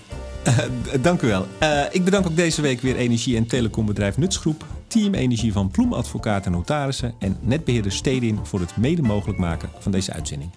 Uh, 0.48 0.58
dank 1.02 1.22
u 1.22 1.28
wel. 1.28 1.48
Uh, 1.64 1.82
ik 1.92 2.04
bedank 2.04 2.28
ook 2.28 2.36
deze 2.36 2.62
week 2.62 2.82
weer 2.82 2.96
energie- 2.96 3.36
en 3.36 3.48
telecombedrijf 3.48 4.18
Nutsgroep, 4.18 4.66
Team 4.92 5.14
Energie 5.14 5.54
van 5.54 5.70
Ploem 5.70 5.94
Advocaten 5.94 6.52
en 6.52 6.58
Notarissen 6.58 7.14
en 7.20 7.38
netbeheerder 7.42 7.92
Stedin 7.92 8.40
voor 8.44 8.60
het 8.60 8.78
mede 8.78 9.02
mogelijk 9.02 9.40
maken 9.40 9.70
van 9.80 9.92
deze 9.92 10.14
uitzending. 10.14 10.52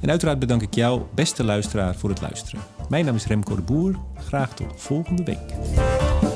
En 0.00 0.10
uiteraard 0.10 0.38
bedank 0.38 0.62
ik 0.62 0.74
jou, 0.74 1.02
beste 1.14 1.44
luisteraar, 1.44 1.94
voor 1.94 2.10
het 2.10 2.20
luisteren. 2.20 2.60
Mijn 2.88 3.04
naam 3.04 3.14
is 3.14 3.26
Remco 3.26 3.56
de 3.56 3.62
Boer. 3.62 3.98
Graag 4.16 4.54
tot 4.54 4.72
volgende 4.76 5.24
week. 5.24 6.33